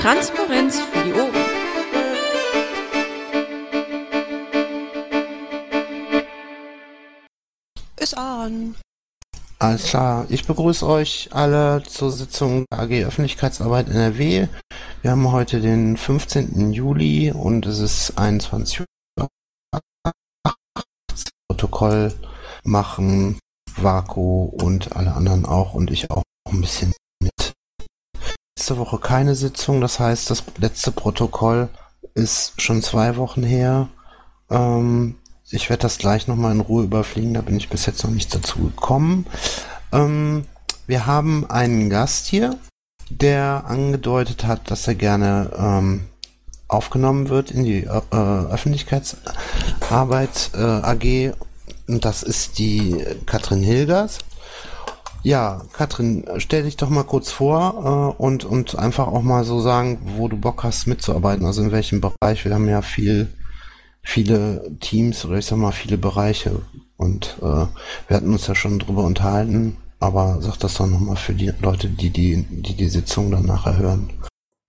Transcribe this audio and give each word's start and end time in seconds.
Transparenz 0.00 0.80
für 0.80 1.04
die 1.04 1.12
Ohren. 1.12 1.34
Ist 7.96 8.16
an. 8.16 8.76
Alles 9.58 9.82
klar, 9.84 10.26
ich 10.28 10.46
begrüße 10.46 10.86
euch 10.86 11.30
alle 11.32 11.82
zur 11.82 12.12
Sitzung 12.12 12.64
der 12.70 12.78
AG 12.78 13.06
Öffentlichkeitsarbeit 13.06 13.88
NRW. 13.88 14.46
Wir 15.02 15.10
haben 15.10 15.32
heute 15.32 15.60
den 15.60 15.96
15. 15.96 16.72
Juli 16.72 17.32
und 17.32 17.66
es 17.66 17.80
ist 17.80 18.16
21 18.16 18.80
Uhr. 18.80 18.86
Protokoll 21.48 22.14
machen 22.62 23.40
Vaku 23.76 24.44
und 24.44 24.94
alle 24.94 25.12
anderen 25.14 25.44
auch 25.44 25.74
und 25.74 25.90
ich 25.90 26.08
auch 26.12 26.22
ein 26.48 26.60
bisschen. 26.60 26.94
Letzte 28.68 28.80
Woche 28.80 28.98
keine 28.98 29.34
Sitzung, 29.34 29.80
das 29.80 29.98
heißt, 29.98 30.28
das 30.28 30.44
letzte 30.58 30.92
Protokoll 30.92 31.70
ist 32.12 32.60
schon 32.60 32.82
zwei 32.82 33.16
Wochen 33.16 33.42
her. 33.42 33.88
Ähm, 34.50 35.14
ich 35.48 35.70
werde 35.70 35.80
das 35.80 35.96
gleich 35.96 36.28
nochmal 36.28 36.52
in 36.52 36.60
Ruhe 36.60 36.84
überfliegen, 36.84 37.32
da 37.32 37.40
bin 37.40 37.56
ich 37.56 37.70
bis 37.70 37.86
jetzt 37.86 38.04
noch 38.04 38.10
nicht 38.10 38.34
dazu 38.34 38.58
gekommen. 38.58 39.24
Ähm, 39.90 40.44
wir 40.86 41.06
haben 41.06 41.48
einen 41.48 41.88
Gast 41.88 42.26
hier, 42.26 42.58
der 43.08 43.64
angedeutet 43.66 44.44
hat, 44.44 44.70
dass 44.70 44.86
er 44.86 44.96
gerne 44.96 45.50
ähm, 45.56 46.04
aufgenommen 46.66 47.30
wird 47.30 47.50
in 47.50 47.64
die 47.64 47.84
äh, 47.84 48.02
Öffentlichkeitsarbeit 48.12 50.50
äh, 50.52 50.58
AG. 50.58 51.32
Und 51.86 52.04
das 52.04 52.22
ist 52.22 52.58
die 52.58 53.02
Katrin 53.24 53.62
Hilgers. 53.62 54.18
Ja, 55.22 55.62
Katrin, 55.72 56.24
stell 56.38 56.62
dich 56.62 56.76
doch 56.76 56.88
mal 56.88 57.04
kurz 57.04 57.30
vor 57.30 58.14
äh, 58.18 58.22
und, 58.22 58.44
und 58.44 58.78
einfach 58.78 59.08
auch 59.08 59.22
mal 59.22 59.44
so 59.44 59.60
sagen, 59.60 60.00
wo 60.16 60.28
du 60.28 60.36
Bock 60.36 60.62
hast 60.62 60.86
mitzuarbeiten, 60.86 61.44
also 61.44 61.62
in 61.62 61.72
welchem 61.72 62.00
Bereich. 62.00 62.44
Wir 62.44 62.54
haben 62.54 62.68
ja 62.68 62.82
viel 62.82 63.28
viele 64.08 64.70
Teams 64.80 65.24
oder 65.26 65.36
ich 65.36 65.46
sag 65.46 65.58
mal 65.58 65.72
viele 65.72 65.98
Bereiche 65.98 66.62
und 66.96 67.36
äh, 67.40 67.42
wir 67.42 68.16
hatten 68.16 68.32
uns 68.32 68.46
ja 68.46 68.54
schon 68.54 68.78
drüber 68.78 69.04
unterhalten, 69.04 69.76
aber 70.00 70.38
sag 70.40 70.56
das 70.58 70.74
doch 70.74 70.86
nochmal 70.86 71.16
für 71.16 71.34
die 71.34 71.52
Leute, 71.60 71.88
die 71.88 72.10
die, 72.10 72.46
die 72.48 72.74
die 72.74 72.88
Sitzung 72.88 73.30
dann 73.30 73.44
nachher 73.44 73.76
hören. 73.76 74.10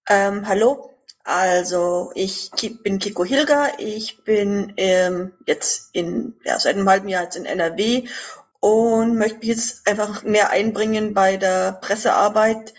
Ähm, 0.09 0.45
hallo, 0.45 0.89
also 1.23 2.11
ich 2.15 2.51
bin 2.83 2.99
Kiko 2.99 3.23
Hilger, 3.23 3.69
ich 3.77 4.23
bin 4.23 4.73
ähm, 4.75 5.31
jetzt 5.45 5.89
in, 5.93 6.33
ja, 6.43 6.59
seit 6.59 6.75
einem 6.75 6.89
halben 6.89 7.07
Jahr 7.07 7.23
jetzt 7.23 7.37
in 7.37 7.45
NRW 7.45 8.07
und 8.59 9.17
möchte 9.17 9.39
mich 9.39 9.49
jetzt 9.49 9.87
einfach 9.87 10.23
mehr 10.23 10.49
einbringen 10.49 11.13
bei 11.13 11.37
der 11.37 11.73
Pressearbeit 11.73 12.73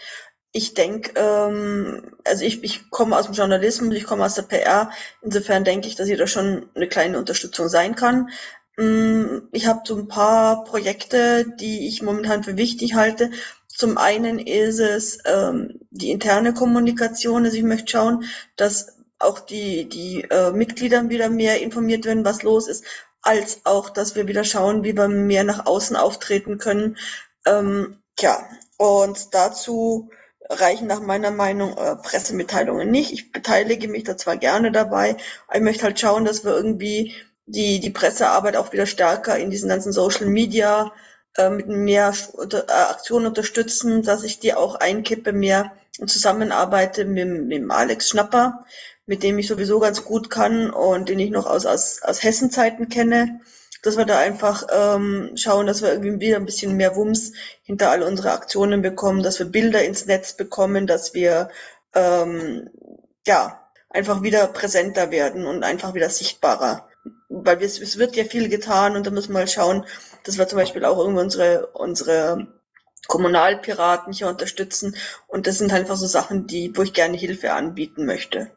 ich 0.52 0.74
denke, 0.74 1.12
ähm, 1.16 2.16
also 2.24 2.44
ich, 2.44 2.62
ich 2.64 2.90
komme 2.90 3.16
aus 3.16 3.26
dem 3.26 3.34
Journalismus, 3.34 3.94
ich 3.94 4.04
komme 4.04 4.24
aus 4.24 4.34
der 4.34 4.42
PR. 4.42 4.90
Insofern 5.22 5.64
denke 5.64 5.86
ich, 5.86 5.94
dass 5.94 6.08
ich 6.08 6.18
da 6.18 6.26
schon 6.26 6.68
eine 6.74 6.88
kleine 6.88 7.18
Unterstützung 7.18 7.68
sein 7.68 7.94
kann. 7.94 8.30
Mm, 8.76 9.42
ich 9.52 9.66
habe 9.66 9.82
so 9.84 9.96
ein 9.96 10.08
paar 10.08 10.64
Projekte, 10.64 11.46
die 11.60 11.86
ich 11.86 12.02
momentan 12.02 12.42
für 12.42 12.56
wichtig 12.56 12.94
halte. 12.94 13.30
Zum 13.68 13.96
einen 13.96 14.38
ist 14.40 14.80
es 14.80 15.18
ähm, 15.24 15.80
die 15.90 16.10
interne 16.10 16.52
Kommunikation. 16.52 17.44
Also 17.44 17.56
ich 17.56 17.62
möchte 17.62 17.92
schauen, 17.92 18.24
dass 18.56 18.96
auch 19.20 19.38
die, 19.38 19.88
die 19.88 20.22
äh, 20.30 20.50
Mitglieder 20.50 21.08
wieder 21.10 21.28
mehr 21.28 21.60
informiert 21.60 22.06
werden, 22.06 22.24
was 22.24 22.42
los 22.42 22.68
ist, 22.68 22.84
als 23.22 23.60
auch, 23.64 23.90
dass 23.90 24.14
wir 24.14 24.26
wieder 24.26 24.44
schauen, 24.44 24.84
wie 24.84 24.96
wir 24.96 25.08
mehr 25.08 25.44
nach 25.44 25.66
außen 25.66 25.96
auftreten 25.96 26.58
können. 26.58 26.96
Ähm, 27.46 27.98
ja, 28.18 28.38
und 28.76 29.34
dazu 29.34 30.10
reichen 30.48 30.86
nach 30.88 31.00
meiner 31.00 31.30
Meinung 31.30 31.76
äh, 31.76 31.96
Pressemitteilungen 31.96 32.90
nicht. 32.90 33.12
Ich 33.12 33.32
beteilige 33.32 33.88
mich 33.88 34.04
da 34.04 34.16
zwar 34.16 34.36
gerne 34.36 34.72
dabei, 34.72 35.16
aber 35.46 35.56
ich 35.56 35.62
möchte 35.62 35.84
halt 35.84 36.00
schauen, 36.00 36.24
dass 36.24 36.44
wir 36.44 36.52
irgendwie 36.52 37.14
die, 37.46 37.80
die 37.80 37.90
Pressearbeit 37.90 38.56
auch 38.56 38.72
wieder 38.72 38.86
stärker 38.86 39.38
in 39.38 39.50
diesen 39.50 39.68
ganzen 39.68 39.92
Social 39.92 40.26
Media 40.26 40.92
äh, 41.36 41.50
mit 41.50 41.68
mehr 41.68 42.12
unter, 42.32 42.68
äh, 42.68 42.72
Aktionen 42.72 43.26
unterstützen, 43.26 44.02
dass 44.02 44.24
ich 44.24 44.40
die 44.40 44.54
auch 44.54 44.74
einkippe, 44.76 45.32
mehr 45.32 45.72
und 45.98 46.10
zusammenarbeite 46.10 47.04
mit, 47.04 47.28
mit 47.46 47.70
Alex 47.70 48.08
Schnapper, 48.08 48.64
mit 49.10 49.24
dem 49.24 49.40
ich 49.40 49.48
sowieso 49.48 49.80
ganz 49.80 50.04
gut 50.04 50.30
kann 50.30 50.70
und 50.70 51.08
den 51.08 51.18
ich 51.18 51.30
noch 51.30 51.46
aus, 51.46 51.66
aus, 51.66 52.00
aus 52.02 52.22
Hessenzeiten 52.22 52.88
kenne 52.88 53.40
dass 53.82 53.96
wir 53.96 54.04
da 54.04 54.18
einfach 54.18 54.66
ähm, 54.70 55.30
schauen, 55.36 55.66
dass 55.66 55.80
wir 55.80 55.90
irgendwie 55.90 56.20
wieder 56.20 56.36
ein 56.36 56.44
bisschen 56.44 56.76
mehr 56.76 56.96
Wumms 56.96 57.32
hinter 57.62 57.90
all 57.90 58.02
unsere 58.02 58.32
Aktionen 58.32 58.82
bekommen, 58.82 59.22
dass 59.22 59.38
wir 59.38 59.46
Bilder 59.46 59.82
ins 59.82 60.04
Netz 60.04 60.34
bekommen, 60.34 60.86
dass 60.86 61.14
wir 61.14 61.48
ähm, 61.94 62.68
ja 63.26 63.66
einfach 63.88 64.22
wieder 64.22 64.46
präsenter 64.48 65.10
werden 65.10 65.46
und 65.46 65.64
einfach 65.64 65.94
wieder 65.94 66.10
sichtbarer. 66.10 66.88
Weil 67.30 67.60
wir, 67.60 67.66
es 67.66 67.96
wird 67.96 68.16
ja 68.16 68.24
viel 68.24 68.50
getan 68.50 68.96
und 68.96 69.06
da 69.06 69.10
müssen 69.10 69.32
wir 69.32 69.40
mal 69.40 69.48
schauen, 69.48 69.86
dass 70.24 70.36
wir 70.36 70.46
zum 70.46 70.58
Beispiel 70.58 70.84
auch 70.84 70.98
irgendwie 70.98 71.22
unsere, 71.22 71.68
unsere 71.68 72.48
Kommunalpiraten 73.08 74.12
hier 74.12 74.28
unterstützen. 74.28 74.94
Und 75.26 75.46
das 75.46 75.56
sind 75.56 75.72
einfach 75.72 75.96
so 75.96 76.06
Sachen, 76.06 76.46
die, 76.46 76.76
wo 76.76 76.82
ich 76.82 76.92
gerne 76.92 77.16
Hilfe 77.16 77.54
anbieten 77.54 78.04
möchte. 78.04 78.50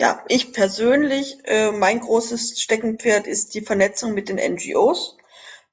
Ja, 0.00 0.22
ich 0.28 0.52
persönlich, 0.52 1.38
äh, 1.44 1.72
mein 1.72 1.98
großes 2.00 2.60
Steckenpferd 2.60 3.26
ist 3.26 3.54
die 3.54 3.62
Vernetzung 3.62 4.14
mit 4.14 4.28
den 4.28 4.38
NGOs. 4.38 5.16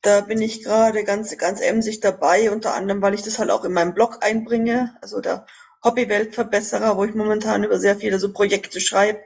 Da 0.02 0.22
bin 0.22 0.41
ich 0.41 0.63
gerade 0.63 1.03
ganz, 1.03 1.38
ganz 1.38 1.62
emsig 1.62 2.00
dabei, 2.00 2.52
unter 2.52 2.74
anderem, 2.74 3.03
weil 3.03 3.13
ich 3.13 3.22
das 3.22 3.38
halt 3.38 3.52
auch 3.52 3.63
in 3.66 3.74
meinem 3.74 3.94
Blog 3.94 4.19
einbringe, 4.22 4.97
also 5.02 5.22
der 5.22 5.46
Hobby-Weltverbesserer, 5.84 6.97
wo 6.97 7.06
ich 7.06 7.13
momentan 7.13 7.63
über 7.63 7.80
sehr 7.80 7.97
viele 7.97 8.18
so 8.18 8.34
Projekte 8.34 8.81
schreibe 8.81 9.22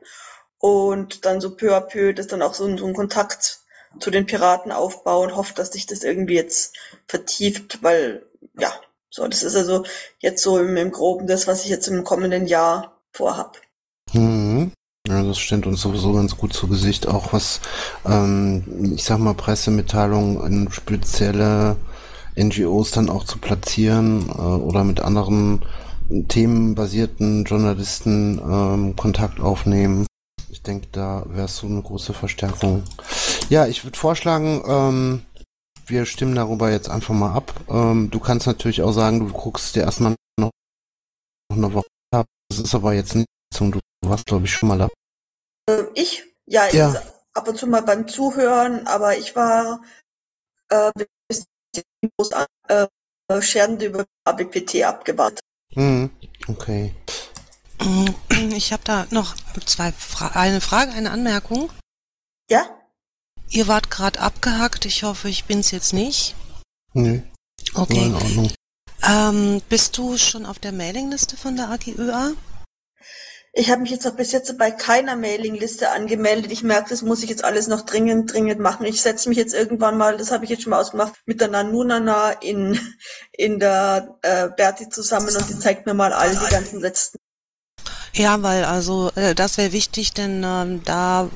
und 0.57 1.25
dann 1.25 1.39
so 1.39 1.55
peu 1.55 1.75
à 1.75 1.79
peu 1.79 2.13
das 2.13 2.27
dann 2.27 2.41
auch 2.41 2.53
so, 2.53 2.65
so 2.77 2.85
einen 2.85 2.93
Kontakt 2.93 3.59
zu 3.99 4.11
den 4.11 4.25
Piraten 4.25 4.73
aufbauen, 4.73 5.35
hoffe, 5.35 5.53
dass 5.53 5.71
sich 5.71 5.85
das 5.85 6.03
irgendwie 6.03 6.35
jetzt 6.35 6.75
vertieft, 7.07 7.81
weil, 7.81 8.25
ja, 8.57 8.73
so, 9.09 9.25
das 9.27 9.43
ist 9.43 9.55
also 9.55 9.85
jetzt 10.19 10.43
so 10.43 10.59
im, 10.59 10.75
im 10.75 10.91
Groben 10.91 11.25
das, 11.25 11.47
was 11.47 11.63
ich 11.63 11.69
jetzt 11.69 11.87
im 11.87 12.03
kommenden 12.03 12.47
Jahr 12.47 13.01
vorhab. 13.13 13.61
Mhm. 14.13 14.48
Das 15.29 15.37
stimmt 15.37 15.67
uns 15.67 15.81
sowieso 15.81 16.11
ganz 16.13 16.35
gut 16.35 16.53
zu 16.53 16.67
Gesicht, 16.67 17.07
auch 17.07 17.33
was, 17.33 17.61
ähm, 18.03 18.93
ich 18.95 19.03
sag 19.03 19.19
mal, 19.19 19.35
Pressemitteilungen 19.35 20.41
in 20.43 20.71
spezielle 20.71 21.75
NGOs 22.35 22.89
dann 22.89 23.11
auch 23.11 23.25
zu 23.25 23.37
platzieren 23.37 24.27
äh, 24.29 24.41
oder 24.41 24.83
mit 24.83 25.01
anderen 25.01 25.61
themenbasierten 26.29 27.43
Journalisten 27.43 28.39
ähm, 28.39 28.95
Kontakt 28.95 29.39
aufnehmen. 29.39 30.07
Ich 30.49 30.63
denke, 30.63 30.87
da 30.91 31.23
wäre 31.27 31.45
es 31.45 31.57
so 31.57 31.67
eine 31.67 31.83
große 31.83 32.13
Verstärkung. 32.13 32.81
Ja, 33.49 33.67
ich 33.67 33.83
würde 33.83 33.99
vorschlagen, 33.99 34.63
ähm, 34.67 35.21
wir 35.85 36.07
stimmen 36.07 36.33
darüber 36.33 36.71
jetzt 36.71 36.89
einfach 36.89 37.13
mal 37.13 37.33
ab. 37.33 37.53
Ähm, 37.69 38.09
du 38.09 38.19
kannst 38.19 38.47
natürlich 38.47 38.81
auch 38.81 38.93
sagen, 38.93 39.19
du 39.19 39.31
guckst 39.31 39.75
dir 39.75 39.83
erstmal 39.83 40.15
noch 40.39 40.49
eine 41.53 41.71
Woche 41.71 41.85
ab. 42.15 42.25
Das 42.49 42.59
ist 42.59 42.73
aber 42.73 42.93
jetzt 42.93 43.13
nicht 43.13 43.27
so, 43.53 43.69
du 43.69 43.79
warst, 44.03 44.25
glaube 44.25 44.45
ich, 44.45 44.53
schon 44.53 44.69
mal 44.69 44.77
da. 44.79 44.89
Äh, 45.69 45.85
ich? 45.95 46.23
Ja, 46.45 46.67
Ja. 46.73 46.93
ich 46.93 46.99
ab 47.37 47.47
und 47.47 47.57
zu 47.57 47.67
mal 47.67 47.81
beim 47.81 48.07
Zuhören, 48.07 48.87
aber 48.87 49.17
ich 49.17 49.35
war 49.35 49.81
äh, 50.69 50.91
bis 51.27 51.45
groß 52.17 52.31
äh, 52.67 52.87
über 53.85 54.05
ABPT 54.25 54.83
abgewartet. 54.83 55.39
Mhm. 55.75 56.09
Okay. 56.47 56.95
Ich 58.55 58.73
habe 58.73 58.83
da 58.83 59.07
noch 59.11 59.35
zwei 59.65 59.91
Fra 59.91 60.29
eine 60.29 60.61
Frage, 60.61 60.91
eine 60.91 61.11
Anmerkung. 61.11 61.71
Ja? 62.49 62.65
Ihr 63.49 63.67
wart 63.67 63.89
gerade 63.89 64.19
abgehackt. 64.19 64.85
Ich 64.85 65.03
hoffe, 65.03 65.29
ich 65.29 65.45
bin's 65.45 65.71
jetzt 65.71 65.93
nicht. 65.93 66.35
Nö, 66.93 67.21
war 67.73 67.83
Okay. 67.83 68.05
in 68.05 68.15
Ordnung. 68.15 68.51
Ähm, 69.03 69.61
bist 69.69 69.97
du 69.97 70.17
schon 70.17 70.45
auf 70.45 70.59
der 70.59 70.71
Mailingliste 70.71 71.37
von 71.37 71.55
der 71.55 71.69
AGÖA? 71.69 72.33
Ich 73.53 73.71
habe 73.71 73.81
mich 73.81 73.89
jetzt 73.89 74.05
noch 74.05 74.15
bis 74.15 74.31
jetzt 74.31 74.55
bei 74.59 74.69
keiner 74.69 75.15
Mailingliste 75.15 75.89
angemeldet. 75.89 76.51
Ich 76.51 76.63
merke, 76.63 76.89
das 76.89 77.01
muss 77.01 77.23
ich 77.23 77.29
jetzt 77.29 77.43
alles 77.43 77.67
noch 77.67 77.81
dringend, 77.81 78.31
dringend 78.31 78.59
machen. 78.59 78.85
Ich 78.85 79.01
setze 79.01 79.27
mich 79.27 79.37
jetzt 79.37 79.55
irgendwann 79.55 79.97
mal, 79.97 80.17
das 80.17 80.31
habe 80.31 80.43
ich 80.43 80.51
jetzt 80.51 80.63
schon 80.63 80.69
mal 80.69 80.79
ausgemacht, 80.79 81.13
mit 81.25 81.41
der 81.41 81.47
Nanunana 81.47 82.31
in, 82.31 82.79
in 83.31 83.59
der 83.59 84.17
äh, 84.21 84.49
Berti 84.55 84.89
zusammen 84.89 85.35
und 85.35 85.49
die 85.49 85.57
zeigt 85.57 85.87
mir 85.87 85.95
mal 85.95 86.13
all 86.13 86.29
die 86.29 86.51
ganzen 86.51 86.79
letzten. 86.79 87.17
Ja, 88.13 88.41
weil 88.43 88.65
also 88.65 89.11
äh, 89.15 89.33
das 89.33 89.57
wäre 89.57 89.71
wichtig, 89.71 90.13
denn 90.13 90.43
ähm, 90.43 90.83
da 90.83 91.29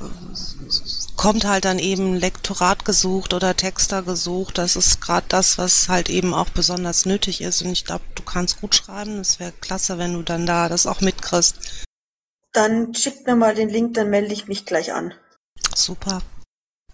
kommt 1.16 1.46
halt 1.46 1.66
dann 1.66 1.80
eben 1.80 2.16
Lektorat 2.16 2.86
gesucht 2.86 3.34
oder 3.34 3.56
Texter 3.56 4.04
gesucht. 4.04 4.58
Das 4.58 4.76
ist 4.76 5.00
gerade 5.00 5.26
das, 5.30 5.58
was 5.58 5.88
halt 5.90 6.10
eben 6.10 6.34
auch 6.34 6.50
besonders 6.50 7.06
nötig 7.06 7.42
ist. 7.42 7.62
Und 7.62 7.72
ich 7.72 7.86
glaube, 7.86 8.04
du 8.16 8.24
kannst 8.24 8.60
gut 8.62 8.76
schreiben. 8.76 9.20
Es 9.20 9.40
wäre 9.40 9.54
klasse, 9.62 9.98
wenn 9.98 10.14
du 10.14 10.22
dann 10.22 10.46
da 10.46 10.68
das 10.70 10.86
auch 10.86 11.02
mitkriegst. 11.02 11.56
Dann 12.54 12.94
schickt 12.94 13.28
mir 13.28 13.36
mal 13.36 13.56
den 13.56 13.70
Link, 13.70 13.96
dann 13.96 14.10
melde 14.10 14.34
ich 14.34 14.48
mich 14.48 14.66
gleich 14.66 14.94
an. 14.94 15.14
Super. 15.76 16.22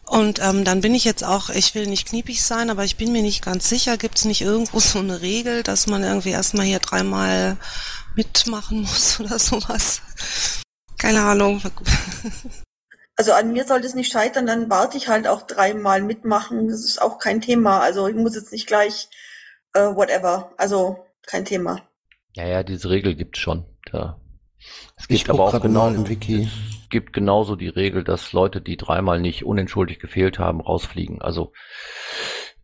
Und 0.10 0.40
ähm, 0.42 0.66
dann 0.66 0.82
bin 0.82 0.96
ich 0.96 1.04
jetzt 1.04 1.24
auch, 1.24 1.50
ich 1.50 1.76
will 1.76 1.86
nicht 1.86 2.08
kniepig 2.08 2.44
sein, 2.44 2.72
aber 2.72 2.84
ich 2.84 2.98
bin 2.98 3.12
mir 3.12 3.22
nicht 3.22 3.46
ganz 3.46 3.70
sicher, 3.70 3.96
gibt 3.96 4.18
es 4.18 4.26
nicht 4.26 4.42
irgendwo 4.42 4.80
so 4.80 4.98
eine 4.98 5.22
Regel, 5.22 5.62
dass 5.62 5.86
man 5.86 6.04
irgendwie 6.04 6.32
erstmal 6.32 6.66
hier 6.66 6.80
dreimal 6.80 7.58
mitmachen 8.16 8.82
muss 8.82 9.20
oder 9.20 9.38
sowas. 9.38 10.02
Keine 10.98 11.22
Ahnung. 11.22 11.62
Also 13.16 13.34
an 13.34 13.52
mir 13.52 13.66
sollte 13.66 13.86
es 13.86 13.96
nicht 13.96 14.12
scheitern, 14.12 14.48
dann 14.48 14.70
warte 14.70 14.98
ich 14.98 15.10
halt 15.10 15.28
auch 15.28 15.44
dreimal 15.44 16.02
mitmachen. 16.02 16.70
Das 16.70 16.86
ist 16.86 17.02
auch 17.02 17.20
kein 17.20 17.42
Thema. 17.42 17.82
Also 17.82 18.08
ich 18.08 18.16
muss 18.16 18.34
jetzt 18.34 18.52
nicht 18.52 18.66
gleich 18.66 19.10
äh, 19.74 19.82
whatever. 19.82 20.54
Also 20.58 21.06
kein 21.28 21.46
Thema. 21.46 21.82
Ja, 22.34 22.48
ja, 22.48 22.64
diese 22.64 22.90
Regel 22.90 23.16
gibt 23.16 23.38
es 23.38 23.42
schon. 23.42 23.66
Da. 23.92 24.20
Es 24.98 25.06
Ich 25.10 25.24
gibt 25.26 25.30
guck 25.30 25.40
aber 25.40 25.58
auch 25.58 25.62
genau, 25.62 25.88
im 25.90 26.08
Wiki. 26.08 26.44
es 26.44 26.90
gibt 26.90 27.14
genauso 27.14 27.56
die 27.56 27.68
Regel, 27.68 28.04
dass 28.04 28.34
Leute, 28.34 28.62
die 28.62 28.78
dreimal 28.78 29.20
nicht 29.20 29.46
unentschuldigt 29.46 30.02
gefehlt 30.02 30.40
haben, 30.40 30.62
rausfliegen. 30.62 31.22
Also 31.22 31.52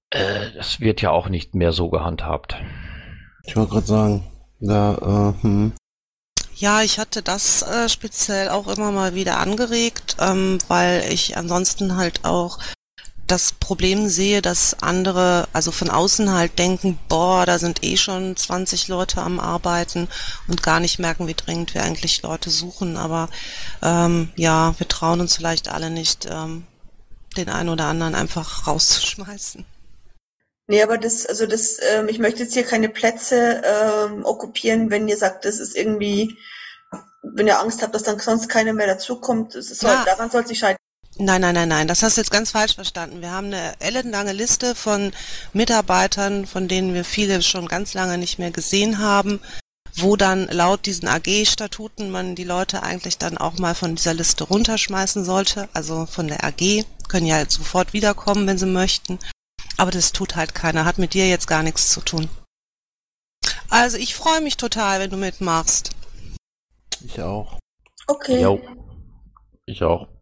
äh, 0.09 0.51
das 0.55 0.79
wird 0.79 1.01
ja 1.01 1.11
auch 1.11 1.29
nicht 1.29 1.55
mehr 1.55 1.71
so 1.71 1.89
gehandhabt. 1.89 2.55
Ich 3.43 3.55
wollte 3.55 3.71
gerade 3.71 3.85
sagen, 3.87 4.27
da, 4.59 5.33
äh, 5.39 5.43
hm. 5.43 5.73
Ja, 6.55 6.81
ich 6.81 6.99
hatte 6.99 7.21
das 7.21 7.63
äh, 7.63 7.89
speziell 7.89 8.47
auch 8.49 8.67
immer 8.67 8.91
mal 8.91 9.13
wieder 9.13 9.39
angeregt, 9.39 10.15
ähm, 10.19 10.57
weil 10.69 11.03
ich 11.11 11.35
ansonsten 11.35 11.97
halt 11.97 12.23
auch 12.23 12.59
das 13.27 13.53
Problem 13.53 14.07
sehe, 14.07 14.41
dass 14.41 14.77
andere, 14.81 15.47
also 15.51 15.71
von 15.71 15.89
außen 15.89 16.31
halt 16.31 16.59
denken, 16.59 16.99
boah, 17.09 17.45
da 17.45 17.57
sind 17.57 17.83
eh 17.83 17.97
schon 17.97 18.35
20 18.35 18.87
Leute 18.87 19.21
am 19.21 19.39
Arbeiten 19.39 20.07
und 20.47 20.61
gar 20.61 20.79
nicht 20.79 20.99
merken, 20.99 21.27
wie 21.27 21.33
dringend 21.33 21.73
wir 21.73 21.83
eigentlich 21.83 22.21
Leute 22.21 22.49
suchen. 22.49 22.97
Aber 22.97 23.29
ähm, 23.81 24.31
ja, 24.35 24.75
wir 24.77 24.87
trauen 24.87 25.21
uns 25.21 25.35
vielleicht 25.37 25.69
alle 25.69 25.89
nicht, 25.89 26.27
ähm, 26.29 26.65
den 27.35 27.49
einen 27.49 27.69
oder 27.69 27.85
anderen 27.85 28.15
einfach 28.15 28.67
rauszuschmeißen. 28.67 29.65
Nee, 30.67 30.81
aber 30.81 30.97
das, 30.97 31.25
also 31.25 31.45
das, 31.45 31.77
ähm, 31.93 32.07
ich 32.07 32.19
möchte 32.19 32.43
jetzt 32.43 32.53
hier 32.53 32.63
keine 32.63 32.89
Plätze 32.89 33.61
ähm, 33.63 34.25
okkupieren, 34.25 34.89
wenn 34.89 35.07
ihr 35.07 35.17
sagt, 35.17 35.45
das 35.45 35.59
ist 35.59 35.75
irgendwie, 35.75 36.37
wenn 37.23 37.47
ihr 37.47 37.59
Angst 37.59 37.81
habt, 37.81 37.93
dass 37.93 38.03
dann 38.03 38.19
sonst 38.19 38.49
keiner 38.49 38.73
mehr 38.73 38.87
dazukommt, 38.87 39.53
das 39.55 39.69
ist, 39.69 39.83
Ja. 39.83 40.03
daran 40.05 40.31
soll 40.31 40.41
es 40.43 40.49
nicht 40.49 40.59
scheitern. 40.59 40.79
Nein, 41.17 41.39
nein, 41.39 41.55
nein, 41.55 41.69
nein, 41.69 41.87
das 41.87 42.03
hast 42.03 42.17
du 42.17 42.21
jetzt 42.21 42.31
ganz 42.31 42.51
falsch 42.51 42.75
verstanden. 42.75 43.21
Wir 43.21 43.31
haben 43.31 43.47
eine 43.47 43.79
ellenlange 43.79 44.33
Liste 44.33 44.75
von 44.75 45.13
Mitarbeitern, 45.53 46.45
von 46.45 46.67
denen 46.67 46.93
wir 46.93 47.05
viele 47.05 47.41
schon 47.41 47.67
ganz 47.67 47.93
lange 47.93 48.17
nicht 48.17 48.37
mehr 48.37 48.51
gesehen 48.51 48.99
haben, 48.99 49.39
wo 49.95 50.17
dann 50.17 50.47
laut 50.47 50.85
diesen 50.85 51.07
AG-Statuten 51.07 52.11
man 52.11 52.35
die 52.35 52.43
Leute 52.43 52.83
eigentlich 52.83 53.17
dann 53.17 53.37
auch 53.37 53.57
mal 53.57 53.75
von 53.75 53.95
dieser 53.95 54.13
Liste 54.13 54.43
runterschmeißen 54.43 55.23
sollte, 55.23 55.69
also 55.71 56.05
von 56.05 56.27
der 56.27 56.43
AG, 56.43 56.83
können 57.07 57.27
ja 57.27 57.49
sofort 57.49 57.93
wiederkommen, 57.93 58.45
wenn 58.45 58.57
sie 58.57 58.65
möchten. 58.65 59.17
Aber 59.77 59.91
das 59.91 60.11
tut 60.11 60.35
halt 60.35 60.53
keiner, 60.53 60.83
hat 60.83 60.97
mit 60.97 61.13
dir 61.13 61.29
jetzt 61.29 61.47
gar 61.47 61.63
nichts 61.63 61.91
zu 61.91 62.01
tun. 62.01 62.29
Also 63.69 63.95
ich 63.97 64.15
freue 64.15 64.41
mich 64.41 64.57
total, 64.57 64.99
wenn 64.99 65.11
du 65.11 65.17
mitmachst. 65.17 65.91
ich 67.01 67.21
auch. 67.21 67.57
Okay. 68.07 68.41
Jo. 68.41 68.61
Ich 69.65 69.81
auch. 69.81 70.14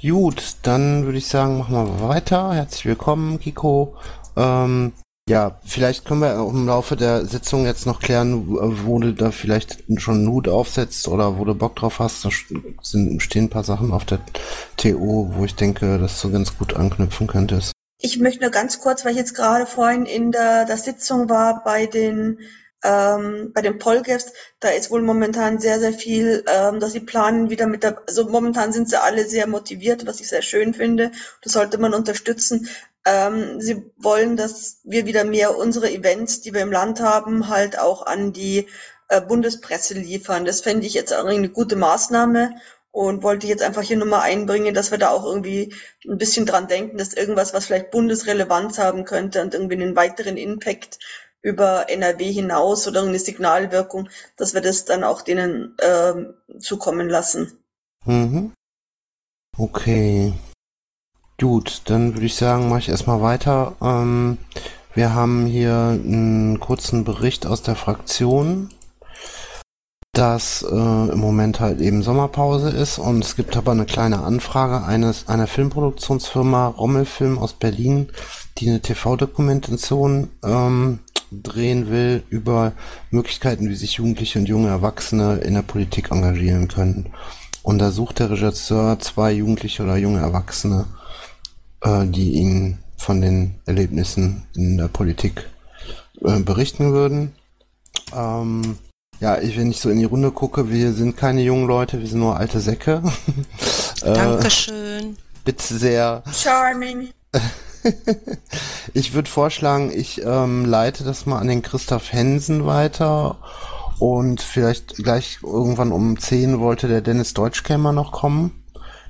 Gut, 0.00 0.54
dann 0.62 1.06
würde 1.06 1.18
ich 1.18 1.26
sagen, 1.26 1.58
machen 1.58 1.74
wir 1.74 2.08
weiter. 2.08 2.54
Herzlich 2.54 2.86
willkommen, 2.86 3.40
Kiko. 3.40 3.96
Ähm, 4.36 4.92
ja, 5.28 5.58
vielleicht 5.64 6.04
können 6.04 6.20
wir 6.20 6.34
im 6.36 6.66
Laufe 6.68 6.94
der 6.94 7.26
Sitzung 7.26 7.66
jetzt 7.66 7.84
noch 7.84 7.98
klären, 7.98 8.44
wo 8.46 9.00
du 9.00 9.12
da 9.12 9.32
vielleicht 9.32 9.82
schon 9.96 10.28
Hut 10.28 10.46
aufsetzt 10.46 11.08
oder 11.08 11.36
wo 11.36 11.44
du 11.44 11.56
Bock 11.56 11.74
drauf 11.74 11.98
hast. 11.98 12.24
Da 12.24 12.30
sind, 12.80 13.20
stehen 13.20 13.46
ein 13.46 13.50
paar 13.50 13.64
Sachen 13.64 13.92
auf 13.92 14.04
der 14.04 14.20
TO, 14.76 15.32
wo 15.34 15.44
ich 15.44 15.56
denke, 15.56 15.98
dass 15.98 16.22
du 16.22 16.30
ganz 16.30 16.56
gut 16.56 16.74
anknüpfen 16.74 17.26
könntest. 17.26 17.72
Ich 18.00 18.20
möchte 18.20 18.42
nur 18.42 18.52
ganz 18.52 18.78
kurz, 18.78 19.04
weil 19.04 19.12
ich 19.12 19.18
jetzt 19.18 19.34
gerade 19.34 19.66
vorhin 19.66 20.06
in 20.06 20.30
der, 20.30 20.64
der 20.64 20.78
Sitzung 20.78 21.28
war 21.28 21.64
bei 21.64 21.86
den 21.86 22.38
ähm, 22.84 23.52
bei 23.52 23.62
den 23.62 23.78
Polgefs, 23.78 24.32
da 24.60 24.68
ist 24.68 24.90
wohl 24.90 25.02
momentan 25.02 25.58
sehr, 25.58 25.80
sehr 25.80 25.92
viel, 25.92 26.44
ähm, 26.46 26.80
dass 26.80 26.92
sie 26.92 27.00
planen 27.00 27.50
wieder 27.50 27.66
mit 27.66 27.82
der, 27.82 28.02
also 28.06 28.28
momentan 28.28 28.72
sind 28.72 28.88
sie 28.88 29.00
alle 29.02 29.24
sehr 29.26 29.46
motiviert, 29.46 30.06
was 30.06 30.20
ich 30.20 30.28
sehr 30.28 30.42
schön 30.42 30.74
finde. 30.74 31.10
Das 31.42 31.52
sollte 31.52 31.78
man 31.78 31.94
unterstützen. 31.94 32.68
Ähm, 33.04 33.60
sie 33.60 33.90
wollen, 33.96 34.36
dass 34.36 34.80
wir 34.84 35.06
wieder 35.06 35.24
mehr 35.24 35.56
unsere 35.56 35.90
Events, 35.90 36.40
die 36.40 36.54
wir 36.54 36.60
im 36.60 36.72
Land 36.72 37.00
haben, 37.00 37.48
halt 37.48 37.78
auch 37.78 38.06
an 38.06 38.32
die 38.32 38.66
äh, 39.08 39.20
Bundespresse 39.20 39.94
liefern. 39.94 40.44
Das 40.44 40.60
fände 40.60 40.86
ich 40.86 40.94
jetzt 40.94 41.12
eine 41.12 41.48
gute 41.48 41.76
Maßnahme 41.76 42.54
und 42.90 43.22
wollte 43.22 43.46
jetzt 43.46 43.62
einfach 43.62 43.82
hier 43.82 43.96
nochmal 43.96 44.22
einbringen, 44.22 44.74
dass 44.74 44.90
wir 44.90 44.98
da 44.98 45.10
auch 45.10 45.24
irgendwie 45.24 45.74
ein 46.06 46.18
bisschen 46.18 46.46
dran 46.46 46.68
denken, 46.68 46.98
dass 46.98 47.14
irgendwas, 47.14 47.54
was 47.54 47.66
vielleicht 47.66 47.90
Bundesrelevanz 47.90 48.78
haben 48.78 49.04
könnte 49.04 49.40
und 49.42 49.54
irgendwie 49.54 49.74
einen 49.74 49.96
weiteren 49.96 50.36
Impact 50.36 50.98
über 51.42 51.88
NRW 51.88 52.32
hinaus 52.32 52.86
oder 52.88 53.02
eine 53.02 53.18
Signalwirkung, 53.18 54.08
dass 54.36 54.54
wir 54.54 54.60
das 54.60 54.84
dann 54.84 55.04
auch 55.04 55.22
denen 55.22 55.76
ähm, 55.80 56.34
zukommen 56.58 57.08
lassen. 57.08 57.58
Mhm. 58.04 58.52
Okay. 59.56 60.32
Gut, 61.40 61.82
dann 61.84 62.14
würde 62.14 62.26
ich 62.26 62.34
sagen, 62.34 62.68
mache 62.68 62.80
ich 62.80 62.88
erstmal 62.88 63.22
weiter. 63.22 63.76
Ähm, 63.80 64.38
wir 64.94 65.14
haben 65.14 65.46
hier 65.46 65.74
einen 65.74 66.58
kurzen 66.58 67.04
Bericht 67.04 67.46
aus 67.46 67.62
der 67.62 67.76
Fraktion, 67.76 68.70
dass 70.12 70.62
äh, 70.62 70.74
im 70.74 71.18
Moment 71.20 71.60
halt 71.60 71.80
eben 71.80 72.02
Sommerpause 72.02 72.70
ist 72.70 72.98
und 72.98 73.24
es 73.24 73.36
gibt 73.36 73.56
aber 73.56 73.70
eine 73.70 73.86
kleine 73.86 74.24
Anfrage 74.24 74.84
eines 74.84 75.28
einer 75.28 75.46
Filmproduktionsfirma 75.46 76.66
Rommelfilm 76.66 77.38
aus 77.38 77.52
Berlin, 77.52 78.10
die 78.58 78.68
eine 78.68 78.80
TV-Dokumentation 78.80 80.30
ähm, 80.42 80.98
drehen 81.30 81.90
will 81.90 82.22
über 82.28 82.72
Möglichkeiten, 83.10 83.68
wie 83.68 83.74
sich 83.74 83.94
Jugendliche 83.94 84.38
und 84.38 84.46
junge 84.46 84.68
Erwachsene 84.68 85.36
in 85.36 85.54
der 85.54 85.62
Politik 85.62 86.10
engagieren 86.10 86.68
können. 86.68 87.12
Und 87.62 87.78
da 87.78 87.90
sucht 87.90 88.18
der 88.18 88.30
Regisseur 88.30 88.98
zwei 88.98 89.32
Jugendliche 89.32 89.82
oder 89.82 89.96
junge 89.96 90.20
Erwachsene, 90.20 90.86
äh, 91.82 92.06
die 92.06 92.32
ihn 92.32 92.78
von 92.96 93.20
den 93.20 93.60
Erlebnissen 93.66 94.44
in 94.56 94.78
der 94.78 94.88
Politik 94.88 95.48
äh, 96.22 96.40
berichten 96.40 96.92
würden. 96.92 97.32
Ähm, 98.16 98.78
ja, 99.20 99.38
ich, 99.38 99.56
wenn 99.58 99.70
ich 99.70 99.80
so 99.80 99.90
in 99.90 99.98
die 99.98 100.04
Runde 100.04 100.30
gucke, 100.30 100.70
wir 100.70 100.92
sind 100.92 101.16
keine 101.16 101.42
jungen 101.42 101.66
Leute, 101.66 102.00
wir 102.00 102.06
sind 102.06 102.20
nur 102.20 102.36
alte 102.36 102.60
Säcke. 102.60 103.02
äh, 104.02 104.14
Dankeschön. 104.14 105.16
bitte 105.44 105.74
sehr. 105.74 106.22
Charming. 106.32 107.08
ich 108.94 109.14
würde 109.14 109.30
vorschlagen, 109.30 109.90
ich 109.94 110.22
ähm, 110.24 110.64
leite 110.64 111.04
das 111.04 111.26
mal 111.26 111.38
an 111.38 111.48
den 111.48 111.62
Christoph 111.62 112.12
Hensen 112.12 112.66
weiter 112.66 113.38
und 113.98 114.40
vielleicht 114.42 114.96
gleich 114.96 115.38
irgendwann 115.42 115.92
um 115.92 116.18
10 116.18 116.60
wollte 116.60 116.88
der 116.88 117.00
Dennis 117.00 117.34
Deutschkämmer 117.34 117.92
noch 117.92 118.12
kommen. 118.12 118.64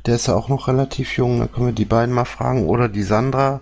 Der 0.07 0.15
ist 0.15 0.29
ja 0.29 0.35
auch 0.35 0.49
noch 0.49 0.69
relativ 0.69 1.17
jung, 1.17 1.41
da 1.41 1.47
können 1.47 1.67
wir 1.67 1.73
die 1.75 1.85
beiden 1.85 2.15
mal 2.15 2.25
fragen. 2.25 2.67
Oder 2.67 2.89
die 2.89 3.03
Sandra, 3.03 3.61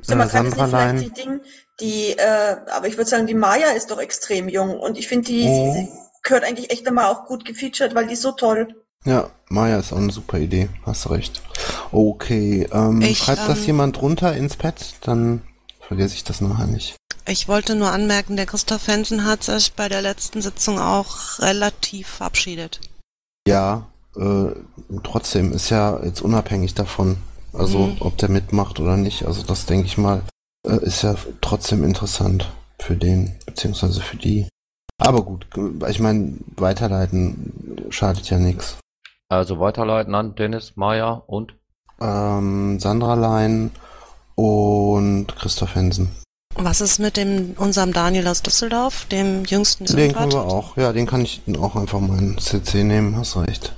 So, 0.00 0.16
man 0.16 0.26
äh, 0.28 0.30
Sandra 0.30 0.66
Lein. 0.66 0.98
die 0.98 1.10
Ding, 1.12 1.40
die, 1.80 2.12
äh, 2.18 2.56
aber 2.74 2.88
ich 2.88 2.96
würde 2.96 3.08
sagen, 3.10 3.26
die 3.26 3.34
Maya 3.34 3.70
ist 3.70 3.90
doch 3.90 3.98
extrem 4.00 4.48
jung 4.48 4.78
und 4.78 4.98
ich 4.98 5.06
finde, 5.08 5.26
die, 5.28 5.44
Oh. 5.46 5.88
gehört 6.22 6.44
eigentlich 6.44 6.70
echt 6.70 6.86
einmal 6.88 7.06
auch 7.06 7.26
gut 7.26 7.44
gefeatured, 7.44 7.94
weil 7.94 8.06
die 8.06 8.14
ist 8.14 8.22
so 8.22 8.32
toll. 8.32 8.74
Ja, 9.04 9.28
Maya 9.48 9.78
ist 9.78 9.92
auch 9.92 9.98
eine 9.98 10.10
super 10.10 10.38
Idee, 10.38 10.68
hast 10.86 11.10
recht. 11.10 11.42
Okay, 11.92 12.68
ähm, 12.72 13.02
Ich, 13.02 13.18
schreibt 13.18 13.48
das 13.48 13.60
ähm, 13.60 13.66
jemand 13.66 14.00
drunter 14.00 14.34
ins 14.36 14.56
Pad, 14.56 14.94
dann 15.02 15.42
vergesse 15.80 16.14
ich 16.14 16.24
das 16.24 16.40
nachher 16.40 16.66
nicht. 16.66 16.96
Ich 17.26 17.48
wollte 17.48 17.74
nur 17.74 17.90
anmerken, 17.90 18.36
der 18.36 18.46
Christoph 18.46 18.86
Hensen 18.86 19.24
hat 19.24 19.42
sich 19.42 19.72
bei 19.72 19.88
der 19.88 20.02
letzten 20.02 20.42
Sitzung 20.42 20.78
auch 20.78 21.38
relativ 21.38 22.08
verabschiedet. 22.08 22.80
Ja, 23.48 23.86
äh, 24.16 24.46
trotzdem 25.02 25.52
ist 25.52 25.70
ja 25.70 26.02
jetzt 26.04 26.20
unabhängig 26.20 26.74
davon, 26.74 27.16
also 27.52 27.78
Mhm. 27.78 27.96
ob 28.00 28.18
der 28.18 28.28
mitmacht 28.28 28.78
oder 28.80 28.96
nicht. 28.96 29.24
Also 29.24 29.42
das 29.42 29.64
denke 29.66 29.86
ich 29.86 29.96
mal, 29.96 30.22
äh, 30.66 30.76
ist 30.84 31.02
ja 31.02 31.14
trotzdem 31.40 31.82
interessant 31.84 32.50
für 32.78 32.96
den, 32.96 33.36
beziehungsweise 33.46 34.00
für 34.00 34.16
die. 34.16 34.48
Aber 34.98 35.22
gut, 35.22 35.46
ich 35.88 36.00
meine, 36.00 36.34
weiterleiten 36.56 37.86
schadet 37.90 38.28
ja 38.30 38.38
nichts. 38.38 38.76
Also 39.28 39.58
weiterleiten 39.58 40.14
an 40.14 40.34
Dennis, 40.34 40.72
Maya 40.76 41.12
und 41.26 41.54
Ähm, 42.00 42.78
Sandra 42.80 43.14
Lein 43.14 43.70
und 44.34 45.26
Christoph 45.36 45.74
Hensen. 45.74 46.10
Was 46.56 46.80
ist 46.80 46.98
mit 47.00 47.16
dem 47.16 47.54
unserem 47.56 47.92
Daniel 47.92 48.28
aus 48.28 48.42
Düsseldorf, 48.42 49.06
dem 49.06 49.44
jüngsten 49.44 49.86
Den 49.86 50.12
können 50.12 50.32
wir 50.32 50.44
auch. 50.44 50.76
Ja, 50.76 50.92
den 50.92 51.06
kann 51.06 51.22
ich 51.22 51.42
auch 51.58 51.74
einfach 51.74 52.00
mal 52.00 52.18
in 52.18 52.38
CC 52.38 52.84
nehmen, 52.84 53.16
hast 53.16 53.36
recht. 53.36 53.74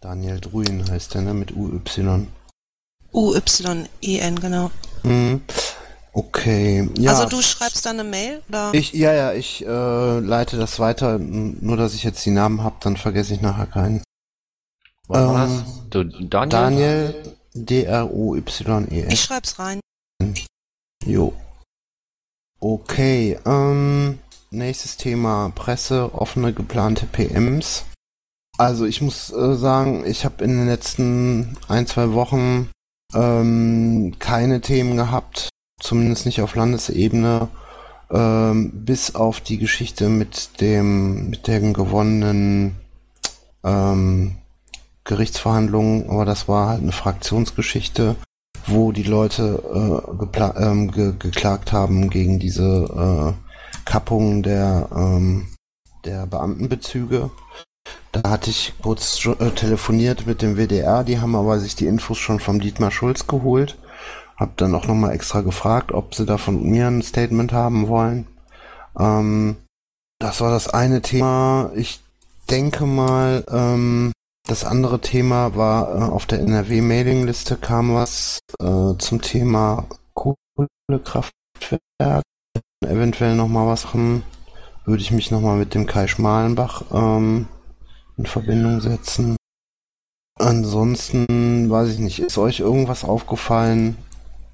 Daniel 0.00 0.40
Druin 0.40 0.88
heißt 0.90 1.14
der, 1.14 1.22
ne? 1.22 1.34
Mit 1.34 1.52
UY. 1.54 2.28
U-Y-E-N, 3.12 4.40
genau. 4.40 4.70
Mhm. 5.02 5.42
Okay. 6.12 6.88
Ja, 6.98 7.12
Also 7.12 7.28
du 7.28 7.42
schreibst 7.42 7.84
dann 7.84 8.00
eine 8.00 8.08
Mail? 8.08 8.42
Oder? 8.48 8.70
Ich, 8.72 8.92
ja, 8.92 9.12
ja, 9.12 9.32
ich 9.32 9.64
äh, 9.66 10.18
leite 10.20 10.56
das 10.56 10.78
weiter. 10.78 11.18
Nur, 11.18 11.76
dass 11.76 11.94
ich 11.94 12.02
jetzt 12.02 12.24
die 12.24 12.30
Namen 12.30 12.62
habe, 12.62 12.76
dann 12.80 12.96
vergesse 12.96 13.34
ich 13.34 13.40
nachher 13.40 13.66
keinen. 13.66 14.02
was 15.06 15.50
Ähm, 15.50 15.64
Du, 15.90 16.04
Daniel? 16.04 16.48
Daniel, 16.48 17.36
D-R-O-Y-E-S. 17.54 19.12
ich 19.12 19.20
schreib's 19.22 19.58
rein. 19.58 19.80
Jo. 21.04 21.32
Okay, 22.60 23.38
ähm, 23.46 24.18
nächstes 24.50 24.96
Thema 24.96 25.50
Presse, 25.54 26.12
offene 26.12 26.52
geplante 26.52 27.06
PMs. 27.06 27.84
Also 28.58 28.84
ich 28.84 29.00
muss 29.00 29.30
äh, 29.30 29.54
sagen, 29.54 30.04
ich 30.04 30.24
habe 30.24 30.44
in 30.44 30.50
den 30.50 30.66
letzten 30.66 31.56
ein, 31.68 31.86
zwei 31.86 32.12
Wochen 32.12 32.68
ähm, 33.14 34.16
keine 34.18 34.60
Themen 34.60 34.96
gehabt, 34.96 35.48
zumindest 35.80 36.26
nicht 36.26 36.42
auf 36.42 36.56
Landesebene, 36.56 37.48
ähm, 38.10 38.72
bis 38.84 39.14
auf 39.14 39.40
die 39.40 39.58
Geschichte 39.58 40.08
mit 40.08 40.60
dem, 40.60 41.30
mit 41.30 41.46
den 41.46 41.72
gewonnenen 41.72 42.74
ähm, 43.62 44.37
Gerichtsverhandlungen, 45.08 46.08
aber 46.10 46.26
das 46.26 46.48
war 46.48 46.68
halt 46.68 46.82
eine 46.82 46.92
Fraktionsgeschichte, 46.92 48.14
wo 48.66 48.92
die 48.92 49.02
Leute 49.02 49.62
äh, 49.74 50.62
ähm, 50.62 50.90
ge 50.92 51.14
geklagt 51.18 51.72
haben 51.72 52.10
gegen 52.10 52.38
diese 52.38 53.34
äh, 53.34 53.82
Kappung 53.86 54.42
der, 54.42 54.88
ähm, 54.94 55.48
der 56.04 56.26
Beamtenbezüge. 56.26 57.30
Da 58.12 58.28
hatte 58.28 58.50
ich 58.50 58.74
kurz 58.82 59.24
äh, 59.24 59.50
telefoniert 59.50 60.26
mit 60.26 60.42
dem 60.42 60.56
WDR, 60.56 61.04
die 61.04 61.18
haben 61.18 61.34
aber 61.34 61.58
sich 61.58 61.74
die 61.74 61.86
Infos 61.86 62.18
schon 62.18 62.38
vom 62.38 62.60
Dietmar 62.60 62.90
Schulz 62.90 63.26
geholt. 63.26 63.78
Hab 64.36 64.58
dann 64.58 64.74
auch 64.74 64.86
nochmal 64.86 65.14
extra 65.14 65.40
gefragt, 65.40 65.90
ob 65.90 66.14
sie 66.14 66.26
da 66.26 66.36
von 66.36 66.62
mir 66.62 66.86
ein 66.86 67.02
Statement 67.02 67.52
haben 67.52 67.88
wollen. 67.88 68.26
Ähm, 68.98 69.56
das 70.18 70.42
war 70.42 70.50
das 70.50 70.68
eine 70.68 71.00
Thema. 71.00 71.70
Ich 71.74 72.00
denke 72.50 72.84
mal, 72.84 73.44
ähm, 73.50 74.12
das 74.48 74.64
andere 74.64 75.00
Thema 75.00 75.54
war 75.56 75.94
äh, 75.94 76.10
auf 76.10 76.26
der 76.26 76.40
NRW-Mailingliste 76.40 77.56
kam 77.56 77.94
was 77.94 78.40
äh, 78.58 78.96
zum 78.98 79.20
Thema 79.20 79.86
Kohlekraftwerk. 80.14 82.22
Eventuell 82.84 83.36
nochmal 83.36 83.66
was 83.66 83.84
machen. 83.84 84.24
Würde 84.86 85.02
ich 85.02 85.10
mich 85.10 85.30
nochmal 85.30 85.58
mit 85.58 85.74
dem 85.74 85.86
Kai 85.86 86.06
Schmalenbach 86.06 86.84
ähm, 86.92 87.46
in 88.16 88.24
Verbindung 88.24 88.80
setzen. 88.80 89.36
Ansonsten 90.38 91.68
weiß 91.68 91.90
ich 91.90 91.98
nicht, 91.98 92.20
ist 92.20 92.38
euch 92.38 92.60
irgendwas 92.60 93.04
aufgefallen? 93.04 93.98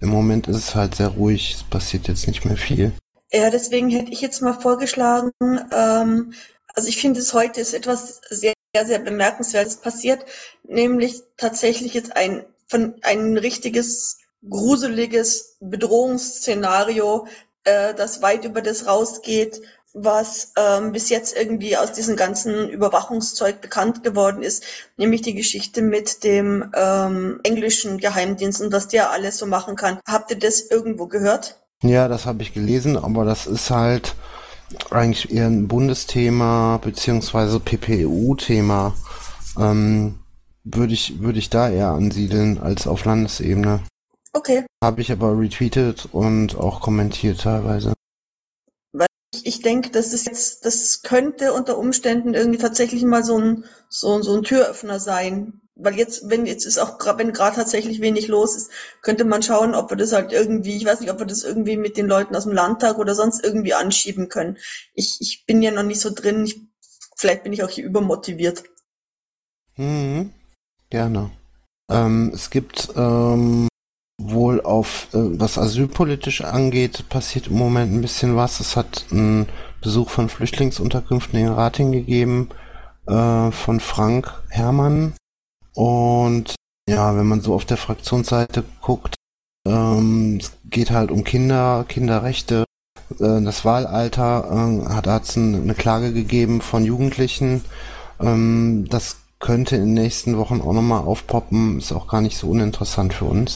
Im 0.01 0.09
Moment 0.09 0.49
ist 0.49 0.57
es 0.57 0.75
halt 0.75 0.97
sehr 0.97 1.09
ruhig, 1.09 1.55
es 1.55 1.63
passiert 1.63 2.09
jetzt 2.09 2.27
nicht 2.27 2.45
mehr 2.45 2.57
viel. 2.57 2.93
Ja, 3.33 3.51
deswegen 3.51 3.91
hätte 3.91 4.11
ich 4.11 4.21
jetzt 4.21 4.43
mal 4.43 4.55
vorgeschlagen, 4.55 5.31
ähm, 5.41 6.33
also 6.75 6.89
ich 6.89 7.01
finde 7.01 7.21
es 7.21 7.33
heute 7.33 7.61
ist 7.61 7.75
etwas 7.75 8.21
sehr, 8.29 8.55
sehr 8.83 8.99
bemerkenswertes 8.99 9.77
passiert, 9.77 10.25
nämlich 10.65 11.23
tatsächlich 11.37 11.95
jetzt 11.95 12.17
ein, 12.17 12.45
von, 12.67 12.95
ein 13.03 13.37
richtiges, 13.37 14.19
gruseliges 14.49 15.57
Bedrohungsszenario, 15.61 17.29
äh, 17.63 17.95
das 17.95 18.23
weit 18.23 18.45
über 18.45 18.63
das 18.63 18.87
rausgeht, 18.87 19.63
was 19.95 20.53
ähm, 20.57 20.91
bis 20.91 21.09
jetzt 21.09 21.37
irgendwie 21.37 21.77
aus 21.77 21.93
diesem 21.93 22.17
ganzen 22.17 22.69
Überwachungszeug 22.69 23.61
bekannt 23.61 24.03
geworden 24.03 24.43
ist, 24.43 24.65
nämlich 24.97 25.23
die 25.23 25.35
Geschichte 25.35 25.83
mit 25.83 26.25
dem 26.25 26.73
ähm, 26.75 27.39
englischen 27.45 27.99
Geheimdienst 27.99 28.61
und 28.61 28.73
was 28.73 28.89
der 28.89 29.13
alles 29.13 29.39
so 29.39 29.47
machen 29.47 29.77
kann. 29.77 30.01
Habt 30.05 30.33
ihr 30.33 30.39
das 30.39 30.63
irgendwo 30.63 31.07
gehört? 31.07 31.61
Ja, 31.83 32.09
das 32.09 32.27
habe 32.27 32.43
ich 32.43 32.53
gelesen, 32.53 32.97
aber 32.97 33.25
das 33.25 33.47
ist 33.47 33.71
halt 33.71 34.15
eigentlich 34.91 35.33
eher 35.33 35.47
ein 35.47 35.69
Bundesthema 35.69 36.79
beziehungsweise 36.79 37.61
PPU-Thema. 37.61 38.95
Ähm, 39.59 40.19
würde 40.65 40.95
ich 40.95 41.21
würde 41.21 41.39
ich 41.39 41.51
da 41.51 41.69
eher 41.69 41.91
ansiedeln 41.91 42.59
als 42.59 42.87
auf 42.87 43.05
Landesebene. 43.05 43.81
Okay. 44.33 44.65
Habe 44.83 45.01
ich 45.01 45.13
aber 45.13 45.39
retweetet 45.39 46.09
und 46.11 46.57
auch 46.57 46.81
kommentiert 46.81 47.43
teilweise 47.43 47.95
ich 49.43 49.63
denke, 49.63 49.91
das 49.91 50.13
ist 50.13 50.27
jetzt, 50.27 50.65
das 50.65 51.03
könnte 51.03 51.53
unter 51.53 51.79
Umständen 51.79 52.35
irgendwie 52.35 52.59
tatsächlich 52.59 53.05
mal 53.05 53.25
so 53.25 53.39
ein, 53.39 53.65
so, 53.89 54.23
so 54.23 54.37
ein 54.37 54.43
Türöffner 54.43 55.01
sein. 55.01 55.61
Weil 55.77 55.97
jetzt, 55.97 56.31
wenn 56.31 56.47
jetzt 56.47 56.67
ist 56.67 56.79
auch 56.79 56.99
wenn 57.19 57.33
gerade 57.33 57.57
tatsächlich 57.57 58.01
wenig 58.01 58.29
los 58.29 58.55
ist, 58.55 58.71
könnte 59.03 59.25
man 59.25 59.43
schauen, 59.43 59.75
ob 59.75 59.91
wir 59.91 59.97
das 59.97 60.13
halt 60.13 60.33
irgendwie, 60.33 60.77
ich 60.77 60.85
weiß 60.85 61.01
nicht, 61.01 61.11
ob 61.11 61.19
wir 61.19 61.27
das 61.27 61.43
irgendwie 61.43 61.77
mit 61.77 61.97
den 61.97 62.07
Leuten 62.07 62.37
aus 62.37 62.45
dem 62.45 62.53
Landtag 62.53 62.99
oder 62.99 63.15
sonst 63.15 63.43
irgendwie 63.43 63.75
anschieben 63.75 64.29
können. 64.29 64.57
Ich, 64.95 65.17
ich 65.21 65.45
bin 65.47 65.63
ja 65.63 65.73
noch 65.73 65.83
nicht 65.83 66.01
so 66.01 66.11
drin, 66.15 66.45
ich, 66.45 66.61
vielleicht 67.17 67.43
bin 67.43 67.53
ich 67.53 67.65
auch 67.65 67.71
hier 67.71 67.85
übermotiviert. 67.85 68.63
Mhm. 69.77 70.33
Gerne. 70.91 71.33
Ähm, 71.91 72.31
es 72.33 72.51
gibt 72.51 72.91
ähm, 72.97 73.67
wohl 74.21 74.61
auf, 74.61 75.09
äh, 75.13 75.19
was 75.41 75.59
asylpolitisch 75.59 76.43
angeht, 76.43 77.09
passiert 77.09 77.49
im 77.49 77.57
Moment 77.57 77.93
ein 77.93 78.01
bisschen 78.01 78.37
was. 78.37 78.61
Es 78.61 78.77
hat 78.77 79.07
einen 79.11 79.49
Besuch 79.81 80.11
von 80.11 80.29
Flüchtlingsunterkünften 80.29 81.39
in 81.39 81.49
Rating 81.49 81.91
gegeben, 81.91 82.51
äh, 83.07 83.51
von 83.51 83.81
Frank 83.81 84.33
Herrmann. 84.51 85.15
Und 85.75 86.55
ja, 86.89 87.17
wenn 87.17 87.27
man 87.27 87.41
so 87.41 87.55
auf 87.55 87.65
der 87.65 87.77
Fraktionsseite 87.77 88.65
guckt, 88.81 89.17
ähm, 89.67 90.39
es 90.41 90.53
geht 90.65 90.91
halt 90.91 91.11
um 91.11 91.25
Kinder, 91.25 91.85
Kinderrechte. 91.89 92.65
Äh, 93.19 93.43
das 93.43 93.65
Wahlalter 93.65 94.49
äh, 94.51 94.95
hat 94.95 95.09
Arzen 95.09 95.63
eine 95.63 95.75
Klage 95.75 96.13
gegeben 96.13 96.61
von 96.61 96.85
Jugendlichen. 96.85 97.65
Ähm, 98.21 98.87
das 98.89 99.19
könnte 99.41 99.77
in 99.77 99.87
den 99.87 99.95
nächsten 99.95 100.37
Wochen 100.37 100.61
auch 100.61 100.73
nochmal 100.73 101.03
aufpoppen. 101.05 101.79
Ist 101.79 101.93
auch 101.93 102.07
gar 102.07 102.21
nicht 102.21 102.37
so 102.37 102.49
uninteressant 102.49 103.15
für 103.15 103.25
uns 103.25 103.55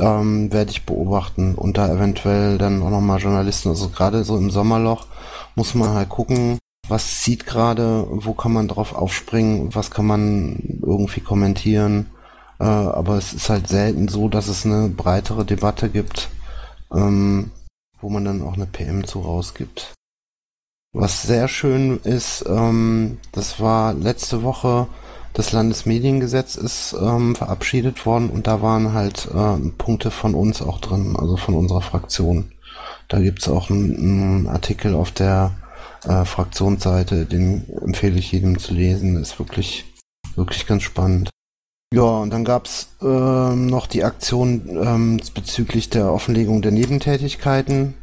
ähm, 0.00 0.52
werde 0.52 0.70
ich 0.70 0.84
beobachten 0.84 1.54
und 1.54 1.76
da 1.78 1.88
eventuell 1.88 2.58
dann 2.58 2.82
auch 2.82 2.90
nochmal 2.90 3.20
Journalisten, 3.20 3.68
also 3.68 3.88
gerade 3.88 4.24
so 4.24 4.36
im 4.36 4.50
Sommerloch 4.50 5.06
muss 5.54 5.74
man 5.74 5.90
halt 5.90 6.08
gucken, 6.08 6.58
was 6.88 7.22
zieht 7.22 7.46
gerade, 7.46 8.06
wo 8.08 8.34
kann 8.34 8.52
man 8.52 8.68
drauf 8.68 8.94
aufspringen, 8.94 9.74
was 9.74 9.90
kann 9.90 10.06
man 10.06 10.80
irgendwie 10.82 11.20
kommentieren. 11.20 12.10
Äh, 12.58 12.64
aber 12.64 13.16
es 13.16 13.32
ist 13.32 13.48
halt 13.48 13.68
selten 13.68 14.08
so, 14.08 14.28
dass 14.28 14.48
es 14.48 14.66
eine 14.66 14.88
breitere 14.88 15.44
Debatte 15.44 15.88
gibt, 15.88 16.30
ähm, 16.92 17.50
wo 18.00 18.08
man 18.08 18.24
dann 18.24 18.42
auch 18.42 18.54
eine 18.54 18.66
PM 18.66 19.06
zu 19.06 19.20
rausgibt. 19.20 19.94
Was 20.92 21.22
sehr 21.22 21.48
schön 21.48 22.00
ist, 22.04 22.44
ähm, 22.46 23.18
das 23.32 23.60
war 23.60 23.94
letzte 23.94 24.42
Woche 24.42 24.88
das 25.32 25.52
Landesmediengesetz 25.52 26.56
ist 26.56 26.94
ähm, 27.00 27.34
verabschiedet 27.34 28.04
worden 28.04 28.28
und 28.28 28.46
da 28.46 28.60
waren 28.60 28.92
halt 28.92 29.28
äh, 29.34 29.70
Punkte 29.78 30.10
von 30.10 30.34
uns 30.34 30.60
auch 30.60 30.78
drin, 30.78 31.16
also 31.18 31.36
von 31.36 31.54
unserer 31.54 31.80
Fraktion. 31.80 32.52
Da 33.08 33.18
gibt's 33.18 33.48
auch 33.48 33.70
einen 33.70 34.46
Artikel 34.46 34.94
auf 34.94 35.10
der 35.10 35.52
äh, 36.04 36.24
Fraktionsseite, 36.24 37.26
den 37.26 37.64
empfehle 37.80 38.18
ich 38.18 38.32
jedem 38.32 38.58
zu 38.58 38.74
lesen. 38.74 39.16
Ist 39.16 39.38
wirklich, 39.38 39.84
wirklich 40.36 40.66
ganz 40.66 40.82
spannend. 40.82 41.30
Ja, 41.92 42.02
und 42.02 42.30
dann 42.30 42.44
gab's 42.44 42.88
ähm, 43.02 43.66
noch 43.66 43.86
die 43.86 44.02
Aktion 44.02 44.62
ähm, 44.82 45.20
bezüglich 45.34 45.90
der 45.90 46.10
Offenlegung 46.10 46.62
der 46.62 46.72
Nebentätigkeiten. 46.72 47.94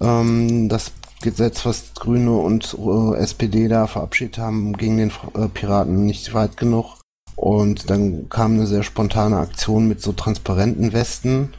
Ähm, 0.00 0.68
das 0.68 0.90
Gesetz, 1.22 1.64
was 1.64 1.94
Grüne 1.94 2.32
und 2.32 2.76
äh, 2.78 3.16
SPD 3.18 3.68
da 3.68 3.86
verabschiedet 3.86 4.38
haben, 4.38 4.76
gegen 4.76 4.98
den 4.98 5.12
äh, 5.34 5.48
Piraten 5.48 6.04
nicht 6.04 6.34
weit 6.34 6.56
genug. 6.56 6.98
Und 7.36 7.90
dann 7.90 8.28
kam 8.28 8.54
eine 8.54 8.66
sehr 8.66 8.82
spontane 8.82 9.36
Aktion 9.36 9.86
mit 9.86 10.00
so 10.00 10.12
transparenten 10.12 10.92
Westen, 10.92 11.52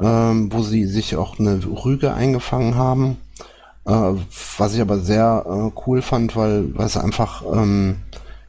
ähm, 0.00 0.52
wo 0.52 0.62
sie 0.62 0.86
sich 0.86 1.16
auch 1.16 1.38
eine 1.38 1.60
Rüge 1.84 2.14
eingefangen 2.14 2.74
haben. 2.74 3.18
Äh, 3.88 4.14
was 4.58 4.74
ich 4.74 4.82
aber 4.82 4.98
sehr 4.98 5.44
äh, 5.46 5.80
cool 5.86 6.02
fand, 6.02 6.36
weil, 6.36 6.76
weil 6.76 6.86
es 6.86 6.98
einfach 6.98 7.42
ähm, 7.50 7.96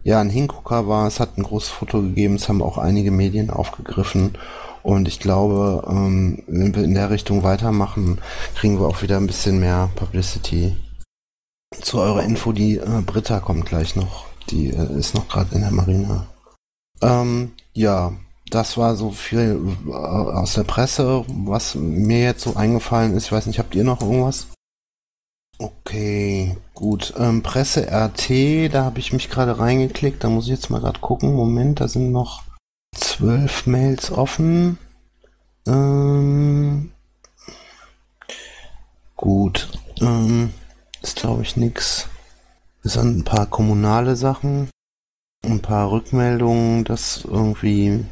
ja 0.03 0.19
ein 0.19 0.29
Hingucker 0.29 0.88
war. 0.88 1.08
Es 1.08 1.22
hat 1.22 1.38
ein 1.38 1.43
großes 1.43 1.69
Foto 1.69 2.01
gegeben, 2.01 2.36
es 2.36 2.50
haben 2.50 2.62
auch 2.62 2.77
einige 2.77 3.12
Medien 3.12 3.50
aufgegriffen. 3.50 4.38
Und 4.84 5.08
ich 5.08 5.19
glaube, 5.19 5.86
ähm, 5.89 6.43
wenn 6.48 6.75
wir 6.75 6.84
in 6.84 6.93
der 6.93 7.10
Richtung 7.10 7.43
weitermachen, 7.43 8.19
kriegen 8.55 8.79
wir 8.79 8.88
auch 8.88 9.01
wieder 9.01 9.17
ein 9.17 9.27
bisschen 9.27 9.60
mehr 9.62 9.89
Publicity. 9.96 10.75
Zu 11.81 12.00
eurer 12.00 12.24
Info, 12.24 12.51
die 12.51 12.77
äh, 12.77 13.01
Britta 13.05 13.39
kommt 13.39 13.65
gleich 13.65 13.96
noch. 13.96 14.25
Die 14.50 14.72
äh, 14.72 14.98
ist 14.98 15.15
noch 15.15 15.29
gerade 15.29 15.55
in 15.55 15.62
der 15.62 15.72
Marina. 15.72 16.27
Ähm, 17.01 17.51
ja, 17.74 18.12
das 18.50 18.77
war 18.77 18.96
so 18.96 19.12
viel 19.12 19.62
äh, 19.88 19.91
aus 19.93 20.55
der 20.55 20.63
Presse, 20.63 21.24
was 21.27 21.75
mir 21.75 22.19
jetzt 22.19 22.41
so 22.41 22.55
eingefallen 22.55 23.13
ist. 23.15 23.27
Ich 23.27 23.31
weiß 23.31 23.46
nicht, 23.46 23.60
habt 23.60 23.75
ihr 23.75 23.86
noch 23.86 24.01
irgendwas? 24.01 24.48
Okay, 25.61 26.55
gut. 26.73 27.13
Ähm, 27.17 27.43
Presse 27.43 27.91
RT, 27.91 28.73
da 28.73 28.85
habe 28.85 28.99
ich 28.99 29.11
mich 29.11 29.29
gerade 29.29 29.59
reingeklickt. 29.59 30.23
Da 30.23 30.29
muss 30.29 30.45
ich 30.45 30.51
jetzt 30.51 30.69
mal 30.69 30.79
gerade 30.79 31.01
gucken. 31.01 31.35
Moment, 31.35 31.81
da 31.81 31.89
sind 31.89 32.13
noch 32.13 32.43
zwölf 32.95 33.67
Mails 33.67 34.09
offen. 34.09 34.77
Ähm, 35.67 36.93
gut. 39.17 39.69
Ähm, 39.99 40.53
ist 41.01 41.17
glaube 41.17 41.41
ich 41.41 41.57
nix. 41.57 42.07
Es 42.81 42.93
sind 42.93 43.17
ein 43.17 43.23
paar 43.25 43.45
kommunale 43.45 44.15
Sachen. 44.15 44.69
Ein 45.43 45.61
paar 45.61 45.91
Rückmeldungen, 45.91 46.85
dass 46.85 47.25
irgendwie 47.25 48.05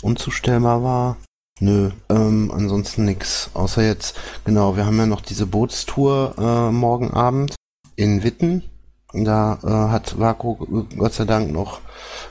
unzustellbar 0.00 0.82
war. 0.82 1.16
Nö, 1.60 1.90
ähm, 2.08 2.50
ansonsten 2.54 3.04
nix. 3.04 3.50
Außer 3.52 3.82
jetzt, 3.82 4.18
genau, 4.44 4.76
wir 4.76 4.86
haben 4.86 4.96
ja 4.96 5.04
noch 5.04 5.20
diese 5.20 5.44
Bootstour 5.44 6.34
äh, 6.38 6.72
morgen 6.72 7.10
Abend 7.10 7.54
in 7.96 8.22
Witten. 8.22 8.64
Da 9.12 9.58
äh, 9.62 9.92
hat 9.92 10.18
Vaku 10.18 10.86
Gott 10.96 11.12
sei 11.12 11.26
Dank 11.26 11.52
noch 11.52 11.80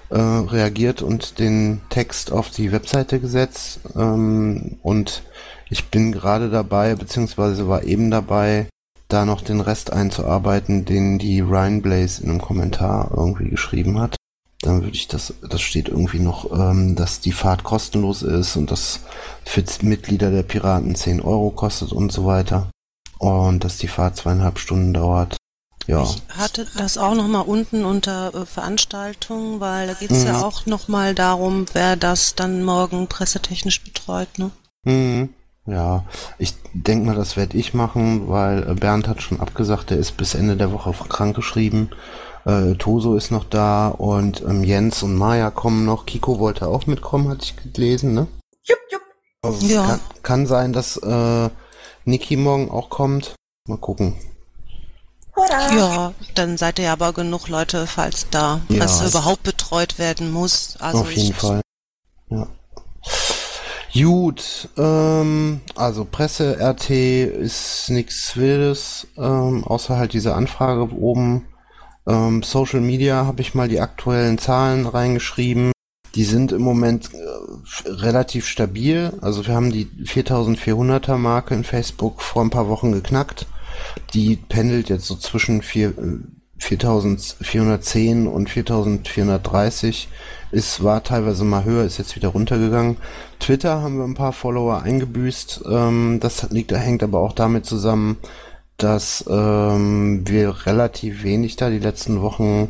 äh, 0.09 0.17
reagiert 0.17 1.03
und 1.03 1.37
den 1.37 1.81
Text 1.89 2.31
auf 2.31 2.49
die 2.49 2.71
Webseite 2.71 3.19
gesetzt. 3.19 3.81
Ähm, 3.95 4.77
und 4.81 5.21
ich 5.69 5.89
bin 5.89 6.11
gerade 6.11 6.49
dabei, 6.49 6.95
beziehungsweise 6.95 7.67
war 7.67 7.83
eben 7.83 8.09
dabei, 8.09 8.67
da 9.09 9.25
noch 9.25 9.41
den 9.41 9.61
Rest 9.61 9.93
einzuarbeiten, 9.93 10.85
den 10.85 11.19
die 11.19 11.41
Ryan 11.41 11.83
Blaze 11.83 12.23
in 12.23 12.29
einem 12.29 12.41
Kommentar 12.41 13.11
irgendwie 13.15 13.49
geschrieben 13.49 13.99
hat. 13.99 14.15
Dann 14.61 14.81
würde 14.83 14.95
ich 14.95 15.07
das, 15.07 15.33
das 15.47 15.61
steht 15.61 15.87
irgendwie 15.87 16.19
noch, 16.19 16.51
ähm, 16.51 16.95
dass 16.95 17.21
die 17.21 17.31
Fahrt 17.31 17.63
kostenlos 17.63 18.23
ist 18.23 18.57
und 18.57 18.71
dass 18.71 19.01
für 19.45 19.63
Mitglieder 19.81 20.31
der 20.31 20.43
Piraten 20.43 20.95
10 20.95 21.21
Euro 21.21 21.51
kostet 21.51 21.93
und 21.93 22.11
so 22.11 22.25
weiter. 22.25 22.69
Und 23.19 23.63
dass 23.63 23.77
die 23.77 23.87
Fahrt 23.87 24.17
zweieinhalb 24.17 24.59
Stunden 24.59 24.93
dauert. 24.93 25.37
Ja. 25.87 26.03
Ich 26.03 26.21
hatte 26.37 26.67
das 26.77 26.97
auch 26.97 27.15
nochmal 27.15 27.43
unten 27.43 27.83
unter 27.83 28.33
äh, 28.35 28.45
Veranstaltungen, 28.45 29.59
weil 29.59 29.87
da 29.87 29.93
geht's 29.93 30.21
mhm. 30.21 30.27
ja 30.27 30.41
auch 30.41 30.65
nochmal 30.65 31.15
darum, 31.15 31.65
wer 31.73 31.95
das 31.95 32.35
dann 32.35 32.63
morgen 32.63 33.07
pressetechnisch 33.07 33.83
betreut, 33.83 34.37
ne? 34.37 34.51
Mhm. 34.83 35.29
Ja, 35.65 36.05
ich 36.37 36.55
denke 36.73 37.05
mal, 37.07 37.15
das 37.15 37.37
werde 37.37 37.57
ich 37.57 37.73
machen, 37.73 38.27
weil 38.27 38.69
äh, 38.69 38.73
Bernd 38.73 39.07
hat 39.07 39.21
schon 39.21 39.39
abgesagt, 39.39 39.89
der 39.89 39.97
ist 39.97 40.17
bis 40.17 40.35
Ende 40.35 40.57
der 40.57 40.71
Woche 40.71 40.93
krank 41.07 41.35
geschrieben. 41.35 41.89
Äh, 42.49 42.75
Toso 42.75 43.15
ist 43.15 43.29
noch 43.29 43.43
da 43.43 43.89
und 43.89 44.41
ähm, 44.41 44.63
Jens 44.63 45.03
und 45.03 45.15
Maya 45.15 45.51
kommen 45.51 45.85
noch. 45.85 46.07
Kiko 46.07 46.39
wollte 46.39 46.67
auch 46.67 46.87
mitkommen, 46.87 47.29
hatte 47.29 47.43
ich 47.43 47.73
gelesen, 47.73 48.13
ne? 48.15 48.27
Jupp, 48.63 48.79
jupp. 48.91 49.01
Also 49.43 49.67
ja. 49.67 49.85
kann, 49.85 49.99
kann 50.23 50.47
sein, 50.47 50.73
dass 50.73 50.97
äh, 50.97 51.49
Niki 52.05 52.37
morgen 52.37 52.71
auch 52.71 52.89
kommt. 52.89 53.35
Mal 53.67 53.77
gucken. 53.77 54.15
Hurra. 55.35 55.75
Ja, 55.75 56.13
dann 56.33 56.57
seid 56.57 56.79
ihr 56.79 56.91
aber 56.91 57.13
genug 57.13 57.49
Leute, 57.49 57.85
falls 57.85 58.27
da 58.31 58.61
ja. 58.69 58.79
was 58.79 59.07
überhaupt 59.07 59.43
betreut 59.43 59.99
werden 59.99 60.31
muss. 60.31 60.75
Also 60.79 60.99
Auf 61.01 61.11
jeden 61.11 61.35
Fall. 61.35 61.61
Ja. 62.29 62.47
Gut, 63.93 64.69
ähm, 64.77 65.61
also 65.75 66.05
Presse, 66.05 66.57
RT 66.59 66.89
ist 66.89 67.89
nichts 67.89 68.35
Wildes, 68.37 69.07
ähm, 69.17 69.63
außer 69.63 69.97
halt 69.97 70.13
diese 70.13 70.35
Anfrage 70.35 70.91
oben. 70.93 71.48
Ähm, 72.09 72.43
Social 72.43 72.81
Media 72.81 73.25
habe 73.25 73.41
ich 73.41 73.53
mal 73.53 73.67
die 73.67 73.79
aktuellen 73.79 74.37
Zahlen 74.37 74.85
reingeschrieben. 74.85 75.71
Die 76.15 76.23
sind 76.23 76.51
im 76.51 76.63
Moment 76.63 77.11
äh, 77.13 77.89
relativ 77.89 78.47
stabil. 78.47 79.13
Also 79.21 79.45
wir 79.45 79.53
haben 79.53 79.71
die 79.71 79.85
4400er 79.85 81.17
Marke 81.17 81.53
in 81.53 81.63
Facebook 81.63 82.21
vor 82.21 82.41
ein 82.41 82.49
paar 82.49 82.67
Wochen 82.67 82.91
geknackt. 82.91 83.45
Die 84.13 84.35
pendelt 84.35 84.89
jetzt 84.89 85.05
so 85.05 85.15
zwischen 85.15 85.61
4, 85.61 85.93
4410 86.57 88.25
äh, 88.25 88.27
und 88.27 88.49
4430 88.49 90.09
ist, 90.51 90.83
war 90.83 91.03
teilweise 91.03 91.43
mal 91.43 91.63
höher, 91.63 91.83
ist 91.83 91.99
jetzt 91.99 92.15
wieder 92.15 92.29
runtergegangen. 92.29 92.97
Twitter 93.39 93.81
haben 93.81 93.97
wir 93.97 94.03
ein 94.03 94.15
paar 94.15 94.33
Follower 94.33 94.81
eingebüßt. 94.81 95.61
Ähm, 95.69 96.19
das 96.19 96.49
liegt, 96.49 96.71
hängt 96.71 97.03
aber 97.03 97.19
auch 97.19 97.33
damit 97.33 97.65
zusammen, 97.65 98.17
dass 98.83 99.25
ähm, 99.29 100.23
wir 100.27 100.65
relativ 100.65 101.23
wenig 101.23 101.55
da 101.55 101.69
die 101.69 101.79
letzten 101.79 102.21
Wochen 102.21 102.69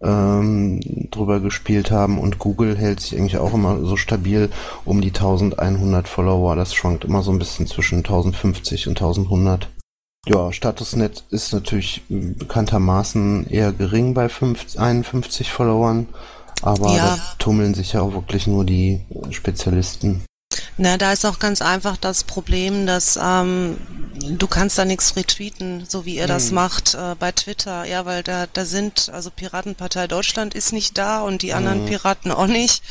ähm, 0.00 0.80
drüber 1.10 1.40
gespielt 1.40 1.90
haben 1.90 2.18
und 2.18 2.38
Google 2.38 2.76
hält 2.76 3.00
sich 3.00 3.18
eigentlich 3.18 3.38
auch 3.38 3.52
immer 3.52 3.84
so 3.84 3.96
stabil 3.96 4.50
um 4.84 5.00
die 5.00 5.08
1100 5.08 6.06
Follower. 6.06 6.54
Das 6.56 6.74
schwankt 6.74 7.04
immer 7.04 7.22
so 7.22 7.32
ein 7.32 7.38
bisschen 7.38 7.66
zwischen 7.66 7.98
1050 7.98 8.88
und 8.88 8.98
1100. 8.98 9.68
Ja, 10.26 10.52
Statusnet 10.52 11.24
ist 11.30 11.52
natürlich 11.52 12.02
bekanntermaßen 12.08 13.48
eher 13.48 13.72
gering 13.72 14.14
bei 14.14 14.28
5, 14.28 14.78
51 14.78 15.50
Followern. 15.50 16.06
Aber 16.62 16.94
ja. 16.94 17.16
da 17.16 17.18
tummeln 17.38 17.74
sich 17.74 17.92
ja 17.92 18.02
auch 18.02 18.12
wirklich 18.12 18.46
nur 18.46 18.64
die 18.64 19.00
Spezialisten. 19.30 20.22
Na, 20.78 20.96
da 20.96 21.12
ist 21.12 21.26
auch 21.26 21.40
ganz 21.40 21.60
einfach 21.60 21.96
das 21.96 22.22
Problem, 22.22 22.86
dass 22.86 23.18
ähm, 23.20 23.78
du 24.14 24.46
kannst 24.46 24.78
da 24.78 24.84
nichts 24.84 25.16
retweeten, 25.16 25.84
so 25.88 26.04
wie 26.04 26.16
ihr 26.16 26.22
hm. 26.22 26.28
das 26.28 26.52
macht 26.52 26.94
äh, 26.94 27.16
bei 27.18 27.32
Twitter. 27.32 27.84
Ja, 27.84 28.06
weil 28.06 28.22
da, 28.22 28.46
da 28.46 28.64
sind, 28.64 29.10
also 29.12 29.30
Piratenpartei 29.30 30.06
Deutschland 30.06 30.54
ist 30.54 30.72
nicht 30.72 30.96
da 30.96 31.20
und 31.20 31.42
die 31.42 31.52
anderen 31.52 31.80
hm. 31.80 31.86
Piraten 31.86 32.30
auch 32.30 32.46
nicht. 32.46 32.82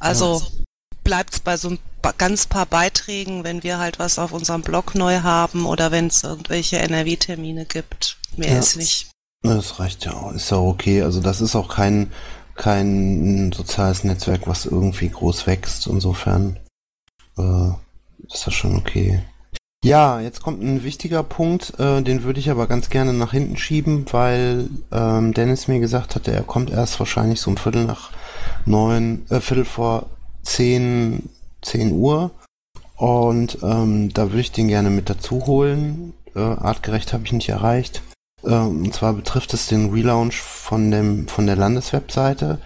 Also 0.00 0.40
ja. 0.40 0.64
bleibt's 1.04 1.38
bei 1.38 1.56
so 1.56 1.70
ein 1.70 1.78
ganz 2.18 2.46
paar 2.46 2.66
Beiträgen, 2.66 3.44
wenn 3.44 3.62
wir 3.62 3.78
halt 3.78 4.00
was 4.00 4.18
auf 4.18 4.32
unserem 4.32 4.62
Blog 4.62 4.96
neu 4.96 5.20
haben 5.20 5.66
oder 5.66 5.92
wenn 5.92 6.08
es 6.08 6.24
irgendwelche 6.24 6.80
NRW-Termine 6.80 7.66
gibt. 7.66 8.18
Mehr 8.36 8.54
ja. 8.54 8.58
ist 8.58 8.76
nicht. 8.76 9.10
Das 9.42 9.78
reicht 9.78 10.04
ja 10.04 10.14
auch. 10.14 10.32
Ist 10.32 10.50
ja 10.50 10.56
okay. 10.56 11.02
Also 11.02 11.20
das 11.20 11.40
ist 11.40 11.54
auch 11.54 11.68
kein 11.68 12.10
kein 12.54 13.50
soziales 13.52 14.04
Netzwerk, 14.04 14.46
was 14.46 14.66
irgendwie 14.66 15.08
groß 15.08 15.46
wächst. 15.46 15.86
Insofern 15.86 16.58
äh, 17.38 17.70
ist 18.32 18.46
das 18.46 18.54
schon 18.54 18.76
okay. 18.76 19.22
Ja, 19.84 20.20
jetzt 20.20 20.42
kommt 20.42 20.62
ein 20.62 20.84
wichtiger 20.84 21.24
Punkt, 21.24 21.78
äh, 21.80 22.02
den 22.02 22.22
würde 22.22 22.38
ich 22.38 22.50
aber 22.50 22.68
ganz 22.68 22.88
gerne 22.88 23.12
nach 23.12 23.32
hinten 23.32 23.56
schieben, 23.56 24.06
weil 24.12 24.68
ähm, 24.92 25.34
Dennis 25.34 25.66
mir 25.66 25.80
gesagt 25.80 26.14
hatte, 26.14 26.30
er 26.30 26.44
kommt 26.44 26.70
erst 26.70 27.00
wahrscheinlich 27.00 27.40
so 27.40 27.50
um 27.50 27.56
Viertel 27.56 27.84
nach 27.84 28.10
neun, 28.64 29.26
äh, 29.28 29.40
Viertel 29.40 29.64
vor 29.64 30.06
zehn, 30.42 31.28
zehn 31.62 31.92
Uhr. 31.92 32.30
Und 32.96 33.58
ähm, 33.64 34.12
da 34.14 34.28
würde 34.28 34.40
ich 34.40 34.52
den 34.52 34.68
gerne 34.68 34.90
mit 34.90 35.10
dazu 35.10 35.46
holen. 35.46 36.12
Äh, 36.36 36.38
artgerecht 36.38 37.12
habe 37.12 37.24
ich 37.24 37.32
nicht 37.32 37.48
erreicht. 37.48 38.02
Ähm, 38.44 38.84
und 38.84 38.94
zwar 38.94 39.12
betrifft 39.14 39.52
es 39.54 39.66
den 39.66 39.90
Relaunch 39.90 40.36
von 40.36 40.92
dem 40.92 41.26
von 41.26 41.46
der 41.46 41.56
Landeswebseite. 41.56 42.58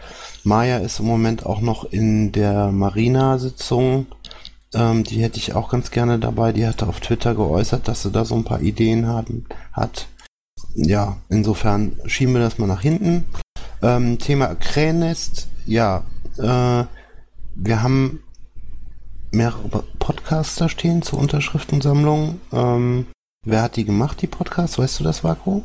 Maya 0.44 0.78
ist 0.78 1.00
im 1.00 1.06
Moment 1.06 1.46
auch 1.46 1.60
noch 1.60 1.84
in 1.84 2.32
der 2.32 2.70
Marina-Sitzung. 2.72 4.06
Ähm, 4.76 5.02
die 5.02 5.22
hätte 5.22 5.38
ich 5.38 5.54
auch 5.54 5.70
ganz 5.70 5.90
gerne 5.90 6.18
dabei. 6.18 6.52
Die 6.52 6.66
hatte 6.66 6.86
auf 6.86 7.00
Twitter 7.00 7.34
geäußert, 7.34 7.88
dass 7.88 8.02
sie 8.02 8.12
da 8.12 8.24
so 8.24 8.34
ein 8.36 8.44
paar 8.44 8.60
Ideen 8.60 9.06
haben, 9.06 9.46
hat. 9.72 10.06
Ja, 10.74 11.16
insofern 11.28 11.98
schieben 12.06 12.34
wir 12.34 12.40
das 12.40 12.58
mal 12.58 12.66
nach 12.66 12.82
hinten. 12.82 13.24
Ähm, 13.82 14.18
Thema 14.18 14.54
Krähennest. 14.54 15.48
Ja, 15.64 16.04
äh, 16.36 16.84
wir 17.54 17.82
haben 17.82 18.22
mehrere 19.32 19.82
Podcaster 19.98 20.68
stehen 20.68 21.02
zur 21.02 21.18
Unterschriftensammlung. 21.18 22.40
Ähm, 22.52 23.06
Wer 23.48 23.62
hat 23.62 23.76
die 23.76 23.84
gemacht, 23.84 24.20
die 24.22 24.26
Podcasts? 24.26 24.76
Weißt 24.76 24.98
du 24.98 25.04
das, 25.04 25.22
Vaku? 25.22 25.62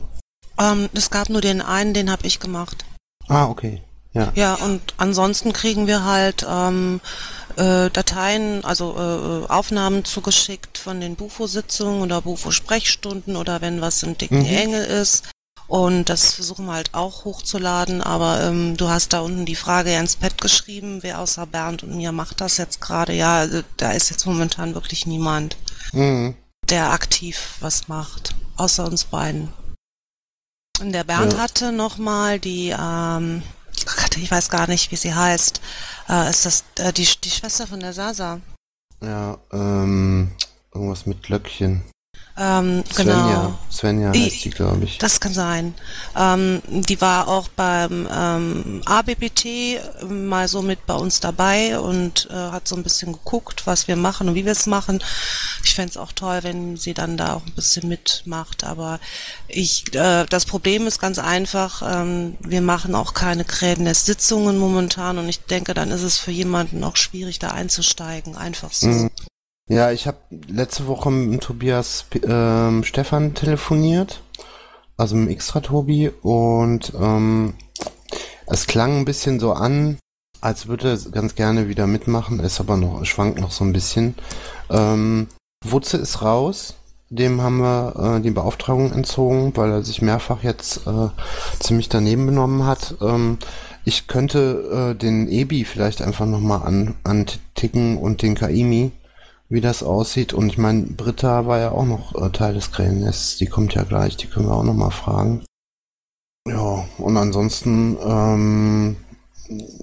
Ähm, 0.60 0.88
es 0.94 1.10
gab 1.10 1.30
nur 1.30 1.42
den 1.42 1.62
einen, 1.62 1.96
den 1.96 2.12
habe 2.12 2.28
ich 2.28 2.40
gemacht. 2.40 2.86
Ah, 3.28 3.48
okay. 3.48 3.82
Ja. 4.14 4.32
ja, 4.36 4.56
und 4.56 4.82
ansonsten 4.98 5.54
kriegen 5.54 5.88
wir 5.88 6.04
halt 6.04 6.46
ähm, 6.50 7.00
äh, 7.56 7.90
Dateien, 7.90 8.66
also 8.66 8.96
äh, 8.98 9.50
Aufnahmen 9.50 10.04
zugeschickt 10.04 10.78
von 10.78 11.00
den 11.00 11.16
Bufo-Sitzungen 11.16 12.02
oder 12.02 12.22
Bufo-Sprechstunden 12.22 13.38
oder 13.38 13.62
wenn 13.62 13.80
was 13.80 14.04
im 14.04 14.18
dicken 14.18 14.40
mhm. 14.40 14.58
Engel 14.58 14.84
ist. 14.84 15.30
Und 15.68 16.10
das 16.10 16.34
versuchen 16.34 16.66
wir 16.66 16.74
halt 16.74 16.94
auch 16.94 17.24
hochzuladen, 17.24 18.02
aber 18.02 18.42
ähm, 18.44 18.76
du 18.76 18.90
hast 18.90 19.14
da 19.14 19.22
unten 19.22 19.46
die 19.46 19.56
Frage 19.56 19.96
ins 19.96 20.18
Pad 20.18 20.42
geschrieben, 20.42 21.00
wer 21.02 21.20
außer 21.20 21.46
Bernd 21.46 21.84
und 21.84 21.96
mir 21.96 22.12
macht 22.12 22.42
das 22.42 22.58
jetzt 22.58 22.82
gerade. 22.82 23.14
Ja, 23.14 23.38
also, 23.38 23.62
da 23.78 23.92
ist 23.92 24.10
jetzt 24.10 24.26
momentan 24.26 24.74
wirklich 24.74 25.06
niemand. 25.06 25.56
Mhm 25.94 26.36
der 26.72 26.92
aktiv 26.92 27.58
was 27.60 27.88
macht, 27.88 28.34
außer 28.56 28.86
uns 28.86 29.04
beiden. 29.04 29.54
Und 30.80 30.94
der 30.94 31.04
Bernd 31.04 31.34
ja. 31.34 31.40
hatte 31.40 31.72
nochmal 31.72 32.40
die, 32.40 32.74
ähm, 32.78 33.44
ich 34.18 34.32
weiß 34.32 34.50
gar 34.50 34.68
nicht, 34.68 34.92
wie 34.92 34.96
sie 34.96 35.14
heißt. 35.14 35.62
Äh, 36.10 36.30
ist 36.30 36.46
das 36.46 36.64
äh, 36.78 36.94
die, 36.94 37.08
die 37.24 37.30
Schwester 37.30 37.68
von 37.68 37.80
der 37.80 37.94
Sasa? 37.94 38.42
Ja, 39.02 39.38
ähm, 39.52 40.32
irgendwas 40.74 41.06
mit 41.06 41.24
Glöckchen. 41.24 41.84
Ähm, 42.42 42.84
Svenja. 42.92 43.14
Genau. 43.14 43.60
Svenja 43.70 44.10
heißt 44.10 44.46
die, 44.46 44.50
glaube 44.50 44.84
ich. 44.86 44.98
Das 44.98 45.20
kann 45.20 45.32
sein. 45.32 45.76
Ähm, 46.18 46.64
die 46.68 47.00
war 47.00 47.28
auch 47.28 47.50
beim 47.50 48.08
ähm, 48.12 48.82
ABBT 48.86 49.80
mal 50.10 50.48
so 50.48 50.64
mit 50.64 50.88
bei 50.88 50.96
uns 50.96 51.20
dabei 51.20 51.80
und 51.80 52.28
äh, 52.32 52.34
hat 52.34 52.68
so 52.68 52.76
ein 52.76 52.82
bisschen 52.82 53.14
geguckt, 53.14 53.68
was 53.68 53.88
wir 53.88 53.96
machen 53.96 54.28
und 54.28 54.34
wie 54.34 54.46
wir 54.46 54.54
es 54.54 54.66
machen. 54.66 55.04
Ich 55.64 55.76
fände 55.76 55.92
es 55.92 55.98
auch 55.98 56.14
toll, 56.14 56.40
wenn 56.42 56.78
sie 56.78 56.96
dann 56.96 57.16
da 57.16 57.36
auch 57.36 57.46
ein 57.46 57.54
bisschen 57.54 57.88
mitmacht. 57.88 58.64
Aber 58.64 59.00
ich, 59.48 59.94
äh, 59.94 60.26
das 60.26 60.46
Problem 60.46 60.88
ist 60.88 61.00
ganz 61.00 61.20
einfach, 61.20 61.84
ähm, 61.86 62.38
wir 62.40 62.62
machen 62.62 62.96
auch 62.96 63.14
keine 63.14 63.46
Krädennest-Sitzungen 63.46 64.58
momentan 64.58 65.20
und 65.20 65.30
ich 65.30 65.42
denke, 65.42 65.76
dann 65.76 65.92
ist 65.92 66.02
es 66.02 66.18
für 66.18 66.32
jemanden 66.32 66.84
auch 66.84 66.96
schwierig, 66.96 67.38
da 67.38 67.52
einzusteigen. 67.52 68.36
Einfach 68.36 68.72
so. 68.74 68.88
Mhm. 68.88 69.12
Ja, 69.70 69.92
ich 69.92 70.08
habe 70.08 70.18
letzte 70.48 70.88
Woche 70.88 71.12
mit 71.12 71.42
Tobias 71.42 72.06
ähm, 72.28 72.84
Stefan 72.84 73.34
telefoniert, 73.34 74.22
also 74.98 75.16
mit 75.16 75.30
Extra-Tobi, 75.30 76.10
und 76.22 76.92
ähm, 77.00 77.54
es 78.48 78.68
klang 78.68 78.98
ein 78.98 79.06
bisschen 79.06 79.40
so 79.40 79.54
an, 79.54 79.98
als 80.42 80.68
würde 80.68 80.90
er 80.90 81.12
ganz 81.12 81.36
gerne 81.36 81.70
wieder 81.70 81.88
mitmachen, 81.88 82.40
ist 82.40 82.60
aber 82.60 82.76
noch, 82.76 83.06
schwankt 83.06 83.40
noch 83.40 83.52
so 83.52 83.64
ein 83.64 83.72
bisschen. 83.74 84.16
Ähm, 84.70 85.28
Wutze 85.64 85.98
ist 85.98 86.22
raus. 86.22 86.76
dem 87.10 87.42
haben 87.42 87.60
wir 87.60 88.18
äh, 88.18 88.22
die 88.22 88.32
Beauftragung 88.32 88.92
entzogen, 88.92 89.56
weil 89.56 89.70
er 89.72 89.84
sich 89.84 90.02
mehrfach 90.02 90.44
jetzt 90.44 90.88
äh, 90.88 91.10
ziemlich 91.60 91.88
daneben 91.90 92.26
benommen 92.26 92.66
hat. 92.66 92.96
Ähm, 93.02 93.38
ich 93.86 94.08
könnte 94.08 94.94
äh, 94.94 94.98
den 94.98 95.28
Ebi 95.28 95.66
vielleicht 95.66 96.02
einfach 96.02 96.26
nochmal 96.26 96.64
an, 96.64 96.96
anticken 97.04 97.98
und 97.98 98.22
den 98.22 98.36
Kaimi, 98.36 98.92
wie 99.52 99.62
das 99.62 99.84
aussieht. 99.84 100.34
Und 100.34 100.48
ich 100.48 100.58
meine, 100.58 100.84
Britta 100.84 101.46
war 101.46 101.60
ja 101.60 101.72
auch 101.72 101.86
noch 101.86 102.16
äh, 102.16 102.30
Teil 102.30 102.54
des 102.54 102.72
Krähennests. 102.72 103.38
Die 103.38 103.48
kommt 103.48 103.76
ja 103.76 103.84
gleich, 103.84 104.16
die 104.16 104.28
können 104.28 104.48
wir 104.48 104.56
auch 104.56 104.64
nochmal 104.64 104.92
fragen. 104.92 105.44
Ja, 106.48 106.86
und 106.98 107.18
ansonsten, 107.18 107.98
ähm, 108.04 108.96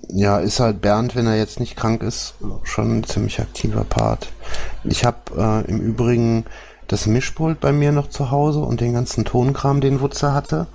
ja, 0.08 0.38
ist 0.38 0.58
halt 0.58 0.80
Bernd, 0.80 1.14
wenn 1.14 1.26
er 1.26 1.36
jetzt 1.36 1.60
nicht 1.60 1.76
krank 1.76 2.02
ist, 2.02 2.34
schon 2.64 2.98
ein 2.98 3.04
ziemlich 3.04 3.40
aktiver 3.40 3.84
Part. 3.84 4.32
Ich 4.84 5.04
habe 5.04 5.18
äh, 5.36 5.70
im 5.70 5.80
Übrigen 5.80 6.46
das 6.86 7.06
Mischpult 7.06 7.60
bei 7.60 7.70
mir 7.70 7.92
noch 7.92 8.08
zu 8.08 8.30
Hause 8.30 8.60
und 8.60 8.80
den 8.80 8.94
ganzen 8.94 9.26
Tonkram, 9.26 9.82
den 9.82 10.00
Wutzer 10.00 10.32
hatte. 10.32 10.66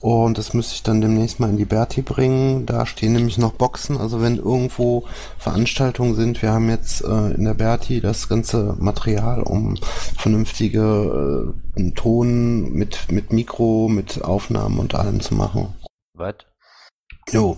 Und 0.00 0.38
das 0.38 0.54
müsste 0.54 0.74
ich 0.74 0.82
dann 0.84 1.00
demnächst 1.00 1.40
mal 1.40 1.50
in 1.50 1.56
die 1.56 1.64
Berti 1.64 2.02
bringen. 2.02 2.66
Da 2.66 2.86
stehen 2.86 3.14
nämlich 3.14 3.36
noch 3.36 3.52
Boxen. 3.52 3.96
Also 3.96 4.20
wenn 4.20 4.36
irgendwo 4.36 5.04
Veranstaltungen 5.38 6.14
sind, 6.14 6.40
wir 6.40 6.52
haben 6.52 6.68
jetzt 6.68 7.02
äh, 7.02 7.32
in 7.32 7.44
der 7.44 7.54
Berti 7.54 8.00
das 8.00 8.28
ganze 8.28 8.76
Material, 8.78 9.42
um 9.42 9.76
vernünftige 10.16 11.52
äh, 11.76 11.90
Ton 11.92 12.72
mit, 12.72 13.10
mit 13.10 13.32
Mikro, 13.32 13.88
mit 13.88 14.22
Aufnahmen 14.22 14.78
und 14.78 14.94
allem 14.94 15.20
zu 15.20 15.34
machen. 15.34 15.74
Was? 16.14 16.36
Jo. 17.30 17.56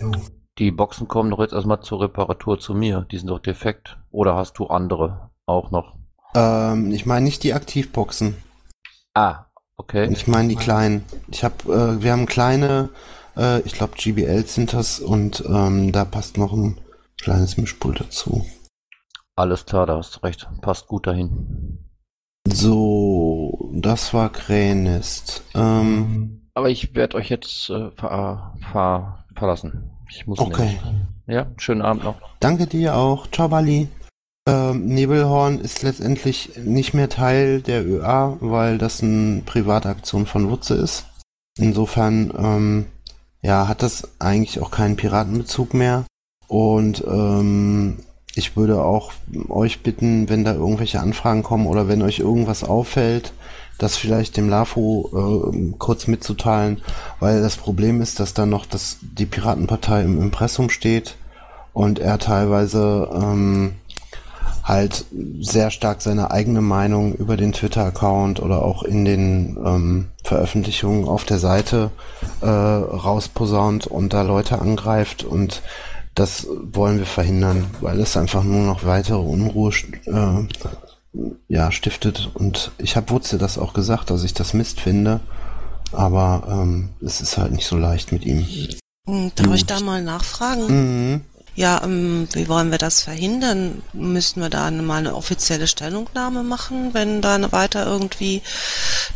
Die 0.59 0.71
Boxen 0.71 1.09
kommen 1.09 1.31
doch 1.31 1.41
jetzt 1.41 1.53
erstmal 1.53 1.83
zur 1.83 2.01
Reparatur 2.01 2.59
zu 2.59 2.75
mir. 2.75 3.07
Die 3.11 3.19
sind 3.19 3.29
doch 3.29 3.39
defekt. 3.39 3.99
Oder 4.11 4.35
hast 4.37 4.59
du 4.59 4.67
andere 4.67 5.31
auch 5.47 5.71
noch? 5.71 5.97
Ähm, 6.35 6.91
ich 6.91 7.05
meine 7.05 7.25
nicht 7.25 7.43
die 7.43 7.55
Aktivboxen. 7.55 8.37
Ah, 9.15 9.47
okay. 9.81 10.09
Ich 10.13 10.27
meine 10.27 10.49
die 10.49 10.57
kleinen. 10.57 11.05
Ich 11.31 11.43
habe, 11.45 11.57
äh, 11.99 12.03
wir 12.03 12.13
haben 12.13 12.27
kleine, 12.27 12.91
äh, 13.37 13.61
ich 13.63 13.73
glaube 13.73 13.95
GBL 13.97 14.45
sind 14.47 14.73
das 14.73 15.01
und 15.01 15.43
ähm, 15.47 15.93
da 15.93 16.05
passt 16.05 16.37
noch 16.39 16.53
ein 16.53 16.79
kleines 17.21 17.57
Mischpult 17.57 18.01
dazu. 18.01 18.47
Alles 19.37 19.65
klar, 19.67 19.87
da 19.87 19.97
hast 19.97 20.17
du 20.17 20.21
recht. 20.21 20.49
Passt 20.61 20.87
gut 20.87 21.07
dahin. 21.07 21.79
So, 22.49 23.71
das 23.75 24.13
war 24.13 24.31
Krähenest. 24.31 25.43
Ähm, 25.55 26.49
Aber 26.55 26.69
ich 26.71 26.95
werde 26.95 27.17
euch 27.17 27.29
jetzt 27.31 27.71
äh, 27.71 27.91
ver 27.93 28.55
ver 28.73 29.25
verlassen. 29.35 29.91
Ich 30.11 30.27
muss 30.27 30.39
Okay. 30.39 30.79
nämlich. 30.81 30.81
Ja, 31.27 31.47
schönen 31.59 31.83
Abend 31.83 32.05
noch. 32.05 32.17
danke 32.41 32.67
dir 32.67 32.97
auch. 32.97 33.27
Ciao, 33.31 33.49
Bali. 33.49 33.89
Ähm, 34.51 34.87
Nebelhorn 34.87 35.61
ist 35.61 35.83
letztendlich 35.83 36.51
nicht 36.57 36.95
mehr 36.95 37.09
Teil 37.09 37.63
der 37.63 37.87
ÖA, 37.87 38.37
weil 38.41 38.79
das 38.79 39.03
eine 39.03 39.43
Privataktion 39.43 40.27
von 40.27 40.51
Wutze 40.51 40.75
ist. 40.75 41.07
Insofern, 41.59 42.33
ähm, 42.37 42.87
ja, 43.43 43.69
hat 43.69 43.83
das 43.83 44.09
eigentlich 44.19 44.61
auch 44.61 44.71
keinen 44.71 44.97
Piratenbezug 44.97 45.75
mehr. 45.75 46.05
Und 46.49 47.05
ähm, 47.07 47.99
ich 48.35 48.57
würde 48.57 48.83
auch 48.83 49.13
euch 49.49 49.83
bitten, 49.83 50.29
wenn 50.29 50.45
da 50.45 50.55
irgendwelche 50.55 51.01
Anfragen 51.01 51.43
kommen 51.43 51.67
oder 51.67 51.89
wenn 51.89 52.03
euch 52.03 52.19
irgendwas 52.19 52.65
auffällt, 52.65 53.33
das 53.79 53.97
vielleicht 53.97 54.37
dem 54.37 54.49
LAFO 54.49 55.53
äh, 55.53 55.75
kurz 55.79 56.07
mitzuteilen, 56.07 56.83
weil 57.19 57.41
das 57.41 57.57
Problem 57.57 58.01
ist, 58.01 58.21
dass 58.21 58.35
da 58.35 58.47
noch 58.47 58.67
das, 58.67 58.99
die 59.01 59.27
Piratenpartei 59.27 60.03
im 60.03 60.21
Impressum 60.21 60.71
steht 60.71 61.17
und 61.73 61.99
er 61.99 62.19
teilweise 62.19 63.09
ähm, 63.15 63.75
halt 64.63 65.05
sehr 65.41 65.71
stark 65.71 66.03
seine 66.03 66.31
eigene 66.31 66.61
Meinung 66.61 67.15
über 67.15 67.37
den 67.37 67.53
Twitter-Account 67.53 68.41
oder 68.41 68.63
auch 68.63 68.83
in 68.83 69.05
den 69.05 69.59
ähm, 69.65 70.09
Veröffentlichungen 70.25 71.07
auf 71.07 71.25
der 71.25 71.39
Seite 71.39 71.91
äh, 72.41 72.47
rausposaunt 72.47 73.87
und 73.87 74.13
da 74.13 74.23
Leute 74.23 74.61
angreift 74.61 75.25
und 75.25 75.63
das 76.15 76.47
wollen 76.73 76.99
wir 76.99 77.07
verhindern, 77.07 77.67
weil 77.81 78.01
es 78.01 78.17
einfach 78.17 78.45
nur 78.45 78.65
noch 78.65 78.85
weitere 78.85 79.19
Unruhe 79.19 79.73
äh, 80.07 81.21
ja, 81.49 81.73
stiftet 81.73 82.31
und 82.35 82.73
ich 82.79 82.97
habe 82.97 83.11
Wutze 83.11 83.39
das 83.39 83.59
auch 83.59 83.73
gesagt, 83.73 84.11
dass 84.11 84.25
ich 84.25 84.35
das 84.35 84.55
Mist 84.55 84.81
finde, 84.81 85.21
aber 85.93 86.43
ähm, 86.49 86.91
es 87.01 87.21
ist 87.21 87.39
halt 87.39 87.53
nicht 87.53 87.67
so 87.67 87.77
leicht 87.77 88.13
mit 88.13 88.25
ihm. 88.25 88.47
Hm, 89.09 89.33
Darf 89.35 89.55
ich 89.55 89.67
da 89.67 89.81
mal 89.81 90.03
nachfragen? 90.03 90.67
Mhm. 90.69 91.21
Ja, 91.55 91.83
ähm, 91.85 92.29
wie 92.33 92.49
wollen 92.49 92.71
wir 92.71 92.79
das 92.79 93.03
verhindern? 93.03 93.83
Müssten 93.93 94.41
wir 94.41 94.51
da 94.51 94.71
mal 94.71 94.99
eine 94.99 95.15
offizielle 95.15 95.67
Stellungnahme 95.67 96.43
machen, 96.43 96.95
wenn 96.95 97.21
da 97.21 97.53
weiter 97.53 97.87
irgendwie 97.87 98.43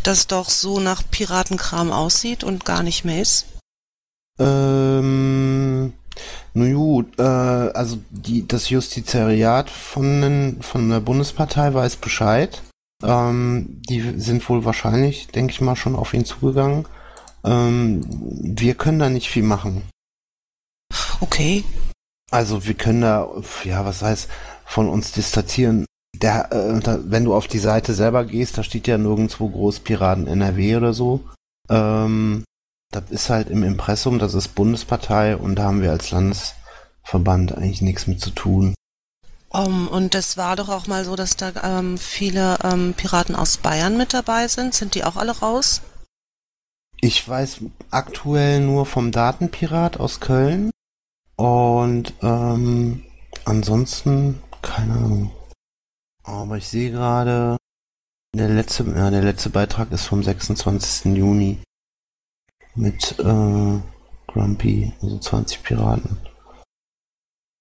das 0.03 0.27
doch 0.27 0.51
so 0.51 0.81
nach 0.81 1.03
Piratenkram 1.11 1.93
aussieht 1.93 2.45
und 2.45 2.65
gar 2.65 2.83
nicht 2.83 3.05
mehr 3.05 3.23
ist? 3.23 3.47
Ähm, 4.39 5.93
nun 6.55 6.75
gut, 6.75 7.19
äh, 7.19 7.23
also 7.23 7.99
die, 8.11 8.47
das 8.47 8.69
Justizariat 8.69 9.71
von, 9.71 10.23
den, 10.23 10.63
von 10.63 10.91
der 10.91 11.01
Bundespartei 11.01 11.73
weiß 11.73 11.97
Bescheid. 11.97 12.63
Ähm, 13.03 13.83
die 13.89 14.01
sind 14.21 14.49
wohl 14.49 14.65
wahrscheinlich, 14.65 15.29
denke 15.29 15.53
ich 15.53 15.61
mal, 15.61 15.77
schon 15.77 15.97
auf 15.97 16.15
ihn 16.15 16.25
zugegangen. 16.25 16.87
Ähm, 17.45 18.07
wir 18.09 18.75
können 18.75 18.99
da 18.99 19.09
nicht 19.09 19.29
viel 19.29 19.43
machen. 19.43 19.83
Okay. 21.21 21.65
Also 22.31 22.65
wir 22.67 22.75
können 22.75 23.03
da, 23.03 23.29
ja, 23.65 23.85
was 23.85 24.03
heißt, 24.03 24.29
von 24.65 24.89
uns 24.89 25.13
distanzieren. 25.13 25.87
Der, 26.17 26.53
äh, 26.53 26.81
da, 26.81 26.99
wenn 27.05 27.25
du 27.25 27.35
auf 27.35 27.49
die 27.49 27.59
Seite 27.59 27.95
selber 27.95 28.25
gehst, 28.25 28.57
da 28.57 28.63
steht 28.63 28.87
ja 28.87 28.99
nirgendwo 28.99 29.49
groß 29.49 29.81
Piraten 29.81 30.27
NRW 30.27 30.77
oder 30.77 30.95
so. 30.95 31.21
Ähm, 31.69 32.45
das 32.93 33.11
ist 33.11 33.31
halt 33.31 33.51
im 33.51 33.63
Impressum, 33.63 34.19
das 34.19 34.35
ist 34.35 34.55
Bundespartei 34.55 35.37
und 35.37 35.57
da 35.57 35.65
haben 35.65 35.83
wir 35.83 35.91
als 35.91 36.11
Landesverband 36.13 37.57
eigentlich 37.57 37.83
nichts 37.83 38.07
mit 38.07 38.21
zu 38.21 38.31
tun. 38.31 38.75
Um, 39.49 39.87
und 39.87 40.17
es 40.17 40.37
war 40.37 40.57
doch 40.57 40.69
auch 40.69 40.89
mal 40.89 41.05
so, 41.05 41.15
dass 41.15 41.37
da 41.37 41.53
ähm, 41.63 41.97
viele 41.97 42.59
ähm, 42.65 42.95
Piraten 42.95 43.37
aus 43.37 43.59
Bayern 43.59 43.97
mit 43.97 44.13
dabei 44.13 44.49
sind. 44.49 44.75
Sind 44.75 44.97
die 44.97 45.05
auch 45.05 45.15
alle 45.17 45.39
raus? 45.39 45.83
Ich 47.01 47.29
weiß 47.29 47.59
aktuell 47.91 48.61
nur 48.61 48.85
vom 48.85 49.13
Datenpirat 49.13 50.01
aus 50.01 50.19
Köln 50.19 50.71
und 51.37 52.15
ähm, 52.23 53.03
ansonsten 53.45 54.41
keine 54.65 54.95
Ahnung. 54.95 55.31
Aber 56.23 56.57
ich 56.57 56.67
sehe 56.69 56.91
gerade, 56.91 57.57
der 58.35 58.49
letzte, 58.49 58.85
ja, 58.85 59.11
der 59.11 59.23
letzte 59.23 59.51
Beitrag 59.51 59.93
ist 59.93 60.07
vom 60.07 60.23
26. 60.23 61.17
Juni 61.17 61.59
mit 62.75 63.19
äh, 63.19 63.81
Grumpy, 64.27 64.93
also 65.03 65.19
20 65.19 65.63
Piraten. 65.63 66.17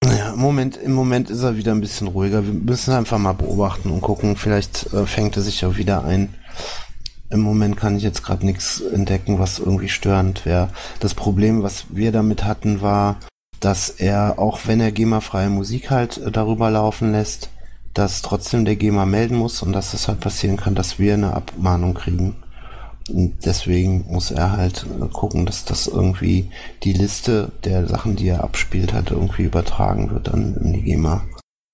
Naja, 0.04 0.34
im 0.34 0.40
Moment, 0.40 0.78
im 0.78 0.94
Moment 0.94 1.30
ist 1.30 1.44
er 1.44 1.56
wieder 1.56 1.72
ein 1.72 1.82
bisschen 1.82 2.08
ruhiger. 2.08 2.46
Wir 2.46 2.54
müssen 2.54 2.94
einfach 2.94 3.20
mal 3.20 3.34
beobachten 3.34 3.92
und 3.92 4.02
gucken. 4.02 4.36
Vielleicht 4.36 4.92
äh, 4.94 5.06
fängt 5.06 5.38
er 5.38 5.44
sich 5.44 5.62
ja 5.62 5.78
wieder 5.78 6.04
ein. 6.04 6.34
Im 7.30 7.42
Moment 7.42 7.78
kann 7.78 7.98
ich 7.98 8.04
jetzt 8.04 8.24
gerade 8.24 8.46
nichts 8.46 8.82
entdecken, 8.82 9.40
was 9.40 9.60
irgendwie 9.60 9.90
störend 9.90 10.46
wäre. 10.46 10.70
Das 11.00 11.14
Problem, 11.14 11.64
was 11.64 11.86
wir 11.90 12.12
damit 12.12 12.44
hatten, 12.44 12.82
war, 12.82 13.18
dass 13.64 13.90
er, 13.90 14.40
auch 14.40 14.62
wenn 14.66 14.82
er 14.82 14.92
GEMA-freie 14.92 15.50
Musik 15.50 15.90
halt 15.90 16.18
äh, 16.18 16.32
darüber 16.32 16.70
laufen 16.70 17.12
lässt, 17.12 17.50
dass 17.94 18.22
trotzdem 18.22 18.66
der 18.66 18.76
GEMA 18.76 19.06
melden 19.06 19.38
muss 19.38 19.62
und 19.62 19.72
dass 19.72 19.94
es 19.94 20.08
halt 20.08 20.20
passieren 20.20 20.58
kann, 20.58 20.76
dass 20.76 21.00
wir 21.00 21.14
eine 21.14 21.34
Abmahnung 21.34 21.94
kriegen. 21.94 22.36
Und 23.10 23.46
deswegen 23.46 24.06
muss 24.10 24.32
er 24.32 24.52
halt 24.52 24.86
äh, 25.02 25.08
gucken, 25.08 25.46
dass 25.46 25.66
das 25.66 25.88
irgendwie 25.88 26.50
die 26.84 26.94
Liste 26.94 27.52
der 27.64 27.88
Sachen, 27.88 28.16
die 28.16 28.28
er 28.28 28.44
abspielt, 28.44 28.94
halt 28.94 29.12
irgendwie 29.12 29.44
übertragen 29.44 30.12
wird 30.12 30.28
dann 30.28 30.56
in 30.58 30.74
die 30.74 30.84
GEMA. 30.84 31.24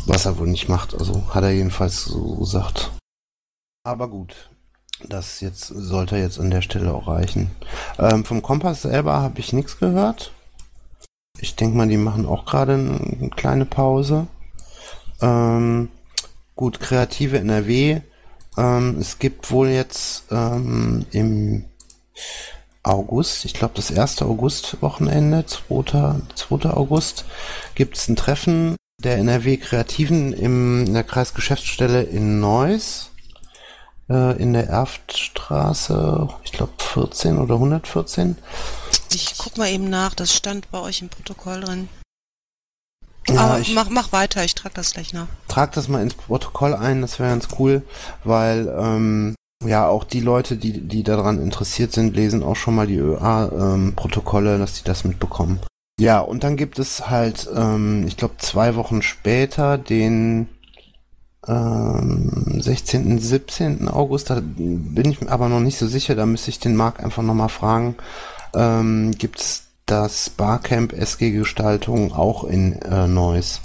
Was 0.06 0.26
er 0.26 0.38
wohl 0.38 0.48
nicht 0.48 0.70
macht, 0.70 0.94
also 0.94 1.34
hat 1.34 1.44
er 1.44 1.52
jedenfalls 1.52 2.06
so 2.06 2.36
gesagt. 2.36 2.92
Aber 3.84 4.08
gut, 4.08 4.50
das 5.08 5.40
jetzt 5.42 5.68
sollte 5.68 6.18
jetzt 6.18 6.40
an 6.40 6.52
der 6.52 6.62
Stelle 6.62 6.94
auch 6.94 7.08
reichen. 7.08 7.52
Ähm, 7.98 8.26
vom 8.26 8.42
Kompass 8.42 8.84
selber 8.84 9.22
habe 9.22 9.40
ich 9.40 9.54
nichts 9.54 9.78
gehört. 9.80 10.32
Ich 11.42 11.56
denke 11.56 11.78
mal, 11.78 11.88
die 11.88 11.98
machen 11.98 12.26
auch 12.26 12.46
gerade 12.46 12.74
eine 12.74 13.30
kleine 13.36 13.66
Pause. 13.66 14.28
Ähm, 15.22 15.90
gut, 16.56 16.80
kreative 16.80 17.40
NRW. 17.40 18.02
Ähm, 18.58 18.98
es 19.00 19.20
gibt 19.20 19.52
wohl 19.52 19.70
jetzt 19.70 20.26
ähm, 20.32 21.06
im 21.12 21.66
August, 22.84 23.46
ich 23.46 23.54
glaube 23.54 23.74
das 23.76 23.92
erste 23.92 24.26
August-Wochenende, 24.26 25.46
2. 25.46 26.16
2. 26.36 26.70
August, 26.72 27.26
gibt 27.76 27.98
es 27.98 28.08
ein 28.08 28.16
Treffen 28.16 28.76
der 29.02 29.18
NRW 29.18 29.58
Kreativen 29.58 30.34
in 30.34 30.94
der 30.94 31.04
Kreisgeschäftsstelle 31.04 32.04
in 32.04 32.40
Neuss, 32.40 33.09
äh, 34.10 34.42
in 34.42 34.54
der 34.54 34.68
Erftstraße, 34.68 36.30
ich 36.44 36.52
glaube 36.52 36.74
14 36.78 37.38
oder 37.38 37.56
114. 37.56 38.38
Ich 39.12 39.36
guck 39.38 39.58
mal 39.58 39.70
eben 39.70 39.90
nach, 39.90 40.14
das 40.14 40.36
stand 40.36 40.70
bei 40.72 40.80
euch 40.80 41.02
im 41.02 41.10
Protokoll 41.10 41.62
drin. 41.62 41.90
Ja, 43.28 43.42
Aber 43.42 43.60
ich 43.60 43.74
mach, 43.74 43.90
mach 43.90 44.12
weiter, 44.12 44.44
ich 44.44 44.56
trage 44.56 44.76
das 44.76 44.94
gleich 44.94 45.14
nach. 45.14 45.28
trag 45.48 45.72
das 45.74 45.88
mal 45.88 46.02
ins 46.02 46.16
Protokoll 46.16 46.74
ein, 46.74 47.02
das 47.02 47.20
wäre 47.20 47.30
ganz 47.30 47.48
cool, 47.60 47.84
weil 48.24 48.68
ähm, 48.80 49.36
ja, 49.64 49.88
auch 49.88 50.04
die 50.04 50.22
Leute, 50.22 50.56
die, 50.56 50.82
die 50.82 51.04
daran 51.04 51.42
interessiert 51.42 51.92
sind, 51.92 52.16
lesen 52.16 52.44
auch 52.44 52.56
schon 52.56 52.76
mal 52.76 52.88
die 52.88 52.98
ÖA-Protokolle, 52.98 54.54
ähm, 54.54 54.60
dass 54.60 54.76
die 54.76 54.84
das 54.84 55.04
mitbekommen. 55.04 55.60
Ja, 56.00 56.22
und 56.22 56.46
dann 56.46 56.56
gibt 56.56 56.80
es 56.80 57.10
halt, 57.10 57.50
ähm, 57.54 58.08
ich 58.08 58.16
glaube, 58.16 58.36
zwei 58.38 58.76
Wochen 58.76 59.02
später 59.02 59.78
den 59.78 60.48
ähm, 61.50 62.62
16., 62.62 63.20
17. 63.20 63.88
August, 63.88 64.30
da 64.30 64.42
bin 64.42 65.12
ich 65.12 65.30
aber 65.30 65.50
noch 65.50 65.60
nicht 65.60 65.78
so 65.78 65.88
sicher, 65.88 66.16
da 66.16 66.26
müsste 66.26 66.50
ich 66.52 66.60
den 66.60 66.76
Marc 66.76 67.04
einfach 67.04 67.24
nochmal 67.24 67.50
fragen, 67.50 67.96
ähm, 68.54 69.12
gibt 69.18 69.40
es 69.40 69.64
das 69.86 70.30
Barcamp 70.30 70.94
SG 70.94 71.32
Gestaltung 71.32 72.14
auch 72.14 72.44
in 72.44 72.74
äh, 72.84 73.08
Neuss. 73.08 73.62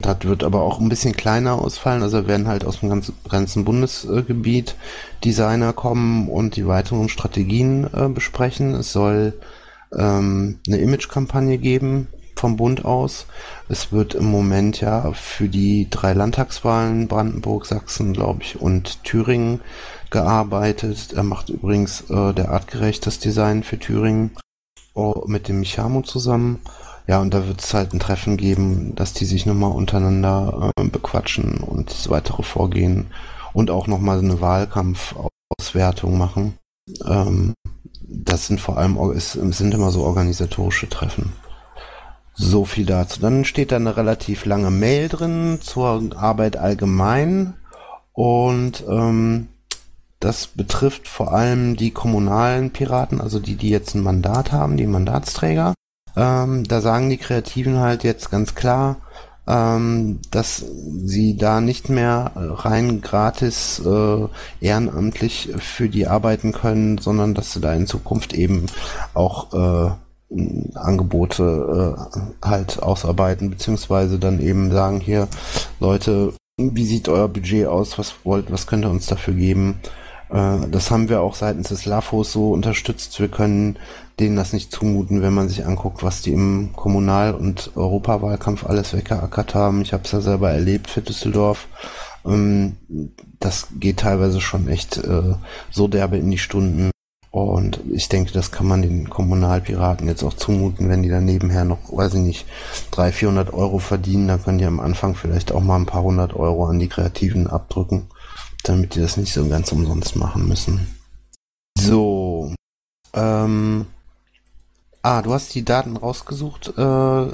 Das 0.00 0.18
wird 0.22 0.44
aber 0.44 0.62
auch 0.62 0.80
ein 0.80 0.88
bisschen 0.88 1.16
kleiner 1.16 1.60
ausfallen, 1.60 2.02
also 2.02 2.26
werden 2.26 2.46
halt 2.46 2.64
aus 2.64 2.80
dem 2.80 2.88
ganzen, 2.88 3.14
ganzen 3.28 3.64
Bundesgebiet 3.64 4.76
Designer 5.24 5.72
kommen 5.72 6.28
und 6.28 6.56
die 6.56 6.66
weiteren 6.66 7.08
Strategien 7.08 7.88
äh, 7.92 8.08
besprechen. 8.08 8.74
Es 8.74 8.92
soll 8.92 9.34
ähm, 9.96 10.58
eine 10.66 10.78
Image-Kampagne 10.78 11.58
geben 11.58 12.08
vom 12.44 12.56
Bund 12.56 12.84
aus. 12.84 13.24
Es 13.70 13.90
wird 13.90 14.14
im 14.14 14.26
Moment 14.26 14.78
ja 14.82 15.12
für 15.12 15.48
die 15.48 15.88
drei 15.88 16.12
Landtagswahlen 16.12 17.08
Brandenburg, 17.08 17.64
Sachsen, 17.64 18.12
glaube 18.12 18.42
ich, 18.42 18.60
und 18.60 19.02
Thüringen 19.02 19.62
gearbeitet. 20.10 21.14
Er 21.14 21.22
macht 21.22 21.48
übrigens 21.48 22.02
äh, 22.10 22.34
der 22.34 22.50
artgerecht 22.50 23.06
das 23.06 23.18
Design 23.18 23.62
für 23.62 23.78
Thüringen 23.78 24.32
oh, 24.92 25.22
mit 25.26 25.48
dem 25.48 25.60
Michamo 25.60 26.02
zusammen. 26.02 26.60
Ja, 27.06 27.22
und 27.22 27.32
da 27.32 27.46
wird 27.46 27.62
es 27.62 27.72
halt 27.72 27.94
ein 27.94 27.98
Treffen 27.98 28.36
geben, 28.36 28.94
dass 28.94 29.14
die 29.14 29.24
sich 29.24 29.46
nochmal 29.46 29.72
untereinander 29.72 30.70
äh, 30.76 30.84
bequatschen 30.84 31.60
und 31.62 31.88
das 31.88 32.10
weitere 32.10 32.42
Vorgehen 32.42 33.06
und 33.54 33.70
auch 33.70 33.86
nochmal 33.86 34.18
eine 34.18 34.42
Wahlkampfauswertung 34.42 36.18
machen. 36.18 36.58
Ähm, 37.06 37.54
das 38.02 38.48
sind 38.48 38.60
vor 38.60 38.76
allem, 38.76 38.98
sind 39.18 39.72
immer 39.72 39.90
so 39.90 40.02
organisatorische 40.02 40.90
Treffen. 40.90 41.32
So 42.34 42.64
viel 42.64 42.84
dazu. 42.84 43.20
Dann 43.20 43.44
steht 43.44 43.72
da 43.72 43.76
eine 43.76 43.96
relativ 43.96 44.44
lange 44.44 44.70
Mail 44.70 45.08
drin 45.08 45.58
zur 45.60 46.02
Arbeit 46.16 46.56
allgemein 46.56 47.54
und 48.12 48.84
ähm, 48.88 49.48
das 50.18 50.48
betrifft 50.48 51.06
vor 51.06 51.32
allem 51.32 51.76
die 51.76 51.90
kommunalen 51.90 52.70
Piraten, 52.70 53.20
also 53.20 53.38
die, 53.38 53.56
die 53.56 53.68
jetzt 53.68 53.94
ein 53.94 54.02
Mandat 54.02 54.52
haben, 54.52 54.76
die 54.76 54.86
Mandatsträger. 54.86 55.74
Ähm, 56.16 56.64
da 56.64 56.80
sagen 56.80 57.10
die 57.10 57.18
Kreativen 57.18 57.78
halt 57.78 58.04
jetzt 58.04 58.30
ganz 58.30 58.54
klar, 58.54 58.96
ähm, 59.46 60.20
dass 60.30 60.64
sie 61.04 61.36
da 61.36 61.60
nicht 61.60 61.88
mehr 61.88 62.32
rein 62.34 63.00
gratis 63.00 63.82
äh, 63.84 64.26
ehrenamtlich 64.60 65.50
für 65.58 65.88
die 65.88 66.06
arbeiten 66.06 66.52
können, 66.52 66.98
sondern 66.98 67.34
dass 67.34 67.52
sie 67.52 67.60
da 67.60 67.74
in 67.74 67.86
Zukunft 67.86 68.32
eben 68.32 68.66
auch 69.12 69.52
äh, 69.52 69.90
Angebote 70.74 71.96
äh, 72.42 72.46
halt 72.46 72.82
ausarbeiten, 72.82 73.50
beziehungsweise 73.50 74.18
dann 74.18 74.40
eben 74.40 74.72
sagen, 74.72 75.00
hier, 75.00 75.28
Leute, 75.80 76.32
wie 76.56 76.84
sieht 76.84 77.08
euer 77.08 77.28
Budget 77.28 77.66
aus, 77.66 77.98
was 77.98 78.14
wollt, 78.24 78.50
was 78.50 78.66
könnt 78.66 78.84
ihr 78.84 78.90
uns 78.90 79.06
dafür 79.06 79.34
geben? 79.34 79.80
Äh, 80.30 80.68
das 80.70 80.90
haben 80.90 81.08
wir 81.08 81.20
auch 81.20 81.34
seitens 81.34 81.68
des 81.68 81.84
LAFOs 81.84 82.32
so 82.32 82.50
unterstützt. 82.50 83.18
Wir 83.20 83.28
können 83.28 83.78
denen 84.20 84.36
das 84.36 84.52
nicht 84.52 84.72
zumuten, 84.72 85.22
wenn 85.22 85.34
man 85.34 85.48
sich 85.48 85.66
anguckt, 85.66 86.02
was 86.02 86.22
die 86.22 86.32
im 86.32 86.70
Kommunal- 86.74 87.34
und 87.34 87.72
Europawahlkampf 87.74 88.64
alles 88.66 88.94
weggeackert 88.94 89.54
haben. 89.54 89.82
Ich 89.82 89.92
habe 89.92 90.04
es 90.04 90.12
ja 90.12 90.20
selber 90.20 90.50
erlebt 90.50 90.88
für 90.88 91.02
Düsseldorf. 91.02 91.66
Ähm, 92.24 92.76
das 93.40 93.68
geht 93.78 93.98
teilweise 93.98 94.40
schon 94.40 94.68
echt 94.68 94.98
äh, 94.98 95.34
so 95.70 95.88
derbe 95.88 96.16
in 96.16 96.30
die 96.30 96.38
Stunden. 96.38 96.90
Und 97.34 97.80
ich 97.90 98.08
denke, 98.08 98.32
das 98.32 98.52
kann 98.52 98.68
man 98.68 98.82
den 98.82 99.10
Kommunalpiraten 99.10 100.06
jetzt 100.06 100.22
auch 100.22 100.34
zumuten, 100.34 100.88
wenn 100.88 101.02
die 101.02 101.08
dann 101.08 101.24
nebenher 101.24 101.64
noch, 101.64 101.78
weiß 101.90 102.14
ich 102.14 102.20
nicht, 102.20 102.46
300, 102.92 103.14
400 103.14 103.54
Euro 103.54 103.78
verdienen, 103.78 104.28
dann 104.28 104.42
können 104.42 104.58
die 104.58 104.66
am 104.66 104.78
Anfang 104.78 105.16
vielleicht 105.16 105.50
auch 105.50 105.60
mal 105.60 105.76
ein 105.76 105.86
paar 105.86 106.04
hundert 106.04 106.34
Euro 106.34 106.66
an 106.66 106.78
die 106.78 106.88
Kreativen 106.88 107.48
abdrücken 107.48 108.08
damit 108.64 108.94
die 108.94 109.00
das 109.00 109.16
nicht 109.16 109.32
so 109.32 109.46
ganz 109.48 109.70
umsonst 109.72 110.16
machen 110.16 110.48
müssen. 110.48 110.86
So. 111.78 112.52
Ähm, 113.12 113.86
ah, 115.02 115.22
du 115.22 115.32
hast 115.32 115.54
die 115.54 115.64
Daten 115.64 115.96
rausgesucht, 115.96 116.76
äh, 116.76 117.26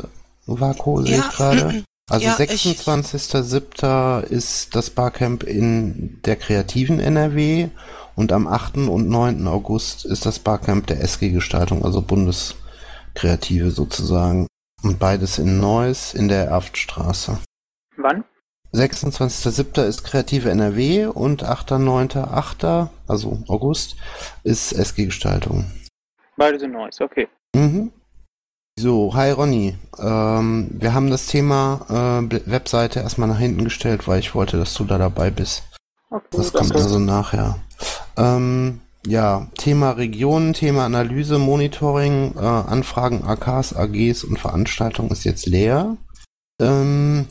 Vako, 0.46 1.02
sehe 1.02 1.16
ja. 1.16 1.24
ich 1.28 1.36
gerade. 1.36 1.84
Also 2.10 2.26
ja, 2.26 2.34
26.07. 2.34 4.22
ist 4.22 4.74
das 4.74 4.90
Barcamp 4.90 5.44
in 5.44 6.20
der 6.24 6.34
kreativen 6.34 6.98
NRW 6.98 7.68
und 8.16 8.32
am 8.32 8.46
8. 8.46 8.76
und 8.88 9.08
9. 9.08 9.46
August 9.46 10.04
ist 10.04 10.26
das 10.26 10.38
Barcamp 10.38 10.86
der 10.86 11.02
SG-Gestaltung, 11.02 11.84
also 11.84 12.02
Bundeskreative 12.02 13.70
sozusagen. 13.70 14.46
Und 14.82 14.98
beides 14.98 15.38
in 15.38 15.60
Neuss 15.60 16.14
in 16.14 16.28
der 16.28 16.46
Erftstraße. 16.46 17.38
Wann? 17.96 18.24
26.07. 18.72 19.82
ist 19.84 20.04
Kreative 20.04 20.50
NRW 20.50 21.06
und 21.06 21.44
8.9.8., 21.44 22.88
also 23.06 23.42
August, 23.48 23.96
ist 24.44 24.72
SG-Gestaltung. 24.72 25.70
Beide 26.36 26.58
sind 26.58 26.72
Neues, 26.72 27.00
okay. 27.00 27.28
Mhm. 27.54 27.92
So, 28.78 29.12
hi 29.14 29.30
Ronny. 29.32 29.76
Ähm, 29.98 30.70
wir 30.72 30.94
haben 30.94 31.10
das 31.10 31.26
Thema 31.26 31.84
äh, 32.30 32.50
Webseite 32.50 33.00
erstmal 33.00 33.28
nach 33.28 33.38
hinten 33.38 33.64
gestellt, 33.64 34.08
weil 34.08 34.20
ich 34.20 34.34
wollte, 34.34 34.56
dass 34.56 34.72
du 34.72 34.84
da 34.84 34.96
dabei 34.96 35.30
bist. 35.30 35.64
Okay, 36.08 36.24
das 36.30 36.52
kommt 36.52 36.74
also 36.74 36.98
nachher. 36.98 37.56
Ähm, 38.20 38.80
ja, 39.06 39.48
Thema 39.56 39.92
Regionen, 39.92 40.52
Thema 40.52 40.84
Analyse, 40.84 41.38
Monitoring, 41.38 42.34
äh, 42.36 42.40
Anfragen, 42.40 43.24
AKs, 43.24 43.74
AGs 43.74 44.24
und 44.24 44.38
Veranstaltungen 44.38 45.10
ist 45.10 45.24
jetzt 45.24 45.46
leer. 45.46 45.96
Ähm, 46.60 47.26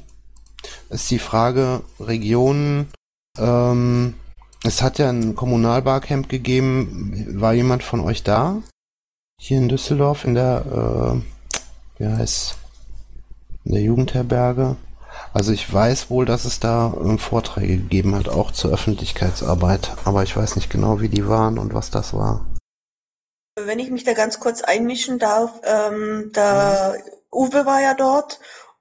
ist 0.90 1.12
die 1.12 1.20
Frage, 1.20 1.84
Regionen, 2.00 2.88
ähm, 3.38 4.16
es 4.64 4.82
hat 4.82 4.98
ja 4.98 5.10
ein 5.10 5.36
Kommunalbarcamp 5.36 6.28
gegeben. 6.28 7.40
War 7.40 7.54
jemand 7.54 7.84
von 7.84 8.02
euch 8.02 8.24
da? 8.24 8.62
Hier 9.40 9.60
in 9.60 9.70
Düsseldorf 9.70 10.26
in 10.26 10.34
der, 10.34 11.22
äh, 11.98 12.02
wie 12.02 12.08
heißt, 12.08 12.58
in 13.64 13.74
der 13.74 13.82
Jugendherberge. 13.84 14.76
Also 15.34 15.52
ich 15.52 15.72
weiß 15.72 16.10
wohl, 16.10 16.26
dass 16.26 16.46
es 16.46 16.60
da 16.60 16.94
äh, 16.94 17.18
Vorträge 17.18 17.78
gegeben 17.78 18.16
hat, 18.16 18.30
auch 18.30 18.52
zur 18.52 18.72
Öffentlichkeitsarbeit. 18.72 19.92
Aber 20.06 20.24
ich 20.24 20.36
weiß 20.36 20.56
nicht 20.56 20.70
genau, 20.70 21.02
wie 21.02 21.10
die 21.10 21.28
waren 21.28 21.60
und 21.60 21.74
was 21.74 21.92
das 21.92 22.14
war. 22.14 22.46
Wenn 23.56 23.80
ich 23.80 23.92
mich 23.92 24.04
da 24.04 24.14
ganz 24.14 24.40
kurz 24.40 24.62
einmischen 24.62 25.20
darf, 25.20 25.62
ähm, 25.64 26.32
da 26.34 26.96
Uwe 27.32 27.66
war 27.66 27.82
ja 27.82 27.94
dort 27.94 28.40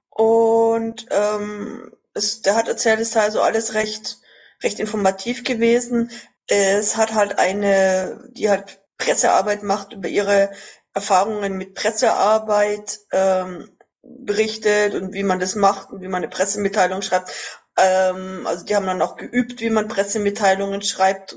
und 0.09 1.05
ähm, 1.11 1.91
es, 2.13 2.41
der 2.41 2.55
hat 2.55 2.67
erzählt, 2.67 2.99
es 2.99 3.11
sei 3.11 3.21
also 3.21 3.41
alles 3.41 3.73
recht, 3.73 4.17
recht 4.63 4.79
informativ 4.79 5.43
gewesen. 5.43 6.11
Es 6.47 6.97
hat 6.97 7.13
halt 7.13 7.37
eine, 7.37 8.29
die 8.31 8.49
halt 8.49 8.81
Pressearbeit 8.97 9.63
macht, 9.63 9.93
über 9.93 10.07
ihre 10.07 10.51
Erfahrungen 10.93 11.57
mit 11.57 11.75
Pressearbeit 11.75 12.99
ähm, 13.11 13.69
berichtet 14.09 14.95
und 14.95 15.13
wie 15.13 15.23
man 15.23 15.39
das 15.39 15.55
macht 15.55 15.91
und 15.91 16.01
wie 16.01 16.07
man 16.07 16.23
eine 16.23 16.29
Pressemitteilung 16.29 17.01
schreibt. 17.01 17.31
Ähm, 17.77 18.45
also 18.45 18.65
die 18.65 18.75
haben 18.75 18.87
dann 18.87 19.01
auch 19.01 19.15
geübt, 19.15 19.61
wie 19.61 19.69
man 19.69 19.87
Pressemitteilungen 19.87 20.81
schreibt. 20.81 21.35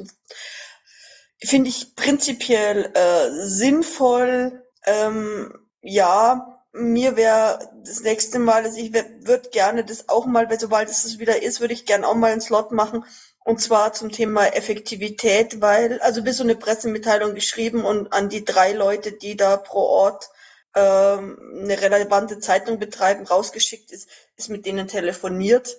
Finde 1.39 1.69
ich 1.69 1.95
prinzipiell 1.97 2.93
äh, 2.95 3.31
sinnvoll. 3.47 4.65
Ähm, 4.87 5.53
ja, 5.83 6.63
mir 6.73 7.17
wäre 7.17 7.71
das 7.85 8.01
nächste 8.01 8.39
Mal, 8.39 8.65
also 8.65 8.79
ich 8.79 8.93
würde 8.93 9.51
gerne 9.51 9.85
das 9.85 10.09
auch 10.09 10.25
mal, 10.25 10.49
weil 10.49 10.59
sobald 10.59 10.89
es 10.89 11.19
wieder 11.19 11.43
ist, 11.43 11.61
würde 11.61 11.75
ich 11.75 11.85
gerne 11.85 12.07
auch 12.07 12.15
mal 12.15 12.33
einen 12.33 12.41
Slot 12.41 12.73
machen. 12.73 13.05
Und 13.45 13.61
zwar 13.61 13.93
zum 13.93 14.13
Thema 14.13 14.47
Effektivität, 14.47 15.61
weil, 15.61 16.01
also 16.01 16.23
bis 16.23 16.37
so 16.37 16.45
eine 16.45 16.55
Pressemitteilung 16.55 17.35
geschrieben 17.35 17.85
und 17.85 18.13
an 18.13 18.29
die 18.29 18.45
drei 18.45 18.73
Leute, 18.73 19.13
die 19.13 19.37
da 19.37 19.57
pro 19.57 19.81
Ort 19.81 20.31
ähm, 20.75 21.39
eine 21.63 21.81
relevante 21.81 22.39
Zeitung 22.39 22.79
betreiben, 22.79 23.27
rausgeschickt 23.27 23.93
ist, 23.93 24.09
ist 24.37 24.49
mit 24.49 24.67
denen 24.67 24.89
telefoniert. 24.89 25.77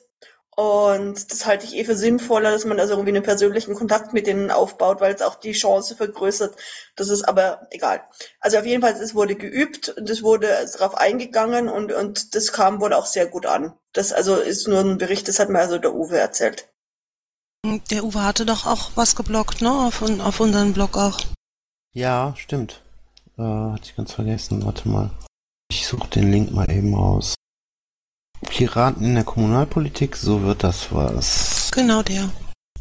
Und 0.56 1.32
das 1.32 1.48
halte 1.48 1.66
ich 1.66 1.76
eh 1.76 1.84
für 1.84 1.96
sinnvoller, 1.96 2.52
dass 2.52 2.66
man 2.66 2.80
also 2.80 2.94
irgendwie 2.94 3.10
einen 3.10 3.24
persönlichen 3.24 3.74
Kontakt 3.74 4.14
mit 4.14 4.28
denen 4.28 4.52
aufbaut, 4.52 5.02
weil 5.02 5.14
es 5.14 5.24
auch 5.24 5.36
die 5.36 5.54
Chance 5.54 5.96
vergrößert. 5.96 6.56
Das 6.96 7.10
ist 7.10 7.24
aber 7.24 7.68
egal. 7.72 8.04
Also 8.40 8.60
auf 8.60 8.66
jeden 8.66 8.84
Fall, 8.84 8.92
es 8.94 9.16
wurde 9.16 9.36
geübt 9.36 9.90
und 9.90 10.08
es 10.10 10.22
wurde 10.22 10.48
darauf 10.74 10.96
eingegangen 10.96 11.70
und, 11.70 11.92
und 11.92 12.36
das 12.36 12.52
kam 12.52 12.80
wohl 12.82 12.94
auch 12.94 13.08
sehr 13.08 13.26
gut 13.26 13.48
an. 13.48 13.74
Das 13.94 14.14
also 14.14 14.36
ist 14.36 14.68
nur 14.68 14.82
ein 14.82 15.00
Bericht, 15.00 15.28
das 15.28 15.40
hat 15.40 15.50
mir 15.50 15.60
also 15.60 15.80
der 15.80 15.96
Uwe 15.96 16.20
erzählt. 16.20 16.70
Der 17.90 18.04
Uwe 18.04 18.24
hatte 18.24 18.46
doch 18.46 18.68
auch 18.68 18.92
was 18.96 19.16
geblockt, 19.16 19.62
ne? 19.62 19.72
Auf, 19.72 20.02
auf 20.02 20.40
unseren 20.40 20.74
Blog 20.74 20.98
auch. 20.98 21.20
Ja, 21.94 22.36
stimmt. 22.38 22.82
Äh, 23.38 23.42
hatte 23.42 23.84
ich 23.84 23.96
ganz 23.96 24.14
vergessen. 24.14 24.66
Warte 24.66 24.88
mal. 24.88 25.12
Ich 25.70 25.88
suche 25.88 26.10
den 26.10 26.32
Link 26.32 26.52
mal 26.52 26.70
eben 26.70 26.94
raus. 26.94 27.36
Piraten 28.48 29.06
in 29.06 29.16
der 29.16 29.24
Kommunalpolitik, 29.24 30.16
so 30.16 30.44
wird 30.44 30.64
das 30.64 30.94
was. 30.94 31.72
Genau 31.74 32.04
der. 32.04 32.30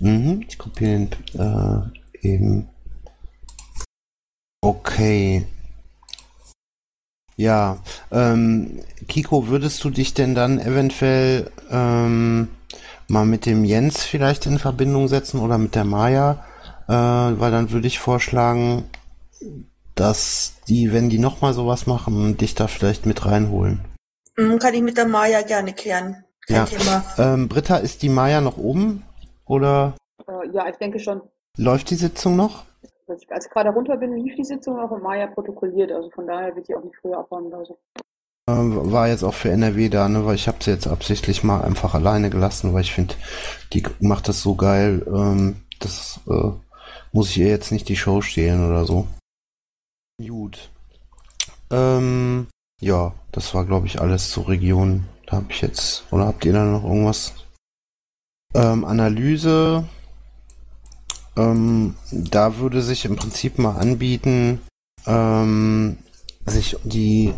Mhm, 0.01 0.45
ich 0.49 0.59
kopiere 0.59 0.91
den 0.91 1.11
äh, 1.39 2.27
eben. 2.29 2.69
Okay. 4.61 5.47
Ja, 7.37 7.79
ähm, 8.11 8.81
Kiko, 9.09 9.49
würdest 9.49 9.83
du 9.83 9.91
dich 9.91 10.15
denn 10.15 10.35
dann 10.35 10.61
eventuell 10.61 11.51
ähm, 11.71 12.49
mal 13.09 13.25
mit 13.25 13.47
dem 13.47 13.65
Jens 13.65 14.03
vielleicht 14.03 14.47
in 14.47 14.59
Verbindung 14.59 15.09
setzen 15.09 15.41
oder 15.41 15.57
mit 15.57 15.75
der 15.75 15.85
Maya? 15.85 16.45
Äh, 16.89 16.93
weil 16.93 17.51
dann 17.51 17.71
würde 17.71 17.87
ich 17.87 17.99
vorschlagen, 17.99 18.85
dass 19.95 20.55
die, 20.69 20.93
wenn 20.93 21.11
die 21.11 21.19
nochmal 21.19 21.55
sowas 21.55 21.87
machen, 21.87 22.37
dich 22.37 22.55
da 22.55 22.67
vielleicht 22.67 23.07
mit 23.07 23.25
reinholen. 23.27 23.81
Mm, 24.37 24.57
Kann 24.59 24.75
ich 24.75 24.83
mit 24.83 24.97
der 24.97 25.07
Maya 25.07 25.43
gerne 25.43 25.73
klären. 25.73 26.25
Kein 26.47 26.57
Ja. 26.57 26.65
Thema. 26.65 27.05
Ähm, 27.19 27.49
Britta, 27.49 27.77
ist 27.77 28.03
die 28.03 28.09
Maya 28.09 28.41
noch 28.41 28.57
oben 28.57 29.03
oder 29.47 29.95
Äh, 30.27 30.49
ja, 30.53 30.69
ich 30.69 30.77
denke 30.77 30.99
schon. 30.99 31.21
läuft 31.57 31.91
die 31.91 31.97
Sitzung 31.97 32.37
noch? 32.37 32.65
Als 33.09 33.23
ich, 33.23 33.31
als 33.31 33.47
ich 33.47 33.53
gerade 33.53 33.71
runter 33.71 33.97
bin, 33.99 34.15
lief 34.17 34.35
die 34.37 34.45
Sitzung 34.45 34.77
noch 34.77 34.91
und 34.91 35.03
Maya 35.03 35.27
protokolliert. 35.27 35.93
Also 35.93 36.09
von 36.11 36.27
daher 36.27 36.55
wird 36.57 36.69
die 36.69 36.75
auch 36.75 36.83
nicht 36.83 36.97
früher 37.01 37.19
abhauen 37.19 37.47
oder 37.47 37.65
so. 37.67 37.79
Ähm, 38.49 38.91
war 38.91 39.09
jetzt 39.09 39.23
auch 39.23 39.35
für 39.35 39.51
NRW 39.51 39.89
da, 39.89 40.09
ne? 40.09 40.25
Weil 40.27 40.35
ich 40.35 40.49
habe 40.49 40.59
sie 40.61 40.71
jetzt 40.73 40.89
absichtlich 40.89 41.45
mal 41.45 41.63
einfach 41.63 41.95
alleine 41.95 42.31
gelassen, 42.31 42.73
weil 42.75 42.81
ich 42.81 42.93
finde, 42.93 43.15
die 43.73 43.85
macht 44.01 44.29
das 44.29 44.43
so 44.43 44.55
geil. 44.57 45.05
Ähm, 45.07 45.57
das 45.79 46.21
äh, 46.29 46.51
muss 47.13 47.31
ich 47.31 47.39
ihr 47.39 47.49
jetzt 47.49 47.71
nicht 47.71 47.89
die 47.89 47.97
Show 47.97 48.21
stehlen 48.23 48.69
oder 48.69 48.85
so. 48.85 49.07
Gut. 50.29 50.71
Ähm, 51.71 52.47
ja, 52.81 53.13
das 53.33 53.55
war 53.55 53.65
glaube 53.65 53.87
ich 53.87 54.01
alles 54.01 54.31
zur 54.31 54.49
Region. 54.49 55.05
Da 55.27 55.37
habe 55.37 55.47
ich 55.51 55.61
jetzt 55.61 56.05
oder 56.11 56.27
habt 56.27 56.45
ihr 56.45 56.53
da 56.53 56.65
noch 56.65 56.85
irgendwas? 56.85 57.33
Ähm, 58.55 58.85
Analyse. 58.85 59.85
Ähm, 61.37 61.97
da 62.11 62.59
würde 62.59 62.83
sich 62.83 63.05
im 63.05 63.17
Prinzip 63.17 63.59
mal 63.59 63.77
anbieten, 63.77 64.61
ähm, 65.07 65.99
sich 66.45 66.77
die 66.85 67.33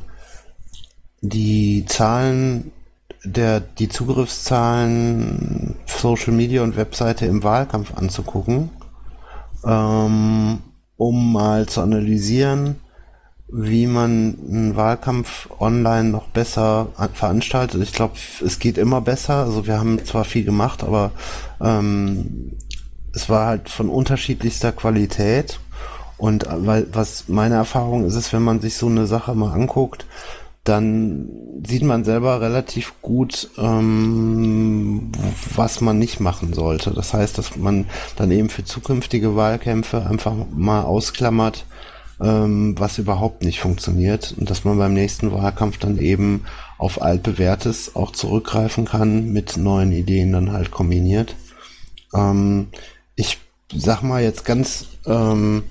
die 1.20 1.84
Zahlen 1.86 2.72
der 3.24 3.60
die 3.60 3.88
Zugriffszahlen 3.88 5.76
Social 5.86 6.32
Media 6.32 6.62
und 6.62 6.76
Webseite 6.76 7.26
im 7.26 7.42
Wahlkampf 7.42 7.94
anzugucken, 7.94 8.70
ähm, 9.64 10.62
um 10.96 11.32
mal 11.32 11.66
zu 11.66 11.80
analysieren, 11.80 12.76
wie 13.48 13.86
man 13.86 14.36
einen 14.48 14.76
Wahlkampf 14.76 15.48
online 15.60 16.08
noch 16.08 16.28
besser 16.28 16.88
an- 16.96 17.10
veranstaltet. 17.12 17.82
Ich 17.82 17.92
glaube, 17.92 18.14
es 18.44 18.58
geht 18.58 18.78
immer 18.78 19.00
besser. 19.00 19.44
Also 19.44 19.66
wir 19.66 19.78
haben 19.78 20.04
zwar 20.04 20.24
viel 20.24 20.44
gemacht, 20.44 20.82
aber 20.82 21.12
ähm, 21.60 22.52
es 23.12 23.28
war 23.28 23.46
halt 23.46 23.68
von 23.68 23.88
unterschiedlichster 23.88 24.72
Qualität. 24.72 25.60
Und 26.16 26.46
äh, 26.46 26.66
weil, 26.66 26.86
was 26.92 27.24
meine 27.28 27.56
Erfahrung 27.56 28.06
ist, 28.06 28.14
ist, 28.14 28.32
wenn 28.32 28.42
man 28.42 28.60
sich 28.60 28.76
so 28.76 28.86
eine 28.86 29.06
Sache 29.06 29.34
mal 29.34 29.52
anguckt, 29.52 30.06
dann 30.64 31.28
sieht 31.66 31.82
man 31.82 32.04
selber 32.04 32.40
relativ 32.40 32.94
gut, 33.02 33.50
ähm, 33.58 35.12
was 35.54 35.82
man 35.82 35.98
nicht 35.98 36.20
machen 36.20 36.54
sollte. 36.54 36.90
Das 36.90 37.12
heißt, 37.12 37.36
dass 37.36 37.56
man 37.56 37.86
dann 38.16 38.30
eben 38.30 38.48
für 38.48 38.64
zukünftige 38.64 39.36
Wahlkämpfe 39.36 40.06
einfach 40.06 40.34
mal 40.56 40.82
ausklammert, 40.82 41.66
ähm, 42.20 42.74
was 42.78 42.98
überhaupt 42.98 43.44
nicht 43.44 43.60
funktioniert 43.60 44.34
und 44.38 44.48
dass 44.48 44.64
man 44.64 44.78
beim 44.78 44.94
nächsten 44.94 45.32
Wahlkampf 45.32 45.78
dann 45.78 45.98
eben 45.98 46.44
auf 46.78 47.02
altbewährtes 47.02 47.94
auch 47.94 48.12
zurückgreifen 48.12 48.86
kann, 48.86 49.32
mit 49.32 49.58
neuen 49.58 49.92
Ideen 49.92 50.32
dann 50.32 50.52
halt 50.52 50.70
kombiniert. 50.70 51.36
Ähm, 52.14 52.68
ich 53.16 53.38
sag 53.74 54.02
mal 54.02 54.22
jetzt 54.22 54.46
ganz 54.46 54.86
ähm, 55.06 55.64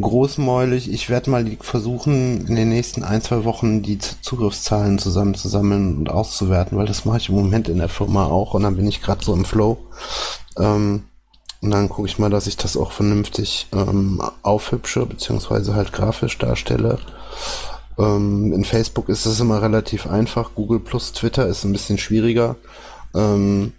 großmäulig, 0.00 0.90
ich 0.90 1.10
werde 1.10 1.30
mal 1.30 1.46
versuchen, 1.60 2.46
in 2.46 2.54
den 2.54 2.70
nächsten 2.70 3.04
ein, 3.04 3.22
zwei 3.22 3.44
Wochen 3.44 3.82
die 3.82 3.98
Zugriffszahlen 3.98 4.98
zusammenzusammeln 4.98 5.98
und 5.98 6.10
auszuwerten, 6.10 6.78
weil 6.78 6.86
das 6.86 7.04
mache 7.04 7.18
ich 7.18 7.28
im 7.28 7.34
Moment 7.34 7.68
in 7.68 7.78
der 7.78 7.88
Firma 7.88 8.26
auch 8.26 8.54
und 8.54 8.62
dann 8.62 8.76
bin 8.76 8.88
ich 8.88 9.02
gerade 9.02 9.24
so 9.24 9.34
im 9.34 9.44
Flow. 9.44 9.78
Ähm, 10.58 11.04
und 11.60 11.70
dann 11.70 11.88
gucke 11.88 12.08
ich 12.08 12.18
mal, 12.18 12.30
dass 12.30 12.48
ich 12.48 12.56
das 12.56 12.76
auch 12.76 12.90
vernünftig 12.90 13.68
ähm, 13.72 14.20
aufhübsche, 14.42 15.06
beziehungsweise 15.06 15.74
halt 15.74 15.92
grafisch 15.92 16.36
darstelle. 16.38 16.98
Ähm, 17.98 18.52
in 18.52 18.64
Facebook 18.64 19.08
ist 19.08 19.26
es 19.26 19.38
immer 19.38 19.62
relativ 19.62 20.08
einfach. 20.08 20.54
Google 20.56 20.80
plus 20.80 21.12
Twitter 21.12 21.46
ist 21.46 21.62
ein 21.64 21.72
bisschen 21.72 21.98
schwieriger. 21.98 22.56
Ähm, 23.14 23.74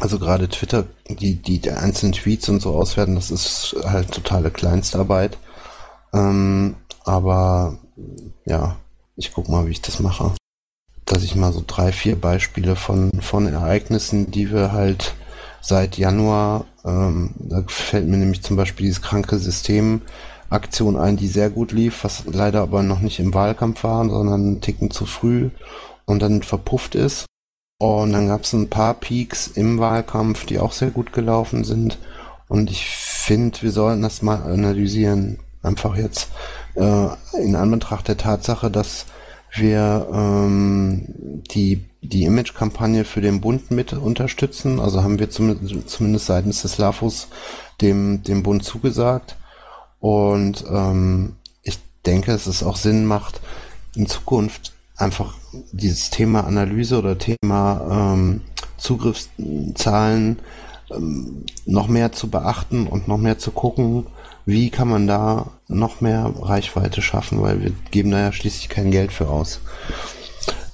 also 0.00 0.18
gerade 0.18 0.48
Twitter, 0.48 0.86
die, 1.08 1.36
die, 1.36 1.58
die 1.58 1.70
einzelnen 1.70 2.12
Tweets 2.12 2.48
und 2.48 2.60
so 2.60 2.74
auswerten, 2.74 3.14
das 3.14 3.30
ist 3.30 3.76
halt 3.84 4.10
totale 4.10 4.50
Kleinstarbeit. 4.50 5.38
Ähm, 6.12 6.76
aber 7.04 7.78
ja, 8.44 8.76
ich 9.16 9.32
guck 9.32 9.48
mal, 9.48 9.66
wie 9.66 9.72
ich 9.72 9.82
das 9.82 10.00
mache. 10.00 10.32
Dass 11.04 11.22
ich 11.22 11.36
mal 11.36 11.52
so 11.52 11.62
drei, 11.66 11.92
vier 11.92 12.16
Beispiele 12.16 12.76
von, 12.76 13.10
von 13.20 13.46
Ereignissen, 13.46 14.30
die 14.30 14.50
wir 14.50 14.72
halt 14.72 15.14
seit 15.60 15.98
Januar, 15.98 16.64
ähm, 16.84 17.34
da 17.38 17.62
fällt 17.66 18.08
mir 18.08 18.16
nämlich 18.16 18.42
zum 18.42 18.56
Beispiel 18.56 18.86
dieses 18.86 19.02
kranke 19.02 19.38
System 19.38 20.02
Aktion 20.48 20.98
ein, 20.98 21.16
die 21.16 21.28
sehr 21.28 21.50
gut 21.50 21.72
lief, 21.72 22.04
was 22.04 22.24
leider 22.26 22.60
aber 22.60 22.82
noch 22.82 23.00
nicht 23.00 23.18
im 23.20 23.32
Wahlkampf 23.32 23.84
war, 23.84 24.06
sondern 24.08 24.42
einen 24.42 24.60
Ticken 24.60 24.90
zu 24.90 25.06
früh 25.06 25.50
und 26.04 26.20
dann 26.20 26.42
verpufft 26.42 26.94
ist. 26.94 27.26
Und 27.82 28.12
dann 28.12 28.28
gab 28.28 28.44
es 28.44 28.52
ein 28.52 28.70
paar 28.70 28.94
Peaks 28.94 29.48
im 29.48 29.80
Wahlkampf, 29.80 30.46
die 30.46 30.60
auch 30.60 30.70
sehr 30.70 30.90
gut 30.90 31.12
gelaufen 31.12 31.64
sind. 31.64 31.98
Und 32.46 32.70
ich 32.70 32.86
finde, 32.86 33.60
wir 33.60 33.72
sollten 33.72 34.02
das 34.02 34.22
mal 34.22 34.40
analysieren. 34.40 35.40
Einfach 35.64 35.96
jetzt 35.96 36.28
äh, 36.76 37.08
in 37.42 37.56
Anbetracht 37.56 38.06
der 38.06 38.16
Tatsache, 38.16 38.70
dass 38.70 39.06
wir 39.50 40.06
ähm, 40.12 41.42
die, 41.50 41.84
die 42.02 42.22
Image-Kampagne 42.22 43.04
für 43.04 43.20
den 43.20 43.40
Bund 43.40 43.72
mit 43.72 43.92
unterstützen. 43.94 44.78
Also 44.78 45.02
haben 45.02 45.18
wir 45.18 45.30
zumindest, 45.30 45.90
zumindest 45.90 46.26
seitens 46.26 46.62
des 46.62 46.78
LAFUS 46.78 47.26
dem, 47.80 48.22
dem 48.22 48.44
Bund 48.44 48.62
zugesagt. 48.62 49.34
Und 49.98 50.64
ähm, 50.70 51.34
ich 51.64 51.80
denke, 52.06 52.30
dass 52.30 52.46
es 52.46 52.62
auch 52.62 52.76
Sinn 52.76 53.06
macht, 53.06 53.40
in 53.96 54.06
Zukunft 54.06 54.72
einfach 54.94 55.34
dieses 55.72 56.10
Thema 56.10 56.44
Analyse 56.44 56.98
oder 56.98 57.18
Thema 57.18 58.14
ähm, 58.14 58.40
Zugriffszahlen 58.76 60.38
ähm, 60.90 61.44
noch 61.66 61.88
mehr 61.88 62.12
zu 62.12 62.30
beachten 62.30 62.86
und 62.86 63.08
noch 63.08 63.18
mehr 63.18 63.38
zu 63.38 63.50
gucken, 63.50 64.06
wie 64.44 64.70
kann 64.70 64.88
man 64.88 65.06
da 65.06 65.50
noch 65.68 66.00
mehr 66.00 66.32
Reichweite 66.40 67.02
schaffen, 67.02 67.40
weil 67.42 67.62
wir 67.62 67.72
geben 67.90 68.10
da 68.10 68.18
ja 68.18 68.32
schließlich 68.32 68.68
kein 68.68 68.90
Geld 68.90 69.12
für 69.12 69.28
aus. 69.28 69.60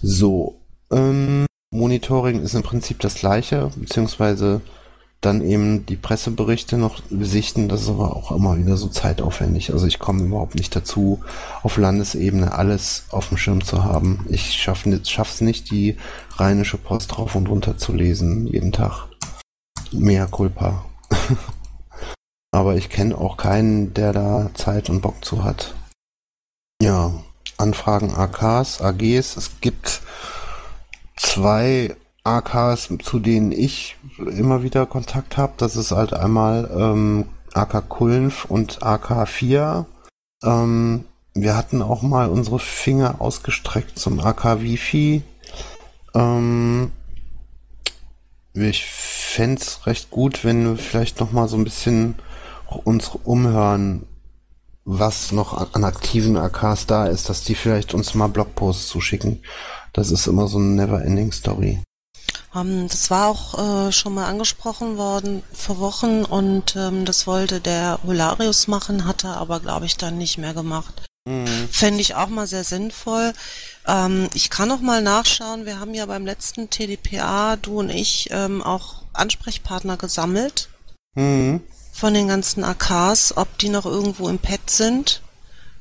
So, 0.00 0.60
ähm, 0.90 1.46
Monitoring 1.70 2.40
ist 2.40 2.54
im 2.54 2.62
Prinzip 2.62 3.00
das 3.00 3.14
gleiche, 3.16 3.70
beziehungsweise 3.76 4.62
dann 5.20 5.42
eben 5.42 5.84
die 5.84 5.96
Presseberichte 5.96 6.78
noch 6.78 7.00
besichten, 7.10 7.68
das 7.68 7.82
ist 7.82 7.88
aber 7.88 8.14
auch 8.14 8.30
immer 8.30 8.56
wieder 8.56 8.76
so 8.76 8.88
zeitaufwendig. 8.88 9.72
Also 9.72 9.86
ich 9.86 9.98
komme 9.98 10.22
überhaupt 10.22 10.54
nicht 10.54 10.74
dazu, 10.76 11.20
auf 11.62 11.76
Landesebene 11.76 12.52
alles 12.52 13.04
auf 13.10 13.28
dem 13.28 13.36
Schirm 13.36 13.64
zu 13.64 13.82
haben. 13.82 14.24
Ich 14.28 14.52
schaffe 14.52 14.88
es 14.88 15.40
nicht, 15.40 15.70
die 15.70 15.96
rheinische 16.36 16.78
Post 16.78 17.16
drauf 17.16 17.34
und 17.34 17.48
runter 17.48 17.76
zu 17.76 17.92
lesen, 17.92 18.46
jeden 18.46 18.70
Tag. 18.70 19.08
Mea 19.92 20.26
culpa. 20.26 20.84
aber 22.52 22.76
ich 22.76 22.88
kenne 22.88 23.18
auch 23.18 23.36
keinen, 23.36 23.94
der 23.94 24.12
da 24.12 24.50
Zeit 24.54 24.88
und 24.88 25.00
Bock 25.00 25.24
zu 25.24 25.42
hat. 25.42 25.74
Ja, 26.80 27.12
Anfragen 27.56 28.14
AKs, 28.14 28.80
AGs. 28.80 29.36
Es 29.36 29.60
gibt 29.60 30.00
zwei 31.16 31.96
AKs, 32.28 32.90
zu 33.02 33.18
denen 33.18 33.52
ich 33.52 33.96
immer 34.18 34.62
wieder 34.62 34.86
Kontakt 34.86 35.36
habe. 35.36 35.54
Das 35.56 35.76
ist 35.76 35.92
halt 35.92 36.12
einmal 36.12 36.70
ähm, 36.76 37.26
AK 37.54 37.88
Kulnf 37.88 38.44
und 38.44 38.82
AK4. 38.82 39.86
Ähm, 40.44 41.04
wir 41.34 41.56
hatten 41.56 41.82
auch 41.82 42.02
mal 42.02 42.28
unsere 42.28 42.58
Finger 42.58 43.20
ausgestreckt 43.20 43.98
zum 43.98 44.20
AK 44.20 44.60
Wifi. 44.60 45.22
Ähm, 46.14 46.92
ich 48.54 48.84
fände 48.84 49.60
es 49.60 49.86
recht 49.86 50.10
gut, 50.10 50.44
wenn 50.44 50.64
wir 50.64 50.76
vielleicht 50.76 51.20
noch 51.20 51.32
mal 51.32 51.48
so 51.48 51.56
ein 51.56 51.64
bisschen 51.64 52.16
uns 52.84 53.08
umhören, 53.24 54.06
was 54.84 55.32
noch 55.32 55.74
an 55.74 55.84
aktiven 55.84 56.36
AKs 56.36 56.86
da 56.86 57.06
ist, 57.06 57.28
dass 57.28 57.44
die 57.44 57.54
vielleicht 57.54 57.94
uns 57.94 58.14
mal 58.14 58.28
Blogposts 58.28 58.88
zuschicken. 58.88 59.42
Das 59.92 60.10
ist 60.10 60.26
immer 60.26 60.48
so 60.48 60.58
eine 60.58 60.68
never-ending 60.68 61.32
Story. 61.32 61.78
Ähm, 61.78 61.87
das 62.52 63.10
war 63.10 63.28
auch 63.28 63.88
äh, 63.88 63.92
schon 63.92 64.14
mal 64.14 64.26
angesprochen 64.26 64.96
worden 64.96 65.42
vor 65.52 65.78
Wochen 65.78 66.24
und 66.24 66.74
ähm, 66.76 67.04
das 67.04 67.26
wollte 67.26 67.60
der 67.60 68.00
Holarius 68.06 68.68
machen, 68.68 69.04
hatte 69.04 69.28
aber, 69.28 69.60
glaube 69.60 69.86
ich, 69.86 69.96
dann 69.96 70.18
nicht 70.18 70.38
mehr 70.38 70.54
gemacht. 70.54 71.02
Mhm. 71.26 71.68
Fände 71.70 72.00
ich 72.00 72.14
auch 72.14 72.28
mal 72.28 72.46
sehr 72.46 72.64
sinnvoll. 72.64 73.34
Ähm, 73.86 74.28
ich 74.32 74.48
kann 74.48 74.68
noch 74.68 74.80
mal 74.80 75.02
nachschauen. 75.02 75.66
Wir 75.66 75.78
haben 75.78 75.92
ja 75.92 76.06
beim 76.06 76.24
letzten 76.24 76.70
TDPA, 76.70 77.56
du 77.56 77.80
und 77.80 77.90
ich, 77.90 78.28
ähm, 78.30 78.62
auch 78.62 79.02
Ansprechpartner 79.12 79.96
gesammelt 79.96 80.68
Mhm. 81.14 81.60
von 81.92 82.14
den 82.14 82.28
ganzen 82.28 82.64
AKs, 82.64 83.36
ob 83.36 83.58
die 83.58 83.68
noch 83.68 83.84
irgendwo 83.84 84.28
im 84.28 84.38
Pad 84.38 84.70
sind. 84.70 85.20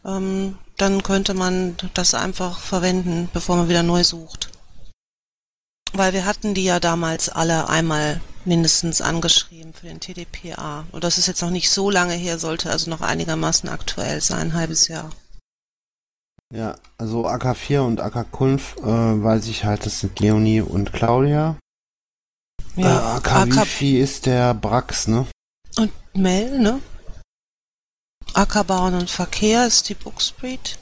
Ähm, 0.06 0.58
dann 0.78 1.02
könnte 1.02 1.34
man 1.34 1.76
das 1.94 2.14
einfach 2.14 2.60
verwenden, 2.60 3.30
bevor 3.34 3.56
man 3.56 3.70
wieder 3.70 3.84
neu 3.84 4.04
sucht. 4.04 4.50
Weil 5.94 6.14
wir 6.14 6.26
hatten 6.26 6.54
die 6.54 6.64
ja 6.64 6.80
damals 6.80 7.30
alle 7.30 7.70
einmal 7.70 8.22
mindestens 8.46 9.02
angeschrieben 9.02 9.74
für 9.74 9.88
den 9.88 10.00
TDPA. 10.00 10.86
Und 10.92 11.04
das 11.04 11.18
ist 11.18 11.28
jetzt 11.28 11.42
noch 11.42 11.50
nicht 11.50 11.70
so 11.70 11.90
lange 11.90 12.14
her, 12.14 12.40
sollte 12.40 12.70
also 12.72 12.90
noch 12.90 13.02
einigermaßen 13.02 13.70
aktuell 13.70 14.22
sein, 14.22 14.52
ein 14.52 14.54
halbes 14.54 14.88
Jahr. 14.88 15.10
Ja, 16.54 16.76
also 16.98 17.28
AK4 17.28 17.82
und 17.82 18.02
AK5 18.02 18.80
äh, 18.80 19.24
weiß 19.24 19.48
ich 19.48 19.66
halt, 19.66 19.86
das 19.86 20.00
sind 20.00 20.20
Leonie 20.20 20.62
und 20.62 20.94
Claudia. 20.94 21.58
äh, 22.78 22.86
AK, 22.86 23.32
AK 23.58 23.82
ist 23.82 24.26
der 24.28 24.54
Brax, 24.54 25.08
ne? 25.08 25.28
und 25.78 25.92
Mel, 26.14 26.60
ne? 26.60 26.82
Ackerbauern 28.34 28.96
und 28.96 29.10
Verkehr 29.10 29.66
ist 29.66 29.90
die 29.90 29.96
Bookspreet. 29.96 30.78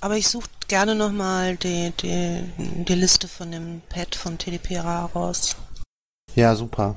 Aber 0.00 0.16
ich 0.16 0.28
suche 0.28 0.48
gerne 0.68 0.94
nochmal 0.94 1.56
die, 1.56 1.92
die, 2.00 2.44
die 2.58 2.94
Liste 2.94 3.26
von 3.28 3.50
dem 3.50 3.80
Pad 3.88 4.14
von 4.14 4.38
TDPA 4.38 5.06
raus. 5.06 5.56
Ja, 6.34 6.54
super. 6.54 6.96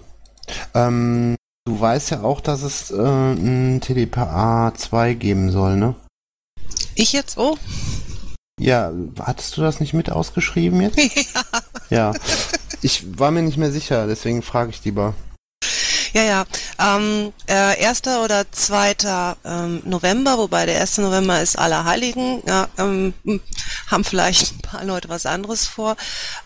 Ähm, 0.73 1.35
du 1.65 1.79
weißt 1.79 2.11
ja 2.11 2.23
auch, 2.23 2.41
dass 2.41 2.63
es 2.63 2.91
äh, 2.91 2.97
ein 2.97 3.81
TDPA 3.81 4.73
2 4.75 5.13
geben 5.13 5.51
soll, 5.51 5.77
ne? 5.77 5.95
Ich 6.95 7.13
jetzt? 7.13 7.37
Oh. 7.37 7.57
Ja, 8.59 8.91
hattest 9.19 9.55
du 9.55 9.61
das 9.61 9.79
nicht 9.79 9.93
mit 9.93 10.11
ausgeschrieben 10.11 10.81
jetzt? 10.81 10.99
ja. 11.89 12.13
Ich 12.81 13.19
war 13.19 13.31
mir 13.31 13.43
nicht 13.43 13.57
mehr 13.57 13.71
sicher, 13.71 14.07
deswegen 14.07 14.41
frage 14.41 14.71
ich 14.71 14.83
lieber. 14.83 15.13
Ja, 16.13 16.23
ja. 16.23 16.45
Ähm, 16.79 17.33
äh, 17.47 17.85
1. 17.85 18.07
oder 18.23 18.51
2. 18.51 18.95
Ähm, 19.45 19.81
November, 19.85 20.37
wobei 20.37 20.65
der 20.65 20.79
1. 20.81 20.99
November 20.99 21.41
ist 21.41 21.57
Allerheiligen. 21.57 22.41
Ja, 22.47 22.67
ähm, 22.77 23.13
hm, 23.23 23.41
haben 23.87 24.03
vielleicht 24.03 24.53
ein 24.53 24.61
paar 24.61 24.83
Leute 24.83 25.09
was 25.09 25.25
anderes 25.25 25.65
vor. 25.67 25.95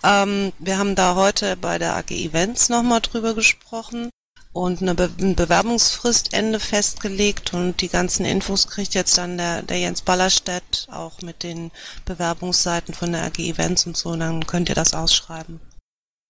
Ähm, 0.04 0.54
wir 0.60 0.78
haben 0.78 0.96
da 0.96 1.16
heute 1.16 1.56
bei 1.58 1.78
der 1.78 1.96
AG 1.96 2.12
Events 2.12 2.70
nochmal 2.70 3.02
drüber 3.02 3.34
gesprochen 3.34 4.10
und 4.54 4.82
eine, 4.82 4.96
Be 4.96 5.10
eine 5.18 5.34
Bewerbungsfrist 5.34 6.34
Ende 6.34 6.60
festgelegt 6.60 7.54
und 7.54 7.82
die 7.82 7.88
ganzen 7.88 8.26
Infos 8.26 8.68
kriegt 8.68 8.94
jetzt 8.94 9.18
dann 9.18 9.38
der, 9.38 9.62
der 9.62 9.80
Jens 9.80 10.02
Ballerstedt 10.02 10.88
auch 10.92 11.22
mit 11.22 11.44
den 11.44 11.72
Bewerbungsseiten 12.06 12.94
von 12.94 13.14
der 13.14 13.24
AG 13.24 13.40
Events 13.40 13.86
und 13.86 13.96
so. 13.96 14.10
Und 14.10 14.20
dann 14.20 14.46
könnt 14.46 14.70
ihr 14.70 14.76
das 14.76 14.94
ausschreiben. 14.94 15.62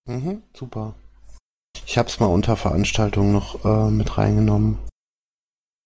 Mhm, 0.06 0.42
super. 0.56 0.94
Ich 1.86 1.98
hab's 1.98 2.20
mal 2.20 2.26
unter 2.26 2.56
Veranstaltungen 2.56 3.32
noch 3.32 3.64
äh, 3.64 3.90
mit 3.90 4.16
reingenommen. 4.16 4.78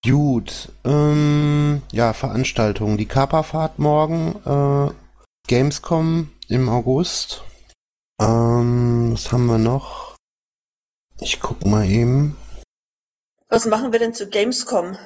Gut, 0.04 0.70
ähm, 0.84 1.82
ja, 1.90 2.12
Veranstaltungen. 2.12 2.96
Die 2.96 3.06
Kaperfahrt 3.06 3.78
morgen, 3.78 4.36
äh, 4.44 4.94
Gamescom 5.48 6.30
im 6.48 6.68
August. 6.68 7.42
Ähm, 8.20 9.10
was 9.12 9.32
haben 9.32 9.46
wir 9.46 9.58
noch? 9.58 10.14
Ich 11.18 11.40
guck 11.40 11.66
mal 11.66 11.84
eben. 11.86 12.36
Was 13.48 13.66
machen 13.66 13.92
wir 13.92 13.98
denn 13.98 14.14
zu 14.14 14.28
Gamescom? 14.28 14.96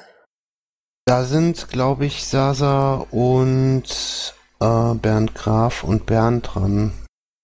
Da 1.05 1.25
sind, 1.25 1.69
glaube 1.69 2.05
ich, 2.05 2.23
Sasa 2.25 2.95
und 3.11 4.35
äh, 4.59 4.93
Bernd 4.93 5.35
Graf 5.35 5.83
und 5.83 6.05
Bernd 6.05 6.53
dran. 6.53 6.93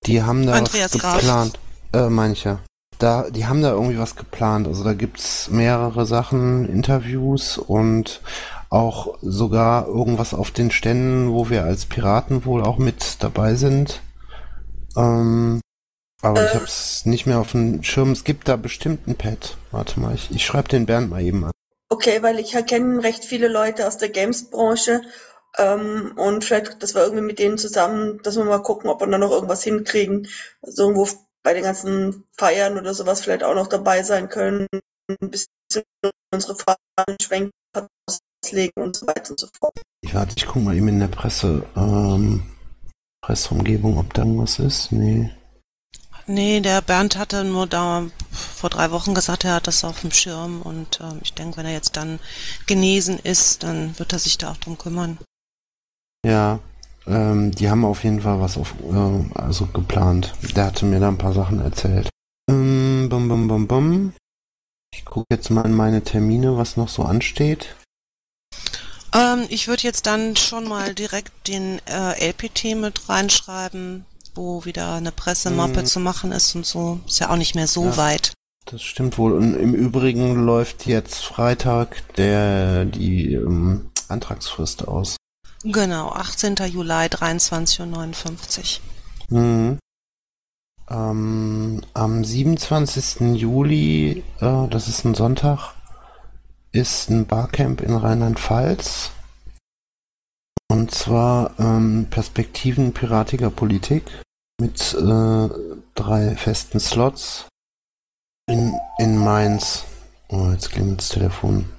Die 0.06 0.22
haben 0.22 0.46
da 0.46 0.54
Andreas 0.54 0.94
was 0.94 1.02
Graf. 1.02 1.20
geplant. 1.20 1.60
Äh, 1.94 2.10
mancher. 2.10 2.60
Da, 3.00 3.30
die 3.30 3.46
haben 3.46 3.62
da 3.62 3.72
irgendwie 3.72 4.00
was 4.00 4.16
geplant. 4.16 4.68
Also 4.68 4.84
da 4.84 4.94
gibt's 4.94 5.50
mehrere 5.50 6.06
Sachen, 6.06 6.68
Interviews 6.68 7.58
und 7.58 8.22
auch 8.70 9.18
sogar 9.22 9.88
irgendwas 9.88 10.34
auf 10.34 10.52
den 10.52 10.72
Ständen, 10.72 11.32
wo 11.32 11.50
wir 11.50 11.64
als 11.64 11.86
Piraten 11.86 12.46
wohl 12.46 12.64
auch 12.64 12.78
mit 12.80 13.18
dabei 13.24 13.56
sind. 13.56 14.02
Ähm, 14.96 15.62
aber 16.22 16.46
ich 16.46 16.52
Äh. 16.52 16.56
hab's 16.56 17.06
nicht 17.06 17.28
mehr 17.28 17.40
auf 17.40 17.52
dem 17.52 17.84
Schirm. 17.84 18.12
Es 18.12 18.24
gibt 18.24 18.48
da 18.48 18.56
bestimmt 18.56 19.08
ein 19.08 19.16
Pad. 19.16 19.58
Warte 19.72 20.00
mal, 20.00 20.16
ich, 20.16 20.32
ich 20.32 20.46
schreibe 20.46 20.68
den 20.70 20.86
Bernd 20.86 21.10
mal 21.10 21.22
eben 21.22 21.46
an. 21.46 21.52
Okay, 21.90 22.22
weil 22.22 22.40
ich 22.40 22.52
kenne 22.66 23.04
recht 23.04 23.24
viele 23.24 23.48
Leute 23.48 23.88
aus 23.88 23.98
der 23.98 24.10
Games-Branche 24.10 25.02
ähm, 25.58 26.14
und 26.18 26.44
vielleicht, 26.44 26.84
dass 26.84 26.96
wir 26.96 27.04
irgendwie 27.04 27.24
mit 27.24 27.40
denen 27.40 27.58
zusammen, 27.58 28.20
dass 28.24 28.36
wir 28.36 28.44
mal 28.44 28.62
gucken, 28.62 28.90
ob 28.90 29.00
wir 29.00 29.08
da 29.08 29.18
noch 29.18 29.32
irgendwas 29.32 29.64
hinkriegen, 29.64 30.28
also 30.62 30.84
irgendwo 30.84 31.08
bei 31.44 31.54
den 31.54 31.64
ganzen 31.64 32.26
Feiern 32.38 32.78
oder 32.78 32.94
sowas 32.94 33.22
vielleicht 33.22 33.44
auch 33.44 33.56
noch 33.56 33.68
dabei 33.68 34.04
sein 34.04 34.30
können, 34.30 34.68
ein 35.10 35.32
bisschen 35.32 35.84
unsere 36.34 36.56
Fahnen 36.56 37.18
schwenken, 37.22 37.52
auslegen 38.44 38.84
und 38.84 38.96
so 38.96 39.08
weiter 39.08 39.32
und 39.32 39.40
so 39.40 39.48
fort. 39.60 39.80
Ich 40.02 40.14
warte, 40.14 40.36
ich 40.38 40.46
guck 40.46 40.64
mal 40.64 40.76
eben 40.76 40.88
in 40.88 41.00
der 41.00 41.08
Presse, 41.08 41.66
ähm, 41.76 42.44
Presseumgebung, 43.22 43.98
ob 43.98 44.14
da 44.14 44.24
irgendwas 44.24 44.60
ist. 44.60 44.92
Nee. 44.92 45.32
Nee, 46.30 46.60
der 46.60 46.82
Bernd 46.82 47.18
hatte 47.18 47.46
nur 47.46 47.68
da 47.68 48.06
vor 48.32 48.70
drei 48.70 48.92
Wochen 48.92 49.14
gesagt, 49.14 49.46
er 49.46 49.56
hat 49.56 49.68
das 49.68 49.86
auf 49.86 50.02
dem 50.02 50.12
Schirm 50.12 50.62
und 50.62 51.00
ähm, 51.00 51.20
ich 51.24 51.34
denke, 51.34 51.58
wenn 51.58 51.66
er 51.66 51.72
jetzt 51.72 51.96
dann 51.96 52.20
genesen 52.66 53.18
ist, 53.20 53.64
dann 53.64 53.98
wird 53.98 54.12
er 54.12 54.20
sich 54.20 54.38
da 54.38 54.52
auch 54.52 54.58
drum 54.58 54.78
kümmern. 54.78 55.18
Ja, 56.26 56.60
ähm, 57.08 57.52
die 57.52 57.70
haben 57.70 57.86
auf 57.86 58.04
jeden 58.04 58.22
Fall 58.22 58.40
was 58.40 58.58
auf, 58.58 58.74
äh, 58.92 59.40
also 59.40 59.66
geplant. 59.68 60.34
Der 60.56 60.66
hatte 60.66 60.86
mir 60.86 61.00
da 61.00 61.08
ein 61.08 61.18
paar 61.18 61.34
Sachen 61.34 61.60
erzählt. 61.62 62.10
Ähm, 62.50 63.08
bum, 63.10 63.28
bum, 63.28 63.48
bum, 63.48 63.68
bum. 63.68 64.14
Ich 64.94 65.06
gucke 65.06 65.28
jetzt 65.32 65.50
mal 65.50 65.66
in 65.66 65.74
meine 65.74 66.04
Termine, 66.04 66.58
was 66.58 66.78
noch 66.78 66.90
so 66.90 67.04
ansteht. 67.04 67.76
Ähm, 69.14 69.46
ich 69.50 69.68
würde 69.68 69.84
jetzt 69.84 70.06
dann 70.06 70.36
schon 70.36 70.68
mal 70.68 70.94
direkt 70.94 71.48
den 71.48 71.80
äh, 71.88 72.30
LPT 72.30 72.76
mit 72.76 73.08
reinschreiben, 73.10 74.06
wo 74.36 74.66
wieder 74.66 74.94
eine 74.96 75.12
Pressemappe 75.12 75.82
Mhm. 75.82 75.86
zu 75.86 76.00
machen 76.00 76.32
ist 76.32 76.56
und 76.56 76.66
so. 76.66 77.00
Ist 77.08 77.20
ja 77.20 77.30
auch 77.30 77.38
nicht 77.38 77.56
mehr 77.56 77.68
so 77.68 77.86
Ja. 77.86 77.98
weit. 77.98 78.34
Das 78.66 78.82
stimmt 78.84 79.18
wohl. 79.18 79.32
Und 79.34 79.56
im 79.56 79.74
Übrigen 79.74 80.46
läuft 80.46 80.86
jetzt 80.88 81.24
Freitag 81.26 82.04
der 82.16 82.84
die 82.86 83.34
ähm, 83.34 83.90
Antragsfrist 84.10 84.88
aus. 84.88 85.16
Genau, 85.64 86.10
18. 86.10 86.56
Juli, 86.68 86.92
23.59 86.92 88.80
Uhr. 89.30 89.40
Mhm. 89.40 89.80
Ähm, 90.90 91.82
am 91.94 92.24
27. 92.24 93.36
Juli, 93.36 94.24
äh, 94.40 94.68
das 94.70 94.88
ist 94.88 95.04
ein 95.04 95.16
Sonntag, 95.16 95.74
ist 96.72 97.10
ein 97.10 97.26
Barcamp 97.26 97.82
in 97.82 97.96
Rheinland-Pfalz. 97.96 99.12
Und 100.70 100.92
zwar 100.92 101.52
ähm, 101.60 102.08
Perspektiven 102.10 102.94
piratiger 102.94 103.50
Politik 103.50 104.04
mit 104.62 104.94
äh, 104.94 105.50
drei 105.96 106.36
festen 106.36 106.80
Slots 106.80 107.48
in, 108.50 108.74
in 108.98 109.18
Mainz. 109.18 109.86
Oh, 110.30 110.50
jetzt 110.52 110.72
klingelt 110.72 111.00
das 111.00 111.10
Telefon. 111.10 111.70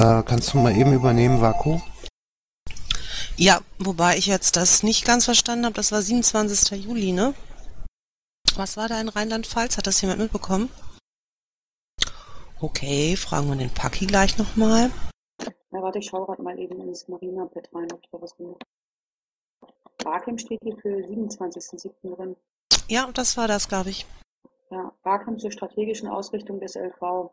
Äh, 0.00 0.22
kannst 0.24 0.54
du 0.54 0.58
mal 0.58 0.76
eben 0.76 0.92
übernehmen, 0.92 1.40
Vaku? 1.40 1.80
Ja, 3.36 3.60
wobei 3.78 4.16
ich 4.16 4.26
jetzt 4.26 4.56
das 4.56 4.82
nicht 4.82 5.04
ganz 5.04 5.24
verstanden 5.24 5.64
habe, 5.64 5.74
das 5.74 5.92
war 5.92 6.02
27. 6.02 6.84
Juli, 6.84 7.12
ne? 7.12 7.34
Was 8.56 8.76
war 8.76 8.88
da 8.88 9.00
in 9.00 9.08
Rheinland-Pfalz? 9.08 9.78
Hat 9.78 9.86
das 9.86 10.00
jemand 10.00 10.20
mitbekommen? 10.20 10.70
Okay, 12.60 13.16
fragen 13.16 13.48
wir 13.48 13.56
den 13.56 13.72
Paki 13.72 14.06
gleich 14.06 14.36
nochmal. 14.36 14.90
Na, 15.70 15.82
warte, 15.82 16.00
ich 16.00 16.06
schaue 16.06 16.26
gerade 16.26 16.42
mal 16.42 16.58
eben 16.58 16.80
ins 16.80 17.08
Marina-Pad 17.08 17.70
rein, 17.72 17.90
ob 17.92 18.02
da 18.10 18.20
was 18.20 18.36
drin. 18.36 18.54
Barcamp 20.04 20.40
steht 20.40 20.60
hier 20.62 20.76
für 20.76 20.96
27.07. 20.96 22.14
drin. 22.14 22.36
Ja, 22.88 23.10
das 23.12 23.36
war 23.36 23.48
das, 23.48 23.68
glaube 23.68 23.90
ich. 23.90 24.06
Ja, 24.70 24.92
Barcamp 25.02 25.40
zur 25.40 25.52
strategischen 25.52 26.08
Ausrichtung 26.08 26.60
des 26.60 26.74
LV. 26.74 27.30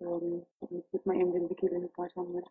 Ähm, 0.00 0.44
ich 0.60 0.90
gebe 0.90 1.08
mal 1.08 1.16
eben 1.16 1.32
den 1.32 1.48
Wiki-Link 1.48 1.96
weiter 1.96 2.22
mit. 2.24 2.44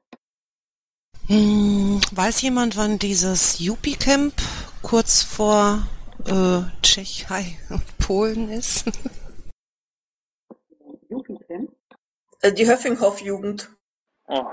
Hm, 1.30 2.01
weiß 2.11 2.41
jemand, 2.41 2.75
wann 2.75 2.97
dieses 2.97 3.59
Yupi-Camp 3.59 4.34
kurz 4.82 5.21
vor 5.21 5.88
äh, 6.25 6.61
Tschechei 6.82 7.59
und 7.69 7.84
Polen 7.99 8.49
ist? 8.49 8.86
Jugendcamp? 11.07 11.71
Äh, 12.41 12.51
die 12.51 12.67
Höffinghoff-Jugend. 12.67 13.69
Oh, 14.27 14.43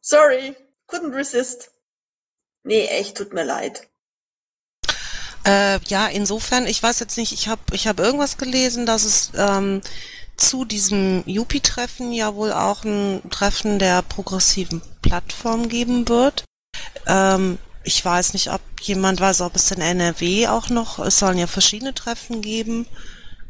Sorry, 0.00 0.56
couldn't 0.88 1.14
resist. 1.14 1.72
Nee, 2.62 2.86
echt, 2.86 3.18
tut 3.18 3.34
mir 3.34 3.44
leid. 3.44 3.86
Äh, 5.44 5.78
ja, 5.88 6.06
insofern, 6.06 6.66
ich 6.66 6.82
weiß 6.82 7.00
jetzt 7.00 7.18
nicht, 7.18 7.32
ich 7.32 7.48
habe 7.48 7.60
ich 7.72 7.86
hab 7.86 7.98
irgendwas 7.98 8.38
gelesen, 8.38 8.86
dass 8.86 9.04
es 9.04 9.32
ähm, 9.36 9.82
zu 10.36 10.64
diesem 10.64 11.22
Yupi-Treffen 11.26 12.12
ja 12.12 12.34
wohl 12.34 12.52
auch 12.52 12.84
ein 12.84 13.22
Treffen 13.30 13.78
der 13.78 14.02
progressiven 14.02 14.82
Plattform 15.02 15.68
geben 15.68 16.08
wird. 16.08 16.44
Ähm, 17.06 17.58
ich 17.84 18.04
weiß 18.04 18.32
nicht, 18.32 18.52
ob 18.52 18.60
jemand 18.82 19.20
weiß, 19.20 19.40
ob 19.42 19.54
es 19.56 19.70
in 19.70 19.80
NRW 19.80 20.48
auch 20.48 20.68
noch, 20.70 20.98
es 20.98 21.18
sollen 21.18 21.38
ja 21.38 21.46
verschiedene 21.46 21.94
Treffen 21.94 22.42
geben. 22.42 22.86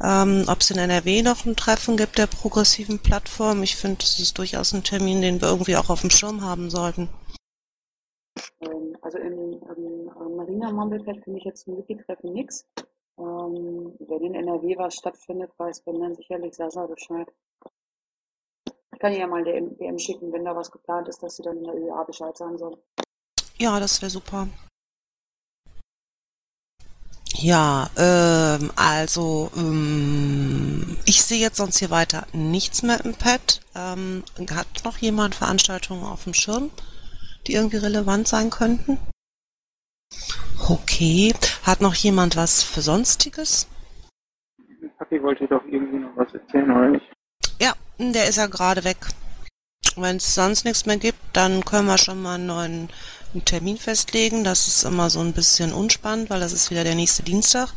ähm, 0.03 0.45
ob 0.47 0.61
es 0.61 0.69
in 0.69 0.77
NRW 0.77 1.23
noch 1.23 1.45
ein 1.45 1.55
Treffen 1.55 1.97
gibt 1.97 2.19
der 2.19 2.27
progressiven 2.27 2.99
Plattform. 2.99 3.63
Ich 3.63 3.75
finde, 3.75 3.97
das 3.97 4.19
ist 4.19 4.37
durchaus 4.37 4.73
ein 4.73 4.83
Termin, 4.83 5.21
den 5.21 5.41
wir 5.41 5.49
irgendwie 5.49 5.75
auch 5.75 5.89
auf 5.89 6.01
dem 6.01 6.11
Schirm 6.11 6.41
haben 6.41 6.69
sollten. 6.69 7.09
Ähm, 8.61 8.95
also 9.01 9.17
im, 9.17 9.53
im 9.53 10.07
äh, 10.07 10.35
Marina 10.35 10.71
Mumblepad 10.71 11.23
finde 11.23 11.39
ich 11.39 11.45
jetzt 11.45 11.67
ein 11.67 11.77
Wiki-Treffen 11.77 12.33
nichts. 12.33 12.65
Ähm, 13.17 13.95
wenn 13.99 14.23
in 14.23 14.35
NRW 14.35 14.77
was 14.77 14.95
stattfindet, 14.95 15.51
weiß 15.57 15.81
wenn 15.85 15.99
dann 15.99 16.15
sicherlich 16.15 16.53
Sasa 16.55 16.85
Bescheid. 16.85 17.27
Ich 18.93 18.99
kann 18.99 19.13
ja 19.13 19.27
mal 19.27 19.43
DM, 19.43 19.77
DM 19.77 19.99
schicken, 19.99 20.31
wenn 20.31 20.45
da 20.45 20.55
was 20.55 20.71
geplant 20.71 21.07
ist, 21.07 21.21
dass 21.21 21.35
sie 21.35 21.43
dann 21.43 21.57
in 21.57 21.63
der 21.63 21.75
ÖA 21.75 22.03
Bescheid 22.03 22.35
sagen 22.37 22.57
soll. 22.57 22.77
Ja, 23.57 23.79
das 23.79 24.01
wäre 24.01 24.09
super. 24.09 24.47
Ja, 27.39 27.89
ähm, 27.97 28.71
also 28.75 29.51
ähm, 29.55 30.97
ich 31.05 31.21
sehe 31.21 31.39
jetzt 31.39 31.57
sonst 31.57 31.77
hier 31.77 31.91
weiter 31.91 32.25
nichts 32.33 32.81
mehr 32.81 33.03
im 33.05 33.13
Pad. 33.13 33.61
Ähm, 33.75 34.23
hat 34.51 34.67
noch 34.83 34.97
jemand 34.97 35.35
Veranstaltungen 35.35 36.03
auf 36.03 36.23
dem 36.23 36.33
Schirm, 36.33 36.71
die 37.45 37.53
irgendwie 37.53 37.77
relevant 37.77 38.27
sein 38.27 38.49
könnten? 38.49 38.97
Okay. 40.69 41.33
Hat 41.63 41.81
noch 41.81 41.93
jemand 41.93 42.35
was 42.35 42.63
für 42.63 42.81
Sonstiges? 42.81 43.67
Papi 44.97 45.21
wollte 45.21 45.47
doch 45.47 45.63
irgendwie 45.65 45.99
noch 45.99 46.15
was 46.15 46.33
erzählen, 46.33 46.71
oder 46.71 46.89
nicht? 46.89 47.05
Ja, 47.61 47.73
der 47.99 48.27
ist 48.27 48.37
ja 48.37 48.47
gerade 48.47 48.83
weg. 48.83 48.97
Wenn 49.95 50.17
es 50.17 50.35
sonst 50.35 50.65
nichts 50.65 50.85
mehr 50.85 50.97
gibt, 50.97 51.19
dann 51.33 51.63
können 51.65 51.87
wir 51.87 51.97
schon 51.97 52.21
mal 52.21 52.35
einen 52.35 52.47
neuen 52.47 52.89
Termin 53.45 53.77
festlegen. 53.77 54.43
Das 54.43 54.67
ist 54.67 54.83
immer 54.83 55.09
so 55.09 55.19
ein 55.19 55.33
bisschen 55.33 55.73
unspannend, 55.73 56.29
weil 56.29 56.39
das 56.39 56.53
ist 56.53 56.71
wieder 56.71 56.83
der 56.83 56.95
nächste 56.95 57.23
Dienstag. 57.23 57.73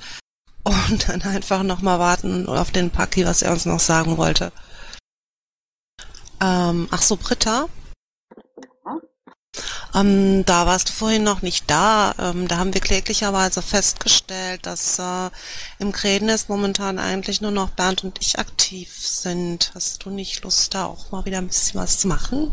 Und 0.63 1.09
dann 1.09 1.23
einfach 1.23 1.63
nochmal 1.63 1.99
warten 1.99 2.47
auf 2.47 2.71
den 2.71 2.91
Paki, 2.91 3.25
was 3.25 3.43
er 3.43 3.53
uns 3.53 3.67
noch 3.67 3.81
sagen 3.81 4.17
wollte. 4.17 4.53
Ähm, 6.43 6.89
ach 6.91 7.03
so, 7.03 7.17
Britta, 7.17 7.69
ähm, 9.95 10.45
da 10.47 10.67
warst 10.67 10.89
du 10.89 10.93
vorhin 10.93 11.25
noch 11.25 11.43
nicht 11.43 11.71
da. 11.71 12.15
Ähm, 12.19 12.49
da 12.49 12.59
haben 12.59 12.75
wir 12.75 12.81
kläglicherweise 12.81 13.63
festgestellt, 13.63 14.67
dass 14.67 14.99
äh, 14.99 15.31
im 15.79 15.93
Krähennest 15.93 16.49
momentan 16.49 16.99
eigentlich 16.99 17.41
nur 17.41 17.51
noch 17.51 17.71
Bernd 17.71 18.05
und 18.05 18.21
ich 18.21 18.39
aktiv 18.39 18.93
sind. 18.97 19.73
Hast 19.75 20.05
du 20.05 20.11
nicht 20.11 20.43
Lust, 20.45 20.75
da 20.75 20.87
auch 20.87 21.11
mal 21.11 21.25
wieder 21.25 21.39
ein 21.39 21.49
bisschen 21.49 21.81
was 21.81 21.99
zu 21.99 22.09
machen? 22.09 22.53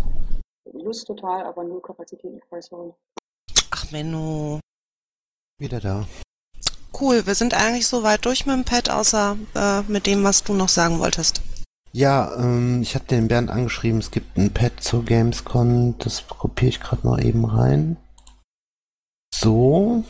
Lust 0.73 1.07
total, 1.07 1.45
aber 1.45 1.63
nur 1.63 1.81
Kapazitäten 1.81 2.39
freischalten. 2.49 2.93
Ach, 3.71 3.91
Menno. 3.91 4.59
Wieder 5.59 5.79
da. 5.79 6.07
Cool, 6.99 7.25
wir 7.25 7.35
sind 7.35 7.53
eigentlich 7.53 7.87
so 7.87 8.03
weit 8.03 8.25
durch 8.25 8.45
mit 8.45 8.55
dem 8.55 8.63
Pad, 8.63 8.89
außer 8.89 9.37
äh, 9.55 9.81
mit 9.83 10.07
dem, 10.07 10.23
was 10.23 10.43
du 10.43 10.53
noch 10.53 10.69
sagen 10.69 10.99
wolltest. 10.99 11.41
Ja, 11.97 12.35
ähm, 12.37 12.83
ich 12.83 12.93
hatte 12.93 13.15
den 13.15 13.27
Bernd 13.27 13.49
angeschrieben, 13.49 13.97
es 13.97 14.11
gibt 14.11 14.37
ein 14.37 14.53
Pad 14.53 14.83
zur 14.83 15.03
Gamescom, 15.03 15.97
das 15.97 16.27
kopiere 16.27 16.69
ich 16.69 16.79
gerade 16.79 17.07
mal 17.07 17.25
eben 17.25 17.43
rein. 17.43 17.97
So, 19.33 20.03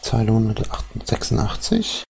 Zeile 0.00 0.30
186. 0.30 2.04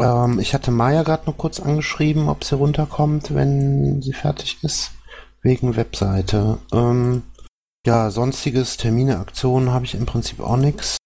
Ähm, 0.00 0.38
ich 0.38 0.54
hatte 0.54 0.70
Maya 0.70 1.02
gerade 1.02 1.26
noch 1.26 1.36
kurz 1.36 1.60
angeschrieben, 1.60 2.30
ob 2.30 2.44
sie 2.44 2.54
runterkommt, 2.54 3.34
wenn 3.34 4.00
sie 4.00 4.14
fertig 4.14 4.64
ist, 4.64 4.92
wegen 5.42 5.76
Webseite. 5.76 6.56
Ähm, 6.72 7.24
ja, 7.84 8.10
sonstiges 8.10 8.78
Termine, 8.78 9.18
Aktionen 9.18 9.70
habe 9.70 9.84
ich 9.84 9.94
im 9.94 10.06
Prinzip 10.06 10.40
auch 10.40 10.56
nichts. 10.56 10.96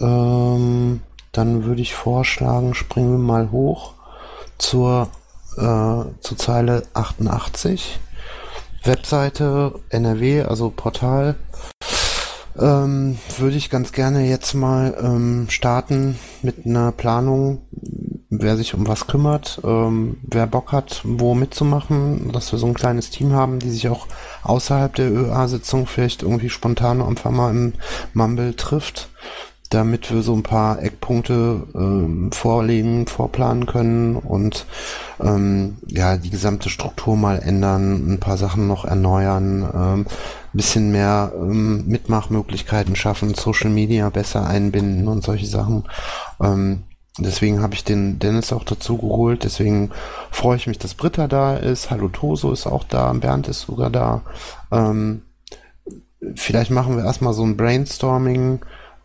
Ähm, 0.00 1.00
dann 1.32 1.64
würde 1.64 1.80
ich 1.80 1.94
vorschlagen, 1.94 2.74
springen 2.74 3.12
wir 3.12 3.18
mal 3.18 3.50
hoch 3.52 3.94
zur 4.58 5.08
äh, 5.56 6.04
zu 6.20 6.34
Zeile 6.36 6.82
88. 6.94 7.98
Webseite 8.84 9.74
NRW, 9.90 10.42
also 10.42 10.70
Portal, 10.70 11.34
ähm, 12.58 13.18
würde 13.38 13.56
ich 13.56 13.70
ganz 13.70 13.92
gerne 13.92 14.26
jetzt 14.28 14.54
mal 14.54 14.96
ähm, 15.00 15.46
starten 15.50 16.18
mit 16.42 16.66
einer 16.66 16.92
Planung, 16.92 17.62
wer 18.30 18.56
sich 18.56 18.74
um 18.74 18.86
was 18.86 19.06
kümmert, 19.06 19.60
ähm, 19.64 20.18
wer 20.22 20.46
Bock 20.46 20.72
hat, 20.72 21.02
wo 21.04 21.34
mitzumachen, 21.34 22.32
dass 22.32 22.52
wir 22.52 22.58
so 22.58 22.66
ein 22.66 22.74
kleines 22.74 23.10
Team 23.10 23.32
haben, 23.32 23.58
die 23.58 23.70
sich 23.70 23.88
auch 23.88 24.06
außerhalb 24.42 24.94
der 24.94 25.10
ÖA-Sitzung 25.10 25.86
vielleicht 25.86 26.22
irgendwie 26.22 26.50
spontan 26.50 27.02
einfach 27.02 27.30
mal 27.30 27.50
im 27.50 27.74
Mumble 28.14 28.54
trifft 28.56 29.10
damit 29.68 30.12
wir 30.12 30.22
so 30.22 30.34
ein 30.34 30.42
paar 30.42 30.82
Eckpunkte 30.82 31.62
ähm, 31.74 32.30
vorlegen, 32.32 33.06
vorplanen 33.06 33.66
können 33.66 34.16
und 34.16 34.66
ähm, 35.20 35.78
ja 35.86 36.16
die 36.16 36.30
gesamte 36.30 36.70
Struktur 36.70 37.16
mal 37.16 37.38
ändern, 37.38 38.12
ein 38.12 38.20
paar 38.20 38.36
Sachen 38.36 38.66
noch 38.66 38.84
erneuern, 38.84 39.68
ähm, 39.74 40.06
bisschen 40.52 40.92
mehr 40.92 41.32
ähm, 41.36 41.86
Mitmachmöglichkeiten 41.86 42.96
schaffen, 42.96 43.34
Social 43.34 43.70
Media 43.70 44.08
besser 44.10 44.46
einbinden 44.46 45.08
und 45.08 45.22
solche 45.22 45.46
Sachen. 45.46 45.84
Ähm, 46.40 46.84
deswegen 47.18 47.62
habe 47.62 47.74
ich 47.74 47.84
den 47.84 48.18
Dennis 48.18 48.52
auch 48.52 48.64
dazu 48.64 48.96
geholt. 48.96 49.44
Deswegen 49.44 49.90
freue 50.30 50.56
ich 50.56 50.66
mich, 50.66 50.78
dass 50.78 50.94
Britta 50.94 51.28
da 51.28 51.56
ist. 51.56 51.90
Hallo 51.90 52.08
Toso 52.08 52.52
ist 52.52 52.66
auch 52.66 52.84
da, 52.84 53.12
Bernd 53.12 53.48
ist 53.48 53.62
sogar 53.62 53.90
da. 53.90 54.22
Ähm, 54.70 55.22
vielleicht 56.34 56.70
machen 56.70 56.96
wir 56.96 57.04
erstmal 57.04 57.34
so 57.34 57.44
ein 57.44 57.56
Brainstorming 57.56 58.60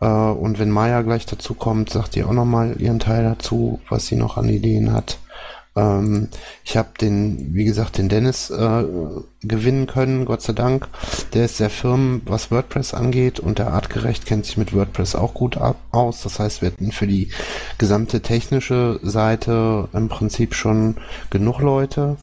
und 0.06 0.58
wenn 0.58 0.70
Maya 0.70 1.02
gleich 1.02 1.26
dazu 1.26 1.54
kommt, 1.54 1.90
sagt 1.90 2.16
ihr 2.16 2.28
auch 2.28 2.32
nochmal 2.32 2.80
ihren 2.80 2.98
Teil 2.98 3.24
dazu, 3.24 3.80
was 3.88 4.06
sie 4.06 4.16
noch 4.16 4.36
an 4.36 4.48
Ideen 4.48 4.92
hat. 4.92 5.18
Ähm, 5.74 6.28
ich 6.64 6.76
habe 6.76 6.90
den, 7.00 7.54
wie 7.54 7.64
gesagt, 7.64 7.98
den 7.98 8.08
Dennis 8.08 8.50
äh, 8.50 8.84
gewinnen 9.42 9.86
können, 9.86 10.24
Gott 10.24 10.42
sei 10.42 10.52
Dank. 10.52 10.88
Der 11.32 11.46
ist 11.46 11.56
sehr 11.56 11.70
firm, 11.70 12.22
was 12.26 12.50
WordPress 12.50 12.94
angeht 12.94 13.40
und 13.40 13.58
der 13.58 13.72
artgerecht 13.72 14.26
kennt 14.26 14.44
sich 14.44 14.56
mit 14.56 14.74
WordPress 14.74 15.14
auch 15.14 15.34
gut 15.34 15.56
ab, 15.56 15.76
aus. 15.90 16.22
Das 16.22 16.38
heißt, 16.38 16.62
wir 16.62 16.70
hatten 16.70 16.92
für 16.92 17.06
die 17.06 17.30
gesamte 17.78 18.20
technische 18.20 19.00
Seite 19.02 19.88
im 19.92 20.08
Prinzip 20.08 20.54
schon 20.54 20.96
genug 21.30 21.60
Leute. 21.60 22.16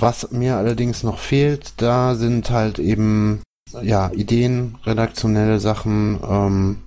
Was 0.00 0.30
mir 0.32 0.56
allerdings 0.56 1.02
noch 1.02 1.18
fehlt, 1.18 1.74
da 1.76 2.14
sind 2.14 2.50
halt 2.50 2.78
eben 2.78 3.42
ja 3.82 4.10
Ideen, 4.12 4.76
redaktionelle 4.84 5.60
Sachen, 5.60 6.18
ähm, 6.28 6.78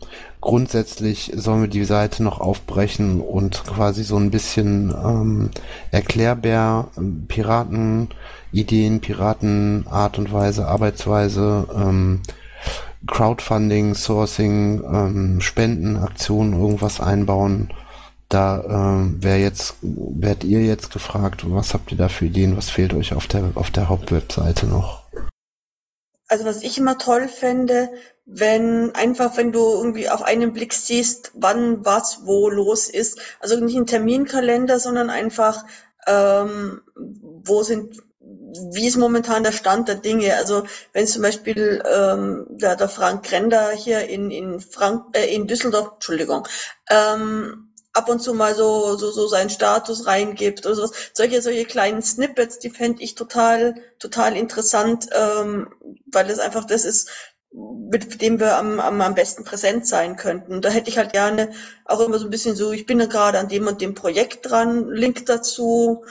grundsätzlich 0.47 1.33
sollen 1.35 1.63
wir 1.63 1.67
die 1.67 1.83
Seite 1.83 2.23
noch 2.23 2.39
aufbrechen 2.39 3.19
und 3.19 3.65
quasi 3.65 4.05
so 4.05 4.15
ein 4.15 4.31
bisschen 4.31 4.91
ähm, 4.91 5.51
erklärbär 5.91 6.87
Piraten 7.27 8.07
Ideen, 8.53 9.01
Piraten 9.01 9.85
Art 9.89 10.17
und 10.17 10.31
Weise, 10.31 10.65
Arbeitsweise, 10.65 11.67
ähm, 11.75 12.21
Crowdfunding, 13.05 13.93
Sourcing, 13.93 14.81
ähm, 14.85 15.41
Spenden, 15.41 15.97
Aktionen, 15.97 16.53
irgendwas 16.53 17.01
einbauen. 17.01 17.73
Da 18.29 18.63
ähm, 18.69 19.21
wäre 19.21 19.39
jetzt, 19.39 19.75
werdet 19.81 20.45
ihr 20.45 20.63
jetzt 20.63 20.93
gefragt, 20.93 21.43
was 21.45 21.73
habt 21.73 21.91
ihr 21.91 21.97
da 21.97 22.07
für 22.07 22.25
Ideen, 22.25 22.55
was 22.55 22.69
fehlt 22.69 22.93
euch 22.93 23.13
auf 23.13 23.27
der 23.27 23.51
auf 23.55 23.69
der 23.69 23.89
Hauptwebseite 23.89 24.65
noch? 24.65 25.03
Also 26.29 26.45
was 26.45 26.63
ich 26.63 26.77
immer 26.77 26.97
toll 26.97 27.27
fände, 27.27 27.89
wenn 28.29 28.93
einfach, 28.93 29.37
wenn 29.37 29.53
du 29.53 29.59
irgendwie 29.59 30.09
auf 30.09 30.21
einen 30.21 30.51
Blick 30.51 30.73
siehst, 30.73 31.31
wann 31.33 31.85
was 31.85 32.25
wo 32.25 32.49
los 32.49 32.89
ist. 32.89 33.19
Also 33.39 33.57
nicht 33.57 33.77
ein 33.77 33.87
Terminkalender, 33.87 34.79
sondern 34.79 35.09
einfach, 35.09 35.65
ähm, 36.05 36.81
wo 36.95 37.63
sind, 37.63 38.03
wie 38.19 38.85
ist 38.85 38.97
momentan 38.97 39.43
der 39.43 39.53
Stand 39.53 39.87
der 39.87 39.95
Dinge? 39.95 40.35
Also 40.35 40.63
wenn 40.91 41.07
zum 41.07 41.21
Beispiel 41.21 41.81
ähm, 41.89 42.45
der, 42.49 42.75
der 42.75 42.89
Frank 42.89 43.23
Grender 43.23 43.71
hier 43.71 44.07
in, 44.09 44.29
in, 44.29 44.59
Frank, 44.59 45.15
äh, 45.15 45.33
in 45.33 45.47
Düsseldorf, 45.47 45.93
Entschuldigung, 45.93 46.45
ähm, 46.89 47.71
ab 47.93 48.09
und 48.09 48.19
zu 48.21 48.33
mal 48.33 48.55
so, 48.55 48.97
so, 48.97 49.09
so 49.09 49.27
seinen 49.27 49.49
Status 49.49 50.05
reingibt 50.05 50.65
oder 50.65 50.75
sowas. 50.75 50.91
Solche, 51.13 51.41
solche 51.41 51.63
kleinen 51.63 52.01
Snippets, 52.01 52.59
die 52.59 52.71
fände 52.71 53.01
ich 53.01 53.15
total, 53.15 53.75
total 53.99 54.35
interessant, 54.35 55.07
ähm, 55.13 55.69
weil 56.11 56.29
es 56.29 56.39
einfach 56.39 56.65
das 56.65 56.83
ist, 56.83 57.09
mit 57.51 58.21
dem 58.21 58.39
wir 58.39 58.57
am, 58.57 58.79
am, 58.79 59.01
am 59.01 59.15
besten 59.15 59.43
präsent 59.43 59.87
sein 59.87 60.17
könnten. 60.17 60.61
Da 60.61 60.69
hätte 60.69 60.89
ich 60.89 60.97
halt 60.97 61.13
gerne 61.13 61.51
auch 61.85 62.01
immer 62.01 62.19
so 62.19 62.25
ein 62.25 62.29
bisschen 62.29 62.55
so, 62.55 62.71
ich 62.71 62.85
bin 62.85 62.99
ja 62.99 63.05
gerade 63.05 63.39
an 63.39 63.47
dem 63.47 63.67
und 63.67 63.81
dem 63.81 63.95
Projekt 63.95 64.49
dran, 64.49 64.89
Link 64.89 65.25
dazu, 65.25 66.03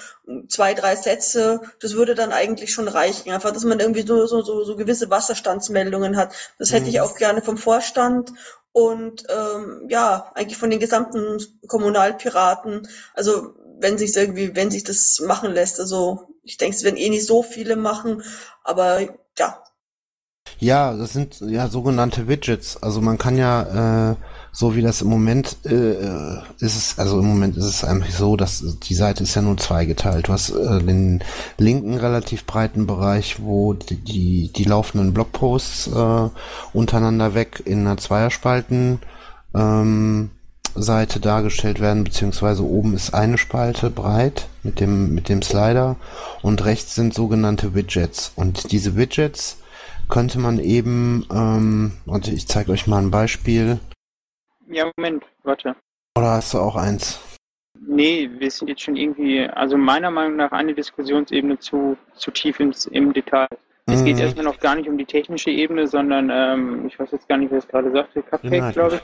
zwei, 0.49 0.75
drei 0.75 0.97
Sätze, 0.97 1.61
das 1.81 1.95
würde 1.95 2.15
dann 2.15 2.33
eigentlich 2.33 2.73
schon 2.73 2.89
reichen. 2.89 3.31
Einfach, 3.31 3.53
dass 3.53 3.65
man 3.65 3.81
irgendwie 3.81 4.07
so, 4.07 4.27
so, 4.27 4.43
so, 4.43 4.65
so 4.65 4.77
gewisse 4.77 5.11
Wasserstandsmeldungen 5.11 6.17
hat. 6.17 6.35
Das 6.59 6.73
hätte 6.73 6.89
ich 6.89 6.97
mhm. 6.97 7.03
auch 7.03 7.17
gerne 7.17 7.43
vom 7.43 7.59
Vorstand 7.59 8.33
und 8.73 9.25
ähm, 9.29 9.87
ja, 9.89 10.33
eigentlich 10.35 10.59
von 10.59 10.71
den 10.71 10.81
gesamten 10.81 11.39
Kommunalpiraten, 11.67 12.89
also 13.15 13.55
wenn 13.79 13.99
sich 13.99 14.17
irgendwie, 14.17 14.55
wenn 14.57 14.71
sich 14.71 14.85
das 14.85 15.21
machen 15.21 15.53
lässt, 15.53 15.81
also 15.81 16.29
ich 16.43 16.57
denke, 16.57 16.77
es 16.77 16.85
werden 16.85 16.97
eh 16.97 17.09
nicht 17.09 17.27
so 17.27 17.43
viele 17.43 17.77
machen, 17.77 18.23
aber 18.65 19.01
ja. 20.59 20.95
Das 20.95 21.13
sind 21.13 21.41
ja 21.41 21.69
sogenannte 21.69 22.29
Widgets. 22.29 22.83
Also 22.83 23.01
man 23.01 23.19
kann 23.19 23.37
ja, 23.37 24.11
äh, 24.13 24.17
so 24.53 24.75
wie 24.75 24.83
das 24.83 25.03
im 25.03 25.09
Moment 25.09 25.57
äh, 25.65 26.37
ist 26.59 26.77
es, 26.77 26.99
also 26.99 27.19
im 27.19 27.27
Moment 27.27 27.57
ist 27.57 27.65
es 27.65 27.85
einfach 27.85 28.11
so, 28.11 28.37
dass 28.37 28.79
die 28.83 28.95
Seite 28.95 29.23
ist 29.23 29.35
ja 29.35 29.43
nur 29.43 29.57
zweigeteilt. 29.57 30.29
Du 30.29 30.33
hast 30.33 30.51
äh, 30.51 30.83
den 30.83 31.23
linken 31.59 31.95
relativ 31.95 32.45
breiten 32.45 32.87
Bereich, 32.87 33.43
wo 33.43 33.75
die, 33.75 33.97
die, 33.97 34.53
die 34.53 34.65
laufenden 34.65 35.13
Blogposts 35.13 35.89
äh, 35.89 36.31
untereinander 36.73 37.35
weg 37.35 37.63
in 37.65 37.81
einer 37.81 37.97
Zweierspalten 37.97 39.01
ähm, 39.55 40.31
Seite 40.77 41.21
dargestellt 41.21 41.81
werden, 41.81 42.05
beziehungsweise 42.05 42.63
oben 42.65 42.95
ist 42.95 43.15
eine 43.15 43.39
Spalte 43.39 43.91
breit 43.91 44.49
mit 44.63 44.81
dem, 44.81 45.15
mit 45.15 45.29
dem 45.29 45.43
Slider 45.43 45.97
und 46.43 46.65
rechts 46.65 46.95
sind 46.95 47.15
sogenannte 47.15 47.75
Widgets. 47.75 48.33
Und 48.37 48.73
diese 48.73 48.97
Widgets 48.97 49.59
könnte 50.09 50.39
man 50.39 50.59
eben, 50.59 51.27
ähm, 51.33 51.93
und 52.07 52.29
ich 52.29 52.47
zeige 52.49 52.73
euch 52.73 52.87
mal 52.87 52.99
ein 53.03 53.11
Beispiel. 53.11 53.79
Ja, 54.69 54.91
Moment, 54.97 55.25
warte. 55.43 55.77
Oder 56.17 56.33
hast 56.33 56.55
du 56.55 56.59
auch 56.59 56.77
eins? 56.77 57.21
Nee, 57.79 58.31
wir 58.39 58.51
sind 58.51 58.69
jetzt 58.69 58.83
schon 58.83 58.97
irgendwie, 58.97 59.43
also 59.49 59.77
meiner 59.77 60.11
Meinung 60.11 60.37
nach 60.37 60.51
eine 60.53 60.75
Diskussionsebene 60.75 61.59
zu, 61.59 61.97
zu 62.15 62.31
tief 62.31 62.59
ins, 62.59 62.87
im 62.87 63.13
Detail. 63.13 63.49
Es 63.87 64.03
geht 64.03 64.17
Mhm. 64.17 64.23
erstmal 64.23 64.45
noch 64.45 64.59
gar 64.59 64.75
nicht 64.75 64.89
um 64.89 64.99
die 64.99 65.05
technische 65.05 65.51
Ebene, 65.51 65.87
sondern 65.87 66.29
ähm, 66.33 66.87
ich 66.87 66.99
weiß 66.99 67.11
jetzt 67.13 67.29
gar 67.29 67.37
nicht, 67.39 67.53
wer 67.53 67.59
es 67.59 67.69
gerade 67.69 67.93
sagte, 67.93 68.23
Cupcake, 68.23 68.73
glaube 68.73 68.97
ich. 68.97 69.03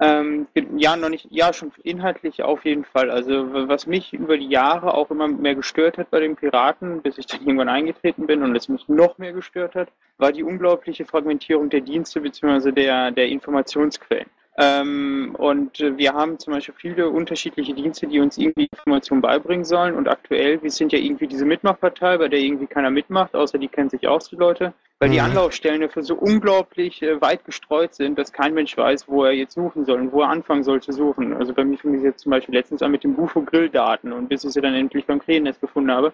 Ähm, 0.00 0.46
ja, 0.76 0.96
noch 0.96 1.08
nicht, 1.08 1.26
ja, 1.30 1.52
schon 1.52 1.72
inhaltlich 1.82 2.42
auf 2.42 2.64
jeden 2.64 2.84
Fall. 2.84 3.10
Also 3.10 3.68
was 3.68 3.86
mich 3.86 4.12
über 4.12 4.38
die 4.38 4.48
Jahre 4.48 4.94
auch 4.94 5.10
immer 5.10 5.26
mehr 5.26 5.56
gestört 5.56 5.98
hat 5.98 6.10
bei 6.10 6.20
den 6.20 6.36
Piraten, 6.36 7.02
bis 7.02 7.18
ich 7.18 7.26
dann 7.26 7.40
irgendwann 7.40 7.68
eingetreten 7.68 8.26
bin 8.26 8.42
und 8.42 8.54
es 8.54 8.68
mich 8.68 8.88
noch 8.88 9.18
mehr 9.18 9.32
gestört 9.32 9.74
hat, 9.74 9.88
war 10.16 10.30
die 10.30 10.44
unglaubliche 10.44 11.04
Fragmentierung 11.04 11.68
der 11.68 11.80
Dienste 11.80 12.20
bzw. 12.20 12.70
Der, 12.70 13.10
der 13.10 13.26
Informationsquellen. 13.28 14.26
Ähm, 14.60 15.36
und 15.38 15.78
wir 15.78 16.14
haben 16.14 16.36
zum 16.40 16.52
Beispiel 16.52 16.74
viele 16.76 17.08
unterschiedliche 17.08 17.74
Dienste, 17.74 18.08
die 18.08 18.18
uns 18.18 18.36
irgendwie 18.38 18.68
Informationen 18.72 19.22
beibringen 19.22 19.64
sollen. 19.64 19.94
Und 19.94 20.08
aktuell, 20.08 20.60
wir 20.60 20.70
sind 20.72 20.92
ja 20.92 20.98
irgendwie 20.98 21.28
diese 21.28 21.44
Mitmachpartei, 21.44 22.18
bei 22.18 22.26
der 22.26 22.40
irgendwie 22.40 22.66
keiner 22.66 22.90
mitmacht, 22.90 23.36
außer 23.36 23.56
die 23.56 23.68
kennen 23.68 23.88
sich 23.88 24.08
aus, 24.08 24.28
die 24.28 24.36
Leute. 24.36 24.72
Weil 24.98 25.10
die 25.10 25.18
Mhm. 25.18 25.26
Anlaufstellen 25.26 25.80
dafür 25.82 26.02
so 26.02 26.16
unglaublich 26.16 27.00
äh, 27.02 27.20
weit 27.20 27.44
gestreut 27.44 27.94
sind, 27.94 28.18
dass 28.18 28.32
kein 28.32 28.52
Mensch 28.52 28.76
weiß, 28.76 29.06
wo 29.06 29.22
er 29.24 29.30
jetzt 29.30 29.54
suchen 29.54 29.84
soll 29.84 30.00
und 30.00 30.12
wo 30.12 30.22
er 30.22 30.28
anfangen 30.30 30.64
soll 30.64 30.82
zu 30.82 30.90
suchen. 30.90 31.34
Also 31.34 31.54
bei 31.54 31.62
mir 31.64 31.78
fing 31.78 31.94
es 31.94 32.02
jetzt 32.02 32.22
zum 32.22 32.30
Beispiel 32.30 32.56
letztens 32.56 32.82
an 32.82 32.90
mit 32.90 33.04
den 33.04 33.14
Bufo-Grilldaten 33.14 34.12
und 34.12 34.28
bis 34.28 34.42
ich 34.42 34.50
sie 34.50 34.60
dann 34.60 34.74
endlich 34.74 35.06
beim 35.06 35.20
Krähennetz 35.20 35.60
gefunden 35.60 35.92
habe. 35.92 36.12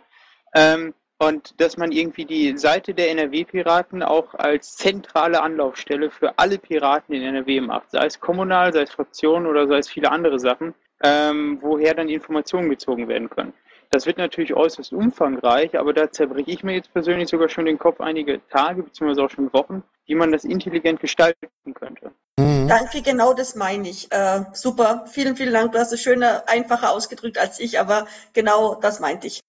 Ähm, 0.55 0.93
und 1.19 1.61
dass 1.61 1.77
man 1.77 1.93
irgendwie 1.93 2.25
die 2.25 2.57
Seite 2.59 2.95
der 2.95 3.11
NRW-Piraten 3.11 4.03
auch 4.03 4.35
als 4.35 4.77
zentrale 4.77 5.43
Anlaufstelle 5.43 6.11
für 6.11 6.39
alle 6.39 6.59
Piraten 6.59 7.15
in 7.15 7.23
NRW 7.23 7.61
macht, 7.61 7.91
sei 7.93 8.07
es 8.07 8.21
kommunal, 8.21 8.73
sei 8.73 8.83
es 8.83 8.91
Fraktionen 8.91 9.47
oder 9.47 9.67
sei 9.67 9.79
es 9.79 9.89
viele 9.89 10.11
andere 10.11 10.39
Sachen, 10.39 10.75
ähm, 11.03 11.59
woher 11.61 11.95
dann 11.95 12.09
die 12.09 12.15
Informationen 12.15 12.69
gezogen 12.69 13.09
werden 13.09 13.31
können. 13.31 13.53
Das 13.91 14.07
wird 14.07 14.19
natürlich 14.19 14.55
äußerst 14.55 14.93
umfangreich, 14.93 15.79
aber 15.79 15.93
da 15.93 16.11
zerbreche 16.11 16.51
ich 16.51 16.65
mir 16.65 16.75
jetzt 16.75 16.93
persönlich 16.93 17.29
sogar 17.29 17.49
schon 17.49 17.67
den 17.67 17.79
Kopf 17.79 18.01
einige 18.01 18.41
Tage 18.49 18.83
bzw. 18.83 19.21
auch 19.21 19.31
schon 19.31 19.53
Wochen, 19.53 19.85
wie 20.07 20.17
man 20.17 20.33
das 20.33 20.43
intelligent 20.43 20.99
gestalten 20.99 21.47
könnte. 21.75 22.11
Mhm. 22.37 22.67
Danke, 22.67 23.03
genau 23.03 23.35
das 23.35 23.55
meine 23.55 23.89
ich. 23.89 24.11
Äh, 24.11 24.47
super, 24.53 25.05
vielen, 25.07 25.37
vielen 25.37 25.53
Dank. 25.53 25.71
Du 25.71 25.79
hast 25.79 25.93
es 25.93 26.03
schöner, 26.03 26.43
einfacher 26.49 26.91
ausgedrückt 26.91 27.39
als 27.39 27.61
ich, 27.61 27.79
aber 27.79 28.09
genau 28.33 28.75
das 28.75 28.99
meinte 28.99 29.29
ich. 29.29 29.44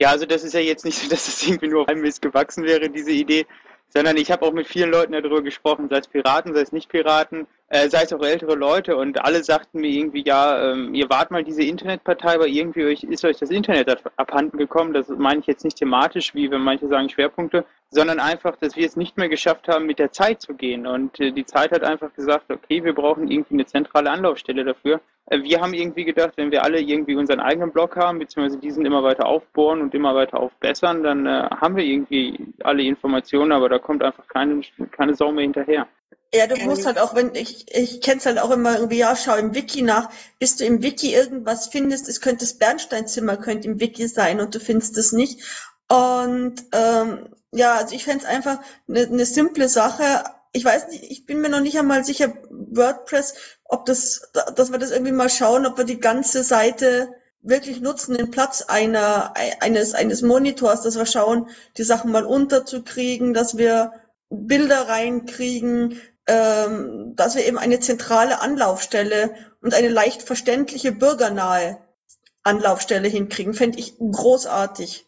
Ja, 0.00 0.10
also 0.10 0.26
das 0.26 0.44
ist 0.44 0.54
ja 0.54 0.60
jetzt 0.60 0.84
nicht 0.84 0.98
so, 0.98 1.08
dass 1.10 1.28
es 1.28 1.46
irgendwie 1.46 1.68
nur 1.68 1.82
auf 1.82 1.88
einem 1.88 2.02
Mist 2.02 2.22
gewachsen 2.22 2.64
wäre, 2.64 2.88
diese 2.88 3.10
Idee, 3.10 3.46
sondern 3.88 4.16
ich 4.16 4.30
habe 4.30 4.44
auch 4.44 4.52
mit 4.52 4.66
vielen 4.66 4.90
Leuten 4.90 5.12
darüber 5.12 5.42
gesprochen, 5.42 5.88
sei 5.88 5.98
es 5.98 6.08
Piraten, 6.08 6.54
sei 6.54 6.60
es 6.60 6.72
nicht 6.72 6.88
Piraten, 6.88 7.46
äh, 7.70 7.88
sei 7.88 8.02
es 8.02 8.12
auch 8.12 8.22
ältere 8.22 8.54
Leute 8.54 8.96
und 8.96 9.22
alle 9.24 9.44
sagten 9.44 9.80
mir 9.80 9.90
irgendwie, 9.90 10.24
ja, 10.24 10.72
ähm, 10.72 10.94
ihr 10.94 11.08
wart 11.10 11.30
mal 11.30 11.44
diese 11.44 11.62
Internetpartei, 11.62 12.34
aber 12.34 12.46
irgendwie 12.46 12.84
euch, 12.84 13.02
ist 13.02 13.24
euch 13.24 13.38
das 13.38 13.50
Internet 13.50 13.90
ab- 13.90 14.12
abhanden 14.16 14.56
gekommen. 14.56 14.94
Das 14.94 15.08
meine 15.08 15.40
ich 15.40 15.46
jetzt 15.46 15.64
nicht 15.64 15.76
thematisch, 15.76 16.34
wie 16.34 16.50
wenn 16.50 16.62
manche 16.62 16.88
sagen 16.88 17.08
Schwerpunkte, 17.08 17.64
sondern 17.90 18.20
einfach, 18.20 18.56
dass 18.56 18.76
wir 18.76 18.86
es 18.86 18.96
nicht 18.96 19.16
mehr 19.16 19.28
geschafft 19.28 19.68
haben, 19.68 19.86
mit 19.86 19.98
der 19.98 20.12
Zeit 20.12 20.40
zu 20.40 20.54
gehen. 20.54 20.86
Und 20.86 21.20
äh, 21.20 21.30
die 21.30 21.44
Zeit 21.44 21.72
hat 21.72 21.84
einfach 21.84 22.12
gesagt, 22.14 22.50
okay, 22.50 22.82
wir 22.84 22.94
brauchen 22.94 23.30
irgendwie 23.30 23.54
eine 23.54 23.66
zentrale 23.66 24.10
Anlaufstelle 24.10 24.64
dafür. 24.64 25.00
Äh, 25.26 25.42
wir 25.42 25.60
haben 25.60 25.74
irgendwie 25.74 26.04
gedacht, 26.04 26.32
wenn 26.36 26.50
wir 26.50 26.64
alle 26.64 26.80
irgendwie 26.80 27.16
unseren 27.16 27.40
eigenen 27.40 27.70
Blog 27.70 27.96
haben, 27.96 28.18
beziehungsweise 28.18 28.58
diesen 28.60 28.86
immer 28.86 29.02
weiter 29.02 29.26
aufbohren 29.26 29.82
und 29.82 29.94
immer 29.94 30.14
weiter 30.14 30.40
aufbessern, 30.40 31.02
dann 31.02 31.26
äh, 31.26 31.48
haben 31.60 31.76
wir 31.76 31.84
irgendwie 31.84 32.38
alle 32.64 32.82
Informationen, 32.82 33.52
aber 33.52 33.68
da 33.68 33.78
kommt 33.78 34.02
einfach 34.02 34.26
keine, 34.28 34.62
keine 34.90 35.14
Sau 35.14 35.32
mehr 35.32 35.42
hinterher. 35.42 35.86
Ja, 36.34 36.46
du 36.46 36.56
musst 36.56 36.84
halt 36.84 36.98
auch, 36.98 37.14
wenn 37.14 37.34
ich, 37.34 37.74
ich 37.74 38.02
kenn's 38.02 38.26
halt 38.26 38.38
auch 38.38 38.50
immer 38.50 38.76
irgendwie, 38.76 38.98
ja, 38.98 39.16
schau 39.16 39.36
im 39.36 39.54
Wiki 39.54 39.80
nach, 39.80 40.10
bis 40.38 40.56
du 40.56 40.64
im 40.64 40.82
Wiki 40.82 41.14
irgendwas 41.14 41.68
findest, 41.68 42.06
es 42.06 42.20
könnte 42.20 42.44
das 42.44 42.54
Bernsteinzimmer 42.54 43.38
könnte 43.38 43.68
im 43.68 43.80
Wiki 43.80 44.06
sein 44.08 44.40
und 44.40 44.54
du 44.54 44.60
findest 44.60 44.98
es 44.98 45.12
nicht. 45.12 45.42
Und 45.88 46.64
ähm, 46.72 47.30
ja, 47.52 47.76
also 47.76 47.94
ich 47.94 48.04
fänd's 48.04 48.26
einfach 48.26 48.60
eine 48.88 49.06
ne 49.06 49.24
simple 49.24 49.70
Sache. 49.70 50.24
Ich 50.52 50.64
weiß 50.66 50.88
nicht, 50.88 51.04
ich 51.04 51.24
bin 51.24 51.40
mir 51.40 51.48
noch 51.48 51.60
nicht 51.60 51.78
einmal 51.78 52.04
sicher, 52.04 52.34
WordPress, 52.50 53.34
ob 53.64 53.86
das, 53.86 54.30
dass 54.54 54.70
wir 54.70 54.78
das 54.78 54.90
irgendwie 54.90 55.12
mal 55.12 55.30
schauen, 55.30 55.64
ob 55.64 55.78
wir 55.78 55.84
die 55.84 56.00
ganze 56.00 56.42
Seite 56.42 57.08
wirklich 57.40 57.80
nutzen, 57.80 58.18
den 58.18 58.30
Platz 58.30 58.62
einer, 58.62 59.32
eines, 59.60 59.94
eines 59.94 60.20
Monitors, 60.20 60.82
dass 60.82 60.96
wir 60.96 61.06
schauen, 61.06 61.48
die 61.78 61.84
Sachen 61.84 62.12
mal 62.12 62.24
unterzukriegen, 62.24 63.32
dass 63.32 63.56
wir 63.56 63.92
Bilder 64.30 64.88
reinkriegen, 64.88 66.00
ähm, 66.28 67.14
dass 67.16 67.34
wir 67.36 67.46
eben 67.46 67.58
eine 67.58 67.80
zentrale 67.80 68.40
Anlaufstelle 68.40 69.34
und 69.62 69.74
eine 69.74 69.88
leicht 69.88 70.22
verständliche, 70.22 70.92
bürgernahe 70.92 71.78
Anlaufstelle 72.42 73.08
hinkriegen, 73.08 73.54
fände 73.54 73.78
ich 73.78 73.98
großartig. 73.98 75.06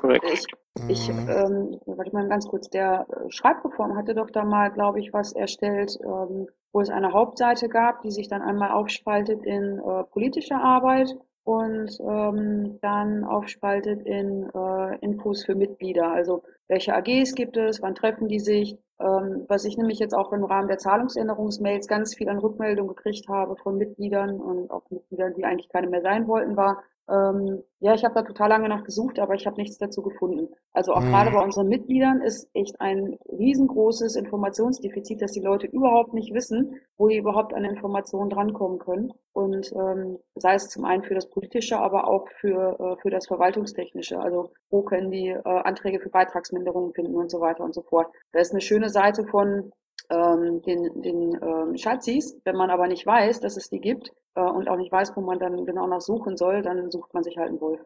Korrekt. 0.00 0.24
Ich, 0.32 0.46
ich 0.86 1.08
Mhm. 1.08 1.28
ähm, 1.28 1.80
warte 1.86 2.12
mal 2.12 2.28
ganz 2.28 2.46
kurz, 2.48 2.70
der 2.70 3.06
äh, 3.10 3.30
Schreibreform 3.30 3.96
hatte 3.96 4.14
doch 4.14 4.30
da 4.30 4.44
mal, 4.44 4.70
glaube 4.70 5.00
ich, 5.00 5.12
was 5.12 5.32
erstellt, 5.32 5.98
ähm, 6.02 6.48
wo 6.72 6.80
es 6.80 6.90
eine 6.90 7.12
Hauptseite 7.12 7.68
gab, 7.68 8.02
die 8.02 8.10
sich 8.10 8.28
dann 8.28 8.42
einmal 8.42 8.70
aufspaltet 8.70 9.44
in 9.44 9.78
äh, 9.78 10.04
politische 10.04 10.54
Arbeit 10.56 11.14
und 11.44 11.98
ähm, 12.00 12.78
dann 12.80 13.24
aufspaltet 13.24 14.06
in 14.06 14.48
äh, 14.54 14.98
Infos 15.00 15.44
für 15.44 15.54
Mitglieder. 15.54 16.10
Also 16.10 16.42
welche 16.68 16.94
AGs 16.94 17.34
gibt 17.34 17.56
es, 17.56 17.82
wann 17.82 17.94
treffen 17.94 18.28
die 18.28 18.40
sich? 18.40 18.78
Ähm, 19.02 19.44
was 19.48 19.64
ich 19.64 19.76
nämlich 19.76 19.98
jetzt 19.98 20.14
auch 20.14 20.32
im 20.32 20.44
Rahmen 20.44 20.68
der 20.68 20.78
Zahlungsänderungsmails 20.78 21.88
ganz 21.88 22.14
viel 22.14 22.28
an 22.28 22.38
Rückmeldung 22.38 22.88
gekriegt 22.88 23.28
habe 23.28 23.56
von 23.56 23.76
Mitgliedern 23.76 24.40
und 24.40 24.70
auch 24.70 24.88
Mitgliedern, 24.90 25.34
die 25.34 25.44
eigentlich 25.44 25.68
keine 25.70 25.88
mehr 25.88 26.02
sein 26.02 26.28
wollten, 26.28 26.56
war, 26.56 26.82
ähm, 27.12 27.62
ja, 27.80 27.94
ich 27.94 28.04
habe 28.04 28.14
da 28.14 28.22
total 28.22 28.48
lange 28.48 28.68
nach 28.68 28.84
gesucht, 28.84 29.18
aber 29.18 29.34
ich 29.34 29.46
habe 29.46 29.60
nichts 29.60 29.78
dazu 29.78 30.02
gefunden. 30.02 30.48
Also 30.72 30.94
auch 30.94 31.02
Mhm. 31.02 31.10
gerade 31.10 31.30
bei 31.30 31.42
unseren 31.44 31.68
Mitgliedern 31.68 32.22
ist 32.22 32.48
echt 32.54 32.80
ein 32.80 33.18
riesengroßes 33.28 34.16
Informationsdefizit, 34.16 35.20
dass 35.22 35.32
die 35.32 35.40
Leute 35.40 35.66
überhaupt 35.66 36.14
nicht 36.14 36.32
wissen, 36.34 36.80
wo 36.96 37.08
die 37.08 37.18
überhaupt 37.18 37.54
an 37.54 37.64
Informationen 37.64 38.30
drankommen 38.30 38.78
können. 38.78 39.12
Und 39.34 39.72
ähm, 39.72 40.18
sei 40.36 40.54
es 40.54 40.68
zum 40.68 40.84
einen 40.84 41.02
für 41.02 41.14
das 41.14 41.28
Politische, 41.30 41.78
aber 41.78 42.08
auch 42.08 42.28
für, 42.40 42.78
äh, 42.80 42.96
für 43.02 43.10
das 43.10 43.26
Verwaltungstechnische. 43.26 44.18
Also 44.20 44.50
wo 44.70 44.82
können 44.82 45.10
die 45.10 45.28
äh, 45.28 45.42
Anträge 45.44 46.00
für 46.00 46.10
Beitragsminderungen 46.10 46.94
finden 46.94 47.16
und 47.16 47.30
so 47.30 47.40
weiter 47.40 47.64
und 47.64 47.74
so 47.74 47.82
fort. 47.82 48.08
Da 48.32 48.40
ist 48.40 48.52
eine 48.52 48.60
schöne 48.62 48.88
Seite 48.90 49.26
von 49.26 49.72
ähm, 50.12 50.62
den, 50.62 51.02
den 51.02 51.38
ähm, 51.42 51.76
Schatzis. 51.76 52.38
Wenn 52.44 52.56
man 52.56 52.70
aber 52.70 52.86
nicht 52.86 53.06
weiß, 53.06 53.40
dass 53.40 53.56
es 53.56 53.70
die 53.70 53.80
gibt 53.80 54.10
äh, 54.34 54.40
und 54.40 54.68
auch 54.68 54.76
nicht 54.76 54.92
weiß, 54.92 55.16
wo 55.16 55.20
man 55.20 55.38
dann 55.38 55.64
genau 55.64 55.86
nach 55.86 56.00
suchen 56.00 56.36
soll, 56.36 56.62
dann 56.62 56.90
sucht 56.90 57.12
man 57.14 57.22
sich 57.24 57.36
halt 57.38 57.48
einen 57.48 57.60
Wolf. 57.60 57.80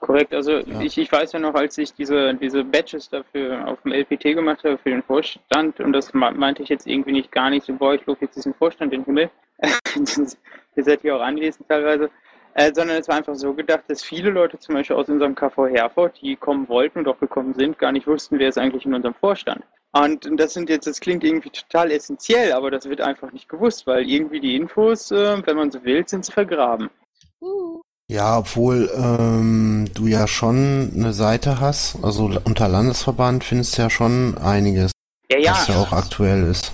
Korrekt, 0.00 0.34
also 0.34 0.52
Ja. 0.58 0.80
ich, 0.80 0.98
ich 0.98 1.12
weiß 1.12 1.32
ja 1.32 1.38
noch, 1.38 1.54
als 1.54 1.78
ich 1.78 1.94
diese, 1.94 2.34
diese 2.34 2.64
Badges 2.64 3.08
dafür 3.08 3.68
auf 3.68 3.80
dem 3.82 3.92
LPT 3.92 4.34
gemacht 4.34 4.64
habe 4.64 4.76
für 4.78 4.90
den 4.90 5.02
Vorstand, 5.02 5.78
und 5.78 5.92
das 5.92 6.12
me- 6.12 6.32
meinte 6.32 6.62
ich 6.62 6.68
jetzt 6.68 6.86
irgendwie 6.88 7.12
nicht 7.12 7.30
gar 7.30 7.50
nicht 7.50 7.64
so, 7.66 7.72
boah, 7.74 7.94
ich 7.94 8.04
lobe 8.06 8.18
jetzt 8.22 8.34
diesen 8.36 8.52
Vorstand 8.54 8.92
in 8.92 9.00
den 9.00 9.04
Himmel, 9.06 9.30
ihr 10.76 10.84
seid 10.84 11.02
hier 11.02 11.16
auch 11.16 11.20
anwesend 11.20 11.68
teilweise, 11.68 12.10
äh, 12.54 12.72
sondern 12.74 12.96
es 12.98 13.06
war 13.08 13.16
einfach 13.16 13.36
so 13.36 13.54
gedacht, 13.54 13.84
dass 13.86 14.02
viele 14.02 14.30
Leute 14.30 14.58
zum 14.58 14.74
Beispiel 14.74 14.96
aus 14.96 15.08
unserem 15.08 15.36
KV 15.36 15.68
Herford, 15.68 16.20
die 16.20 16.34
kommen 16.34 16.68
wollten 16.68 16.98
und 16.98 17.08
auch 17.08 17.20
gekommen 17.20 17.54
sind, 17.54 17.78
gar 17.78 17.92
nicht 17.92 18.08
wussten, 18.08 18.40
wer 18.40 18.48
ist 18.48 18.58
eigentlich 18.58 18.84
in 18.84 18.94
unserem 18.94 19.14
Vorstand. 19.14 19.62
Und 19.92 20.28
das 20.36 20.54
sind 20.54 20.70
jetzt, 20.70 20.86
das 20.86 21.00
klingt 21.00 21.22
irgendwie 21.22 21.50
total 21.50 21.90
essentiell, 21.90 22.52
aber 22.52 22.70
das 22.70 22.88
wird 22.88 23.02
einfach 23.02 23.30
nicht 23.30 23.48
gewusst, 23.48 23.86
weil 23.86 24.08
irgendwie 24.08 24.40
die 24.40 24.56
Infos, 24.56 25.10
äh, 25.10 25.46
wenn 25.46 25.56
man 25.56 25.70
so 25.70 25.84
will, 25.84 26.06
sind 26.08 26.24
sie 26.24 26.32
vergraben. 26.32 26.88
Ja, 28.08 28.38
obwohl 28.38 28.90
ähm, 28.94 29.88
du 29.94 30.06
ja 30.06 30.26
schon 30.26 30.92
eine 30.94 31.12
Seite 31.12 31.60
hast, 31.60 32.02
also 32.02 32.30
unter 32.44 32.68
Landesverband 32.68 33.44
findest 33.44 33.76
du 33.76 33.82
ja 33.82 33.90
schon 33.90 34.36
einiges, 34.38 34.92
Ja, 35.30 35.38
ja, 35.38 35.50
was 35.52 35.68
ja 35.68 35.76
auch 35.76 35.92
aktuell 35.92 36.44
ist. 36.44 36.72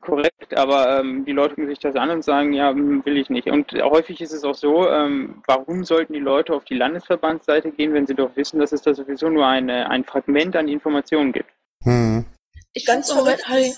Korrekt, 0.00 0.56
aber 0.56 1.00
ähm, 1.00 1.24
die 1.24 1.32
Leute 1.32 1.54
gucken 1.54 1.68
sich 1.68 1.78
das 1.78 1.94
an 1.94 2.10
und 2.10 2.24
sagen, 2.24 2.52
ja, 2.52 2.70
hm, 2.70 3.04
will 3.04 3.16
ich 3.16 3.30
nicht. 3.30 3.48
Und 3.48 3.72
häufig 3.72 4.20
ist 4.20 4.32
es 4.32 4.44
auch 4.44 4.54
so, 4.54 4.88
ähm, 4.88 5.42
warum 5.46 5.84
sollten 5.84 6.14
die 6.14 6.20
Leute 6.20 6.52
auf 6.52 6.64
die 6.64 6.74
Landesverbandsseite 6.74 7.70
gehen, 7.70 7.92
wenn 7.92 8.06
sie 8.06 8.14
doch 8.14 8.34
wissen, 8.34 8.58
dass 8.58 8.72
es 8.72 8.82
da 8.82 8.92
sowieso 8.92 9.28
nur 9.28 9.46
eine, 9.46 9.88
ein 9.88 10.04
Fragment 10.04 10.56
an 10.56 10.68
Informationen 10.68 11.32
gibt? 11.32 11.50
Hm. 11.84 12.24
Ich 12.72 12.86
Ganz 12.86 13.10
im 13.10 13.16
Moment, 13.16 13.48
hi. 13.48 13.74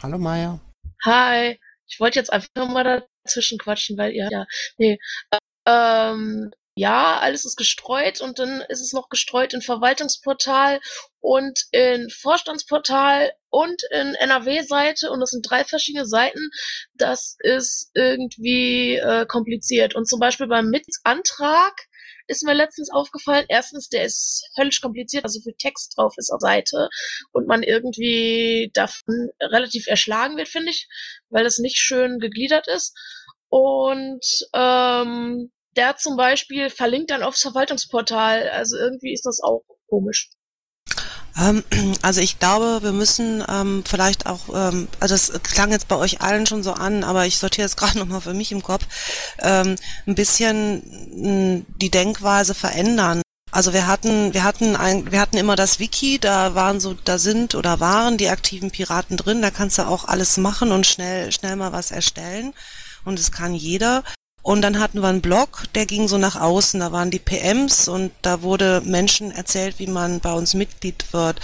Hallo 0.00 0.18
Maya. 0.18 0.60
Hi. 1.04 1.58
Ich 1.88 1.98
wollte 1.98 2.20
jetzt 2.20 2.32
einfach 2.32 2.48
mal 2.68 3.06
dazwischen 3.24 3.58
quatschen, 3.58 3.98
weil 3.98 4.12
ihr, 4.12 4.28
ja, 4.30 4.46
nee. 4.78 4.98
Ähm, 5.66 6.52
ja, 6.76 7.18
alles 7.18 7.44
ist 7.44 7.56
gestreut 7.56 8.20
und 8.20 8.38
dann 8.38 8.60
ist 8.68 8.80
es 8.80 8.92
noch 8.92 9.08
gestreut 9.08 9.54
in 9.54 9.62
Verwaltungsportal 9.62 10.78
und 11.20 11.58
in 11.72 12.08
Vorstandsportal 12.10 13.32
und 13.50 13.82
in 13.90 14.14
NRW-Seite 14.14 15.10
und 15.10 15.18
das 15.18 15.30
sind 15.30 15.42
drei 15.48 15.64
verschiedene 15.64 16.06
Seiten. 16.06 16.50
Das 16.94 17.36
ist 17.40 17.90
irgendwie 17.94 18.96
äh, 18.96 19.26
kompliziert. 19.26 19.96
Und 19.96 20.06
zum 20.06 20.20
Beispiel 20.20 20.46
beim 20.46 20.68
Mitantrag 20.68 21.74
ist 22.26 22.44
mir 22.44 22.54
letztens 22.54 22.90
aufgefallen, 22.90 23.46
erstens, 23.48 23.88
der 23.88 24.04
ist 24.04 24.48
höllisch 24.56 24.80
kompliziert, 24.80 25.24
also 25.24 25.40
viel 25.40 25.54
Text 25.58 25.94
drauf 25.96 26.14
ist 26.16 26.30
auf 26.30 26.40
Seite 26.40 26.88
und 27.32 27.46
man 27.46 27.62
irgendwie 27.62 28.70
davon 28.74 29.30
relativ 29.40 29.86
erschlagen 29.86 30.36
wird, 30.36 30.48
finde 30.48 30.70
ich, 30.70 30.88
weil 31.30 31.44
das 31.44 31.58
nicht 31.58 31.76
schön 31.78 32.18
gegliedert 32.18 32.68
ist. 32.68 32.94
Und 33.48 34.24
ähm, 34.54 35.50
der 35.76 35.96
zum 35.96 36.16
Beispiel 36.16 36.70
verlinkt 36.70 37.10
dann 37.10 37.22
aufs 37.22 37.42
Verwaltungsportal. 37.42 38.48
Also 38.48 38.76
irgendwie 38.76 39.12
ist 39.12 39.26
das 39.26 39.40
auch 39.42 39.62
komisch. 39.88 40.30
Ähm, 41.38 41.64
also 42.02 42.20
ich 42.20 42.38
glaube, 42.38 42.80
wir 42.82 42.92
müssen 42.92 43.44
ähm, 43.48 43.84
vielleicht 43.86 44.26
auch, 44.26 44.48
ähm, 44.54 44.88
also 45.00 45.14
das 45.14 45.32
klang 45.42 45.70
jetzt 45.70 45.88
bei 45.88 45.96
euch 45.96 46.20
allen 46.20 46.46
schon 46.46 46.62
so 46.62 46.72
an, 46.72 47.04
aber 47.04 47.26
ich 47.26 47.38
sortiere 47.38 47.66
es 47.66 47.76
gerade 47.76 47.98
nochmal 47.98 48.20
für 48.20 48.34
mich 48.34 48.52
im 48.52 48.62
Kopf, 48.62 48.84
ähm, 49.40 49.76
ein 50.06 50.14
bisschen 50.14 50.82
mh, 51.14 51.62
die 51.80 51.90
Denkweise 51.90 52.54
verändern. 52.54 53.22
Also 53.52 53.72
wir 53.72 53.86
hatten, 53.86 54.34
wir 54.34 54.44
hatten 54.44 54.76
ein, 54.76 55.10
wir 55.12 55.20
hatten 55.20 55.36
immer 55.36 55.56
das 55.56 55.78
Wiki, 55.78 56.18
da 56.18 56.54
waren 56.54 56.80
so, 56.80 56.94
da 57.04 57.16
sind 57.16 57.54
oder 57.54 57.80
waren 57.80 58.18
die 58.18 58.28
aktiven 58.28 58.70
Piraten 58.70 59.16
drin, 59.16 59.40
da 59.40 59.50
kannst 59.50 59.78
du 59.78 59.86
auch 59.86 60.04
alles 60.04 60.36
machen 60.36 60.72
und 60.72 60.86
schnell, 60.86 61.32
schnell 61.32 61.56
mal 61.56 61.72
was 61.72 61.90
erstellen. 61.90 62.52
Und 63.04 63.20
es 63.20 63.30
kann 63.30 63.54
jeder. 63.54 64.02
Und 64.46 64.62
dann 64.62 64.78
hatten 64.78 65.00
wir 65.00 65.08
einen 65.08 65.22
Blog, 65.22 65.64
der 65.74 65.86
ging 65.86 66.06
so 66.06 66.18
nach 66.18 66.40
außen, 66.40 66.78
da 66.78 66.92
waren 66.92 67.10
die 67.10 67.18
PMs 67.18 67.88
und 67.88 68.12
da 68.22 68.42
wurde 68.42 68.80
Menschen 68.84 69.32
erzählt, 69.32 69.80
wie 69.80 69.88
man 69.88 70.20
bei 70.20 70.32
uns 70.32 70.54
Mitglied 70.54 71.12
wird. 71.12 71.40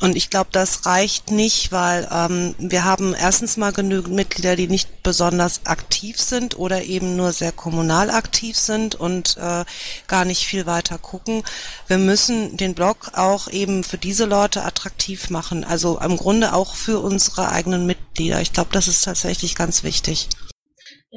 Und 0.00 0.14
ich 0.14 0.30
glaube, 0.30 0.50
das 0.52 0.86
reicht 0.86 1.32
nicht, 1.32 1.72
weil 1.72 2.08
ähm, 2.08 2.54
wir 2.58 2.84
haben 2.84 3.14
erstens 3.14 3.56
mal 3.56 3.72
genügend 3.72 4.14
Mitglieder, 4.14 4.54
die 4.54 4.68
nicht 4.68 5.02
besonders 5.02 5.62
aktiv 5.64 6.20
sind 6.20 6.56
oder 6.56 6.84
eben 6.84 7.16
nur 7.16 7.32
sehr 7.32 7.50
kommunal 7.50 8.10
aktiv 8.10 8.56
sind 8.56 8.94
und 8.94 9.36
äh, 9.38 9.64
gar 10.06 10.24
nicht 10.24 10.46
viel 10.46 10.66
weiter 10.66 10.98
gucken. 10.98 11.42
Wir 11.88 11.98
müssen 11.98 12.56
den 12.56 12.74
Blog 12.74 13.10
auch 13.14 13.48
eben 13.48 13.82
für 13.82 13.98
diese 13.98 14.24
Leute 14.24 14.62
attraktiv 14.62 15.30
machen, 15.30 15.64
also 15.64 15.98
im 15.98 16.16
Grunde 16.16 16.52
auch 16.52 16.76
für 16.76 17.00
unsere 17.00 17.50
eigenen 17.50 17.86
Mitglieder. 17.86 18.40
Ich 18.40 18.52
glaube, 18.52 18.70
das 18.72 18.86
ist 18.86 19.02
tatsächlich 19.02 19.56
ganz 19.56 19.82
wichtig. 19.82 20.28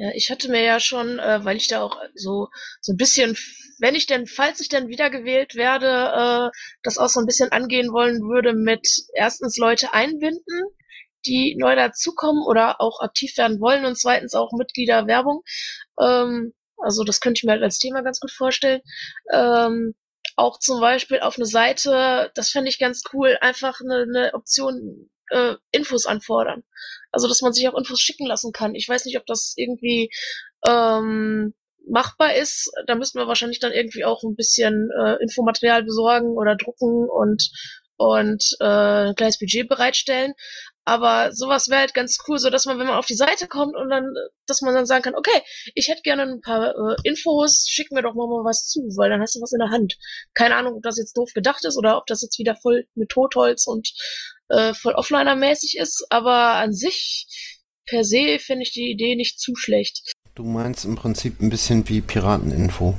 Ja, 0.00 0.10
ich 0.14 0.30
hatte 0.30 0.50
mir 0.50 0.62
ja 0.62 0.80
schon, 0.80 1.18
äh, 1.18 1.44
weil 1.44 1.56
ich 1.58 1.68
da 1.68 1.82
auch 1.82 1.96
so 2.14 2.48
so 2.80 2.92
ein 2.92 2.96
bisschen, 2.96 3.36
wenn 3.80 3.94
ich 3.94 4.06
denn, 4.06 4.26
falls 4.26 4.60
ich 4.60 4.68
dann 4.68 4.88
wiedergewählt 4.88 5.54
werde, 5.56 6.50
äh, 6.50 6.58
das 6.82 6.96
auch 6.98 7.08
so 7.08 7.20
ein 7.20 7.26
bisschen 7.26 7.52
angehen 7.52 7.92
wollen 7.92 8.20
würde 8.22 8.54
mit 8.54 8.86
erstens 9.14 9.58
Leute 9.58 9.92
einbinden, 9.92 10.64
die 11.26 11.54
neu 11.58 11.76
dazukommen 11.76 12.42
oder 12.46 12.80
auch 12.80 13.00
aktiv 13.00 13.36
werden 13.36 13.60
wollen 13.60 13.84
und 13.84 13.98
zweitens 13.98 14.34
auch 14.34 14.52
Mitgliederwerbung. 14.52 15.42
Ähm, 16.00 16.54
also 16.78 17.04
das 17.04 17.20
könnte 17.20 17.40
ich 17.40 17.44
mir 17.44 17.52
halt 17.52 17.62
als 17.62 17.78
Thema 17.78 18.02
ganz 18.02 18.20
gut 18.20 18.30
vorstellen. 18.32 18.80
Ähm, 19.32 19.94
auch 20.36 20.58
zum 20.58 20.80
Beispiel 20.80 21.20
auf 21.20 21.36
eine 21.36 21.44
Seite, 21.46 22.30
das 22.34 22.50
fände 22.50 22.70
ich 22.70 22.78
ganz 22.78 23.02
cool, 23.12 23.36
einfach 23.42 23.80
eine, 23.82 24.04
eine 24.08 24.34
Option 24.34 25.09
äh, 25.30 25.56
Infos 25.72 26.06
anfordern. 26.06 26.62
Also, 27.12 27.28
dass 27.28 27.42
man 27.42 27.52
sich 27.52 27.68
auch 27.68 27.76
Infos 27.76 28.00
schicken 28.00 28.26
lassen 28.26 28.52
kann. 28.52 28.74
Ich 28.74 28.88
weiß 28.88 29.04
nicht, 29.04 29.18
ob 29.18 29.26
das 29.26 29.54
irgendwie 29.56 30.10
ähm, 30.64 31.54
machbar 31.88 32.34
ist. 32.34 32.70
Da 32.86 32.94
müssten 32.94 33.18
wir 33.18 33.26
wahrscheinlich 33.26 33.60
dann 33.60 33.72
irgendwie 33.72 34.04
auch 34.04 34.22
ein 34.22 34.36
bisschen 34.36 34.90
äh, 34.98 35.16
Infomaterial 35.22 35.82
besorgen 35.82 36.30
oder 36.36 36.56
drucken 36.56 37.08
und 37.08 37.50
und 37.96 38.56
äh, 38.60 38.64
ein 38.64 39.14
kleines 39.14 39.38
Budget 39.38 39.68
bereitstellen. 39.68 40.32
Aber 40.90 41.30
sowas 41.30 41.68
wäre 41.68 41.82
halt 41.82 41.94
ganz 41.94 42.18
cool, 42.26 42.40
so 42.40 42.50
dass 42.50 42.66
man, 42.66 42.76
wenn 42.80 42.88
man 42.88 42.96
auf 42.96 43.06
die 43.06 43.14
Seite 43.14 43.46
kommt 43.46 43.76
und 43.76 43.90
dann, 43.90 44.12
dass 44.48 44.60
man 44.60 44.74
dann 44.74 44.86
sagen 44.86 45.04
kann, 45.04 45.14
okay, 45.14 45.40
ich 45.76 45.86
hätte 45.86 46.02
gerne 46.02 46.22
ein 46.22 46.40
paar 46.40 46.70
äh, 46.74 46.96
Infos, 47.04 47.64
schick 47.68 47.92
mir 47.92 48.02
doch 48.02 48.14
mal, 48.14 48.26
mal 48.26 48.42
was 48.44 48.66
zu, 48.66 48.80
weil 48.96 49.08
dann 49.08 49.20
hast 49.20 49.36
du 49.36 49.40
was 49.40 49.52
in 49.52 49.60
der 49.60 49.70
Hand. 49.70 49.96
Keine 50.34 50.56
Ahnung, 50.56 50.74
ob 50.74 50.82
das 50.82 50.98
jetzt 50.98 51.16
doof 51.16 51.30
gedacht 51.32 51.64
ist 51.64 51.78
oder 51.78 51.96
ob 51.96 52.06
das 52.06 52.22
jetzt 52.22 52.40
wieder 52.40 52.56
voll 52.56 52.86
mit 52.96 53.08
Totholz 53.08 53.68
und 53.68 53.88
äh, 54.48 54.74
voll 54.74 54.94
Offliner-mäßig 54.94 55.76
ist, 55.78 56.06
aber 56.10 56.34
an 56.54 56.72
sich 56.72 57.28
per 57.86 58.02
se 58.02 58.40
finde 58.40 58.64
ich 58.64 58.72
die 58.72 58.90
Idee 58.90 59.14
nicht 59.14 59.38
zu 59.38 59.54
schlecht. 59.54 60.12
Du 60.34 60.42
meinst 60.42 60.84
im 60.84 60.96
Prinzip 60.96 61.40
ein 61.40 61.50
bisschen 61.50 61.88
wie 61.88 62.00
Pirateninfo. 62.00 62.96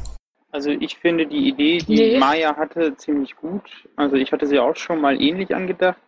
Also 0.49 0.69
ich 0.69 0.95
finde 0.95 1.27
die 1.27 1.49
Idee, 1.49 1.79
die 1.79 1.95
Nee. 1.95 2.17
Maya 2.19 2.55
hatte, 2.55 2.95
ziemlich 2.95 3.35
gut. 3.35 3.63
Also 3.97 4.15
ich 4.15 4.31
hatte 4.31 4.47
sie 4.47 4.59
auch 4.59 4.77
schon 4.77 5.01
mal 5.01 5.21
ähnlich 5.21 5.53
angedacht, 5.53 5.99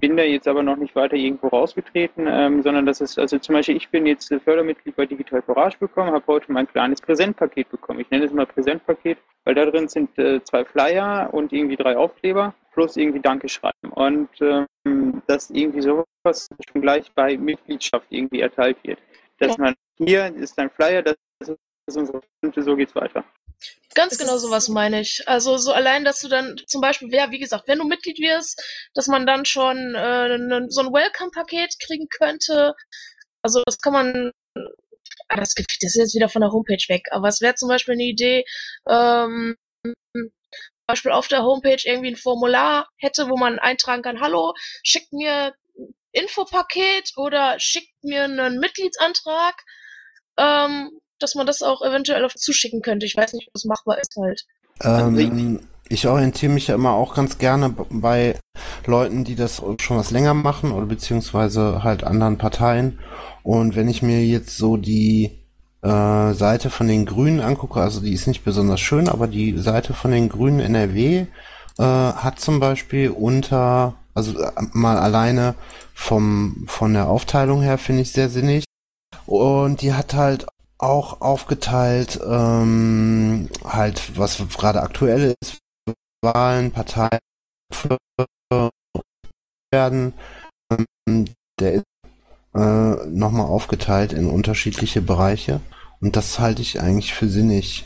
bin 0.00 0.16
da 0.16 0.22
jetzt 0.22 0.48
aber 0.48 0.62
noch 0.62 0.76
nicht 0.76 0.96
weiter 0.96 1.14
irgendwo 1.16 1.48
rausgetreten, 1.48 2.26
ähm, 2.28 2.62
sondern 2.62 2.86
das 2.86 3.00
ist, 3.00 3.18
also 3.18 3.38
zum 3.38 3.54
Beispiel 3.54 3.76
ich 3.76 3.88
bin 3.90 4.06
jetzt 4.06 4.32
Fördermitglied 4.44 4.96
bei 4.96 5.06
Digital 5.06 5.42
Courage 5.42 5.76
bekommen, 5.78 6.12
habe 6.12 6.26
heute 6.26 6.50
mein 6.50 6.66
kleines 6.66 7.00
Präsentpaket 7.00 7.70
bekommen. 7.70 8.00
Ich 8.00 8.10
nenne 8.10 8.24
es 8.24 8.32
mal 8.32 8.46
Präsentpaket, 8.46 9.18
weil 9.44 9.54
da 9.54 9.66
drin 9.66 9.88
sind 9.88 10.16
äh, 10.18 10.42
zwei 10.42 10.64
Flyer 10.64 11.28
und 11.32 11.52
irgendwie 11.52 11.76
drei 11.76 11.96
Aufkleber 11.96 12.54
plus 12.72 12.96
irgendwie 12.96 13.20
Danke 13.20 13.48
schreiben. 13.48 13.90
Und 13.94 14.28
ähm, 14.40 15.22
dass 15.26 15.50
irgendwie 15.50 15.82
sowas 15.82 16.48
schon 16.70 16.80
gleich 16.80 17.12
bei 17.14 17.36
Mitgliedschaft 17.36 18.06
irgendwie 18.10 18.40
erteilt 18.40 18.78
wird. 18.82 18.98
Dass 19.38 19.56
Ja. 19.56 19.64
man 19.64 19.74
hier 19.98 20.34
ist 20.34 20.58
ein 20.58 20.70
Flyer, 20.70 21.02
das 21.02 21.16
ist 21.40 21.96
unsere 21.96 22.20
Punkte, 22.40 22.62
so 22.62 22.74
geht's 22.76 22.94
weiter. 22.94 23.24
Ganz 23.94 24.12
Es 24.12 24.18
genau 24.18 24.36
sowas 24.38 24.68
meine 24.68 25.00
ich. 25.00 25.22
Also 25.26 25.56
so 25.56 25.72
allein, 25.72 26.04
dass 26.04 26.20
du 26.20 26.28
dann 26.28 26.56
zum 26.66 26.80
Beispiel, 26.80 27.12
ja, 27.12 27.30
wie 27.30 27.38
gesagt, 27.40 27.66
wenn 27.66 27.78
du 27.78 27.84
Mitglied 27.86 28.18
wirst, 28.18 28.62
dass 28.94 29.08
man 29.08 29.26
dann 29.26 29.44
schon 29.44 29.94
äh, 29.94 30.38
ne, 30.38 30.66
so 30.68 30.80
ein 30.82 30.92
Welcome-Paket 30.92 31.74
kriegen 31.84 32.08
könnte. 32.08 32.74
Also 33.42 33.62
das 33.66 33.78
kann 33.78 33.92
man, 33.92 34.32
ah, 35.28 35.36
das, 35.36 35.54
das 35.54 35.66
ist 35.82 35.96
jetzt 35.96 36.14
wieder 36.14 36.28
von 36.28 36.42
der 36.42 36.52
Homepage 36.52 36.84
weg, 36.88 37.06
aber 37.10 37.28
es 37.28 37.40
wäre 37.40 37.54
zum 37.54 37.68
Beispiel 37.68 37.94
eine 37.94 38.04
Idee, 38.04 38.44
ähm, 38.88 39.56
zum 39.84 40.30
Beispiel 40.86 41.12
auf 41.12 41.28
der 41.28 41.42
Homepage 41.42 41.82
irgendwie 41.84 42.10
ein 42.12 42.16
Formular 42.16 42.88
hätte, 42.98 43.28
wo 43.28 43.36
man 43.36 43.58
eintragen 43.58 44.02
kann, 44.02 44.20
hallo, 44.20 44.54
schickt 44.84 45.12
mir 45.12 45.54
ein 45.78 45.94
Infopaket 46.12 47.12
oder 47.16 47.58
schickt 47.58 47.92
mir 48.02 48.24
einen 48.24 48.58
Mitgliedsantrag. 48.58 49.54
Ähm, 50.36 50.90
dass 51.20 51.34
man 51.34 51.46
das 51.46 51.62
auch 51.62 51.82
eventuell 51.82 52.24
auf 52.24 52.34
zuschicken 52.34 52.82
könnte. 52.82 53.06
Ich 53.06 53.16
weiß 53.16 53.32
nicht, 53.34 53.48
ob 53.48 53.54
das 53.54 53.64
machbar 53.64 53.98
ist 54.00 54.16
halt. 54.16 54.44
Ähm, 54.82 55.60
ich 55.88 56.06
orientiere 56.06 56.52
mich 56.52 56.68
ja 56.68 56.76
immer 56.76 56.92
auch 56.92 57.14
ganz 57.14 57.38
gerne 57.38 57.74
bei 57.90 58.36
Leuten, 58.86 59.24
die 59.24 59.34
das 59.34 59.62
schon 59.80 59.96
was 59.96 60.12
länger 60.12 60.34
machen 60.34 60.70
oder 60.70 60.86
beziehungsweise 60.86 61.82
halt 61.82 62.04
anderen 62.04 62.38
Parteien. 62.38 63.00
Und 63.42 63.74
wenn 63.74 63.88
ich 63.88 64.00
mir 64.00 64.24
jetzt 64.24 64.56
so 64.56 64.76
die 64.76 65.32
äh, 65.82 66.32
Seite 66.32 66.70
von 66.70 66.86
den 66.86 67.06
Grünen 67.06 67.40
angucke, 67.40 67.80
also 67.80 68.00
die 68.00 68.12
ist 68.12 68.28
nicht 68.28 68.44
besonders 68.44 68.80
schön, 68.80 69.08
aber 69.08 69.26
die 69.26 69.58
Seite 69.58 69.92
von 69.92 70.12
den 70.12 70.28
Grünen 70.28 70.60
NRW 70.60 71.26
äh, 71.78 71.82
hat 71.82 72.38
zum 72.38 72.60
Beispiel 72.60 73.10
unter, 73.10 73.94
also 74.14 74.38
äh, 74.38 74.52
mal 74.72 74.96
alleine 74.96 75.54
vom 75.92 76.64
von 76.68 76.94
der 76.94 77.08
Aufteilung 77.08 77.62
her 77.62 77.78
finde 77.78 78.02
ich 78.02 78.12
sehr 78.12 78.28
sinnig. 78.28 78.64
Und 79.26 79.82
die 79.82 79.92
hat 79.92 80.14
halt 80.14 80.46
auch 80.82 81.20
aufgeteilt, 81.20 82.20
ähm, 82.24 83.48
halt, 83.64 84.18
was 84.18 84.42
gerade 84.56 84.82
aktuell 84.82 85.36
ist, 85.40 85.58
Wahlen, 86.22 86.72
Parteien 86.72 87.20
werden. 89.72 90.14
Ähm, 91.06 91.34
der 91.58 91.72
ist 91.74 91.84
äh, 92.54 93.06
nochmal 93.06 93.46
aufgeteilt 93.46 94.12
in 94.12 94.28
unterschiedliche 94.28 95.02
Bereiche. 95.02 95.60
Und 96.00 96.16
das 96.16 96.38
halte 96.38 96.62
ich 96.62 96.80
eigentlich 96.80 97.14
für 97.14 97.28
sinnig. 97.28 97.84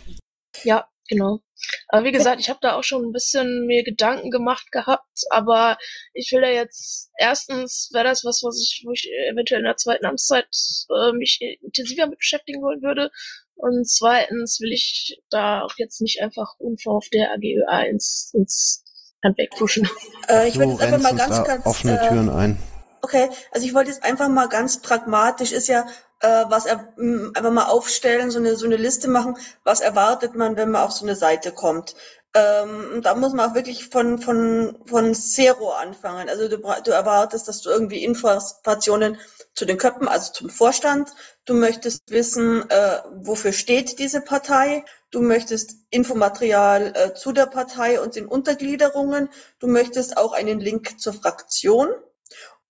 Ja, 0.62 0.88
genau. 1.08 1.40
Aber 1.88 2.04
wie 2.04 2.12
gesagt, 2.12 2.40
ich 2.40 2.48
habe 2.48 2.58
da 2.62 2.76
auch 2.76 2.84
schon 2.84 3.04
ein 3.04 3.12
bisschen 3.12 3.66
mir 3.66 3.84
Gedanken 3.84 4.30
gemacht 4.30 4.70
gehabt, 4.72 5.24
aber 5.30 5.78
ich 6.12 6.30
will 6.32 6.40
da 6.40 6.48
jetzt 6.48 7.10
erstens 7.16 7.90
wäre 7.92 8.04
das 8.04 8.24
was, 8.24 8.42
was 8.42 8.60
ich, 8.60 8.82
wo 8.86 8.92
ich 8.92 9.08
eventuell 9.30 9.60
in 9.60 9.66
der 9.66 9.76
zweiten 9.76 10.06
Amtszeit 10.06 10.46
äh, 10.90 11.12
mich 11.12 11.40
intensiver 11.62 12.06
mit 12.06 12.18
beschäftigen 12.18 12.62
wollen 12.62 12.82
würde. 12.82 13.10
Und 13.56 13.88
zweitens 13.88 14.60
will 14.60 14.72
ich 14.72 15.20
da 15.30 15.62
auch 15.62 15.74
jetzt 15.76 16.00
nicht 16.00 16.20
einfach 16.20 16.54
unverhofft 16.58 17.14
der 17.14 17.32
AGÖA 17.32 17.82
ins, 17.82 18.32
ins 18.34 18.84
Handwerk 19.22 19.50
pushen. 19.50 19.88
Äh, 20.28 20.48
ich 20.48 20.58
würde 20.58 20.72
jetzt 20.72 20.82
einfach 20.82 21.02
mal 21.02 21.16
ganz, 21.16 21.44
ganz 21.44 21.66
offene 21.66 22.00
äh, 22.00 22.08
Türen 22.08 22.30
ein. 22.30 22.58
Okay, 23.02 23.28
also 23.52 23.66
ich 23.66 23.74
wollte 23.74 23.90
jetzt 23.90 24.02
einfach 24.02 24.28
mal 24.30 24.48
ganz 24.48 24.80
pragmatisch, 24.80 25.52
ist 25.52 25.68
ja, 25.68 25.86
äh, 26.24 26.44
was 26.48 26.66
er, 26.66 26.88
mh, 26.96 27.32
einfach 27.34 27.52
mal 27.52 27.66
aufstellen, 27.66 28.30
so 28.30 28.38
eine, 28.38 28.56
so 28.56 28.66
eine 28.66 28.76
Liste 28.76 29.08
machen, 29.08 29.36
was 29.62 29.80
erwartet 29.80 30.34
man, 30.34 30.56
wenn 30.56 30.70
man 30.70 30.82
auf 30.82 30.92
so 30.92 31.04
eine 31.04 31.16
Seite 31.16 31.52
kommt. 31.52 31.94
Ähm, 32.36 33.00
da 33.02 33.14
muss 33.14 33.32
man 33.32 33.50
auch 33.50 33.54
wirklich 33.54 33.88
von, 33.90 34.18
von, 34.18 34.76
von 34.86 35.14
Zero 35.14 35.70
anfangen. 35.70 36.28
Also 36.28 36.48
du, 36.48 36.58
du 36.58 36.90
erwartest, 36.90 37.46
dass 37.46 37.60
du 37.60 37.70
irgendwie 37.70 38.02
Informationen 38.02 39.18
zu 39.54 39.66
den 39.66 39.78
Köpfen, 39.78 40.08
also 40.08 40.32
zum 40.32 40.50
Vorstand. 40.50 41.10
Du 41.44 41.54
möchtest 41.54 42.10
wissen, 42.10 42.68
äh, 42.70 42.98
wofür 43.14 43.52
steht 43.52 44.00
diese 44.00 44.20
Partei. 44.20 44.84
Du 45.12 45.20
möchtest 45.20 45.76
Infomaterial 45.90 46.92
äh, 46.96 47.14
zu 47.14 47.30
der 47.32 47.46
Partei 47.46 48.00
und 48.00 48.16
den 48.16 48.26
Untergliederungen. 48.26 49.28
Du 49.60 49.68
möchtest 49.68 50.16
auch 50.16 50.32
einen 50.32 50.58
Link 50.58 50.98
zur 50.98 51.12
Fraktion. 51.12 51.88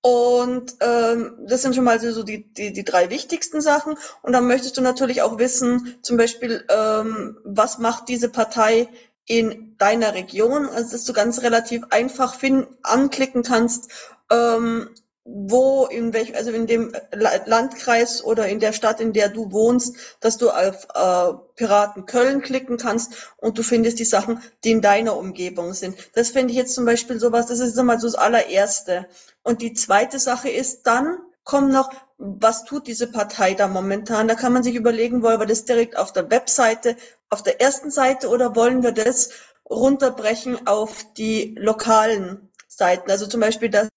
Und 0.06 0.76
ähm, 0.80 1.32
das 1.48 1.62
sind 1.62 1.74
schon 1.74 1.84
mal 1.84 1.98
so 1.98 2.24
die, 2.24 2.44
die, 2.52 2.74
die 2.74 2.84
drei 2.84 3.08
wichtigsten 3.08 3.62
Sachen. 3.62 3.94
Und 4.20 4.34
dann 4.34 4.46
möchtest 4.46 4.76
du 4.76 4.82
natürlich 4.82 5.22
auch 5.22 5.38
wissen, 5.38 5.96
zum 6.02 6.18
Beispiel, 6.18 6.62
ähm, 6.68 7.38
was 7.42 7.78
macht 7.78 8.10
diese 8.10 8.28
Partei 8.28 8.90
in 9.24 9.76
deiner 9.78 10.12
Region, 10.12 10.66
also 10.66 10.90
dass 10.90 11.04
du 11.04 11.14
ganz 11.14 11.40
relativ 11.40 11.84
einfach 11.88 12.34
finden, 12.34 12.66
anklicken 12.82 13.42
kannst, 13.44 13.90
ähm, 14.30 14.90
wo, 15.24 15.86
in 15.86 16.12
welchem, 16.12 16.34
also 16.34 16.50
in 16.50 16.66
dem 16.66 16.92
Landkreis 17.12 18.22
oder 18.22 18.46
in 18.46 18.60
der 18.60 18.74
Stadt, 18.74 19.00
in 19.00 19.14
der 19.14 19.30
du 19.30 19.52
wohnst, 19.52 19.96
dass 20.20 20.36
du 20.36 20.50
auf 20.50 20.86
äh, 20.94 21.32
Piraten 21.56 22.04
Köln 22.04 22.42
klicken 22.42 22.76
kannst 22.76 23.32
und 23.38 23.56
du 23.56 23.62
findest 23.62 23.98
die 23.98 24.04
Sachen, 24.04 24.42
die 24.64 24.72
in 24.72 24.82
deiner 24.82 25.16
Umgebung 25.16 25.72
sind. 25.72 25.96
Das 26.14 26.28
finde 26.28 26.52
ich 26.52 26.58
jetzt 26.58 26.74
zum 26.74 26.84
Beispiel 26.84 27.18
sowas, 27.18 27.46
das 27.46 27.60
ist 27.60 27.78
immer 27.78 27.98
so 27.98 28.06
das 28.06 28.16
allererste. 28.16 29.06
Und 29.42 29.62
die 29.62 29.72
zweite 29.72 30.18
Sache 30.18 30.50
ist 30.50 30.86
dann, 30.86 31.16
kommt 31.42 31.72
noch, 31.72 31.90
was 32.18 32.64
tut 32.64 32.86
diese 32.86 33.10
Partei 33.10 33.54
da 33.54 33.66
momentan? 33.66 34.28
Da 34.28 34.34
kann 34.34 34.52
man 34.52 34.62
sich 34.62 34.74
überlegen, 34.74 35.22
wollen 35.22 35.40
wir 35.40 35.46
das 35.46 35.64
direkt 35.64 35.96
auf 35.96 36.12
der 36.12 36.30
Webseite, 36.30 36.96
auf 37.30 37.42
der 37.42 37.60
ersten 37.60 37.90
Seite 37.90 38.28
oder 38.28 38.54
wollen 38.54 38.82
wir 38.82 38.92
das 38.92 39.30
runterbrechen 39.68 40.66
auf 40.66 41.04
die 41.16 41.54
lokalen 41.58 42.50
Seiten? 42.68 43.10
Also 43.10 43.26
zum 43.26 43.40
Beispiel 43.40 43.70
das, 43.70 43.88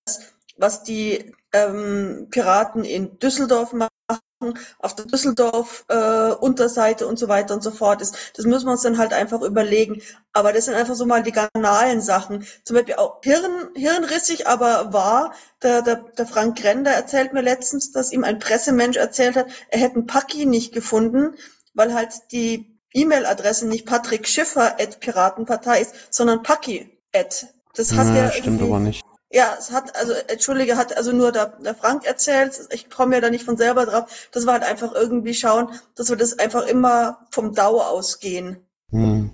was 0.58 0.84
die 0.84 1.34
ähm, 1.54 2.28
Piraten 2.30 2.84
in 2.84 3.20
Düsseldorf 3.20 3.74
machen, 3.74 3.90
auf 4.80 4.94
der 4.96 5.06
Düsseldorf-Unterseite 5.06 7.04
äh, 7.06 7.08
und 7.08 7.18
so 7.18 7.28
weiter 7.28 7.56
und 7.56 7.64
so 7.64 7.72
fort 7.72 8.02
ist. 8.02 8.16
Das 8.36 8.46
müssen 8.46 8.68
wir 8.68 8.74
uns 8.74 8.84
dann 8.84 9.00
halt 9.00 9.14
einfach 9.14 9.42
überlegen. 9.42 10.02
Aber 10.32 10.54
das 10.54 10.66
sind 10.66 10.76
einfach 10.76 10.94
so 10.96 11.06
mal 11.06 11.24
die 11.24 11.32
banalen 11.32 12.02
Sachen. 12.02 12.46
Zum 12.64 12.76
Beispiel 12.76 12.96
auch 12.96 13.20
Hirn, 13.24 13.70
hirnrissig, 13.76 14.48
aber 14.48 14.94
wahr. 14.94 15.34
Der, 15.64 15.82
der, 15.82 15.96
der 16.18 16.28
Frank 16.28 16.60
Grender 16.60 16.92
erzählt 16.92 17.34
mir 17.34 17.42
letztens, 17.42 17.92
dass 17.92 18.12
ihm 18.12 18.24
ein 18.24 18.38
Pressemensch 18.38 18.98
erzählt 18.98 19.36
hat, 19.36 19.48
er 19.70 19.80
hätte 19.80 19.96
einen 19.96 20.06
Paki 20.06 20.46
nicht 20.46 20.72
gefunden, 20.72 21.36
weil 21.74 21.96
halt 21.96 22.14
die 22.32 22.78
E-Mail-Adresse 22.94 23.68
nicht 23.68 23.88
Patrick 23.88 24.28
Schiffer 24.28 24.80
at 24.80 25.00
Piratenpartei 25.00 25.82
ist, 25.82 25.96
sondern 26.12 26.44
Paki 26.44 26.96
at. 27.14 27.48
Das 27.76 27.94
hat 27.94 28.08
ja, 28.08 28.24
er 28.24 28.32
stimmt 28.32 28.62
aber 28.62 28.80
nicht. 28.80 29.07
Ja, 29.30 29.56
es 29.58 29.72
hat, 29.72 29.96
also, 29.98 30.14
entschuldige, 30.28 30.78
hat 30.78 30.96
also 30.96 31.12
nur 31.12 31.32
der, 31.32 31.54
der 31.60 31.76
Frank 31.76 32.06
erzählt, 32.06 32.58
ich 32.72 32.90
komme 32.90 33.16
ja 33.16 33.22
da 33.22 33.30
nicht 33.30 33.44
von 33.44 33.58
selber 33.58 33.86
drauf, 33.86 34.30
dass 34.32 34.46
wir 34.46 34.54
halt 34.54 34.64
einfach 34.64 34.94
irgendwie 34.96 35.34
schauen, 35.34 35.70
dass 35.96 36.10
wir 36.10 36.16
das 36.16 36.40
einfach 36.40 36.66
immer 36.66 37.28
vom 37.32 37.54
DAO 37.54 37.82
ausgehen. 37.82 38.66
Hm. 38.92 39.32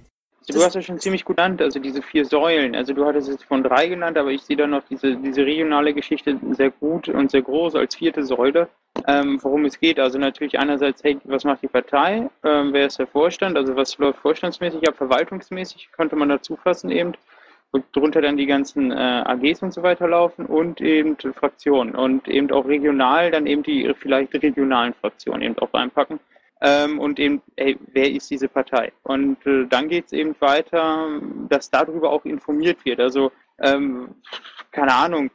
Du 0.48 0.62
hast 0.62 0.76
ja 0.76 0.82
schon 0.82 1.00
ziemlich 1.00 1.24
gut 1.24 1.38
genannt, 1.38 1.62
also 1.62 1.80
diese 1.80 2.02
vier 2.02 2.26
Säulen. 2.26 2.76
Also 2.76 2.94
du 2.94 3.06
hattest 3.06 3.30
jetzt 3.30 3.46
von 3.46 3.64
drei 3.64 3.88
genannt, 3.88 4.18
aber 4.18 4.32
ich 4.32 4.42
sehe 4.42 4.58
da 4.58 4.68
noch 4.68 4.84
diese, 4.90 5.16
diese 5.16 5.46
regionale 5.46 5.94
Geschichte 5.94 6.38
sehr 6.52 6.72
gut 6.72 7.08
und 7.08 7.32
sehr 7.32 7.44
groß 7.44 7.76
als 7.76 7.96
vierte 7.96 8.26
Säule, 8.26 8.68
ähm, 9.08 9.40
worum 9.42 9.64
es 9.64 9.80
geht. 9.80 10.00
Also 10.00 10.18
natürlich 10.18 10.60
einerseits, 10.60 11.02
hey, 11.04 11.18
was 11.24 11.46
macht 11.46 11.62
die 11.62 11.70
Partei? 11.70 12.30
Ähm, 12.44 12.74
wer 12.74 12.88
ist 12.88 13.00
der 13.00 13.08
Vorstand? 13.08 13.56
Also 13.56 13.76
was 13.78 13.98
läuft 14.00 14.20
vorstandsmäßig 14.20 14.86
ab, 14.86 14.98
verwaltungsmäßig, 14.98 15.90
könnte 15.94 16.18
man 16.18 16.28
dazu 16.28 16.58
fassen 16.58 16.92
eben 16.92 17.14
drunter 17.92 18.22
dann 18.22 18.38
die 18.38 18.46
ganzen 18.46 18.92
äh, 18.92 18.96
AGs 19.26 19.64
und 19.64 19.74
so 19.74 19.84
weiter 19.84 20.08
laufen 20.08 20.46
und 20.46 20.82
eben 20.82 21.18
Fraktionen 21.34 21.96
und 21.96 22.28
eben 22.28 22.52
auch 22.52 22.66
regional 22.66 23.32
dann 23.32 23.48
eben 23.48 23.64
die 23.64 23.92
vielleicht 23.98 24.34
regionalen 24.34 24.94
Fraktionen 24.94 25.42
eben 25.42 25.58
auch 25.60 25.74
reinpacken 25.74 26.20
ähm, 26.64 27.00
und 27.00 27.20
eben, 27.20 27.42
ey, 27.58 27.78
wer 27.92 28.10
ist 28.10 28.32
diese 28.32 28.48
Partei? 28.48 28.94
Und 29.04 29.46
äh, 29.46 29.66
dann 29.68 29.90
geht 29.90 30.06
es 30.06 30.14
eben 30.14 30.34
weiter, 30.40 31.20
dass 31.50 31.70
darüber 31.70 32.10
auch 32.10 32.24
informiert 32.24 32.86
wird. 32.86 33.02
Also, 33.02 33.34
ähm, 33.60 34.16
keine 34.72 34.94
Ahnung, 34.94 35.30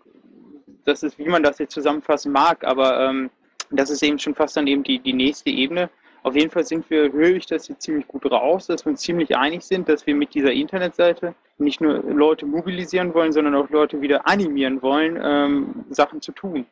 das 0.87 1.03
ist, 1.03 1.19
wie 1.19 1.29
man 1.29 1.43
das 1.43 1.59
jetzt 1.59 1.75
zusammenfassen 1.75 2.33
mag, 2.33 2.65
aber 2.65 3.09
ähm, 3.09 3.31
das 3.71 3.91
ist 3.91 4.03
eben 4.03 4.19
schon 4.19 4.35
fast 4.35 4.57
dann 4.57 4.67
eben 4.67 4.83
die, 4.83 5.01
die 5.01 5.13
nächste 5.13 5.51
Ebene, 5.51 5.91
auf 6.23 6.35
jeden 6.35 6.51
Fall 6.51 6.65
sind 6.65 6.89
wir, 6.91 7.13
höre 7.13 7.37
ich 7.37 7.47
das 7.47 7.69
jetzt 7.69 7.83
ziemlich 7.83 8.07
gut 8.07 8.31
raus, 8.31 8.67
dass 8.67 8.85
wir 8.85 8.91
uns 8.91 9.01
ziemlich 9.01 9.37
einig 9.37 9.63
sind, 9.63 9.89
dass 9.89 10.07
wir 10.07 10.15
mit 10.15 10.35
dieser 10.35 10.53
Internetseite 10.53 11.35
nicht 11.59 11.81
nur 11.81 12.03
Leute 12.03 12.47
mobilisieren 12.47 13.15
wollen, 13.15 13.33
sondern 13.33 13.55
auch 13.55 13.71
Leute 13.71 14.01
wieder 14.01 14.27
animieren 14.27 14.83
wollen, 14.83 15.19
ähm, 15.23 15.85
Sachen 15.91 16.21
zu 16.21 16.33
tun. 16.33 16.67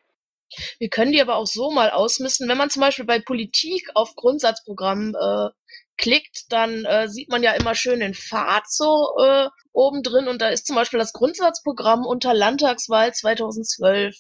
Wir 0.79 0.89
können 0.89 1.13
die 1.13 1.21
aber 1.21 1.37
auch 1.37 1.47
so 1.47 1.71
mal 1.71 1.91
ausmisten. 1.91 2.49
Wenn 2.49 2.59
man 2.59 2.71
zum 2.71 2.81
Beispiel 2.81 3.05
bei 3.05 3.19
Politik 3.19 3.89
auf 3.95 4.15
Grundsatzprogramm 4.15 5.15
äh, 5.15 5.49
klickt, 5.97 6.45
dann 6.51 6.85
äh, 6.85 7.09
sieht 7.09 7.31
man 7.31 7.43
ja 7.43 7.53
immer 7.53 7.75
schön 7.75 8.01
den 8.01 8.15
Pfad 8.15 8.65
so 8.69 9.17
äh, 9.19 9.49
oben 9.73 10.03
drin 10.03 10.29
und 10.29 10.41
da 10.41 10.49
ist 10.49 10.67
zum 10.67 10.77
Beispiel 10.77 10.99
das 10.99 11.13
Grundsatzprogramm 11.13 12.05
unter 12.07 12.33
Landtagswahl 12.33 13.13
2012 13.13 14.15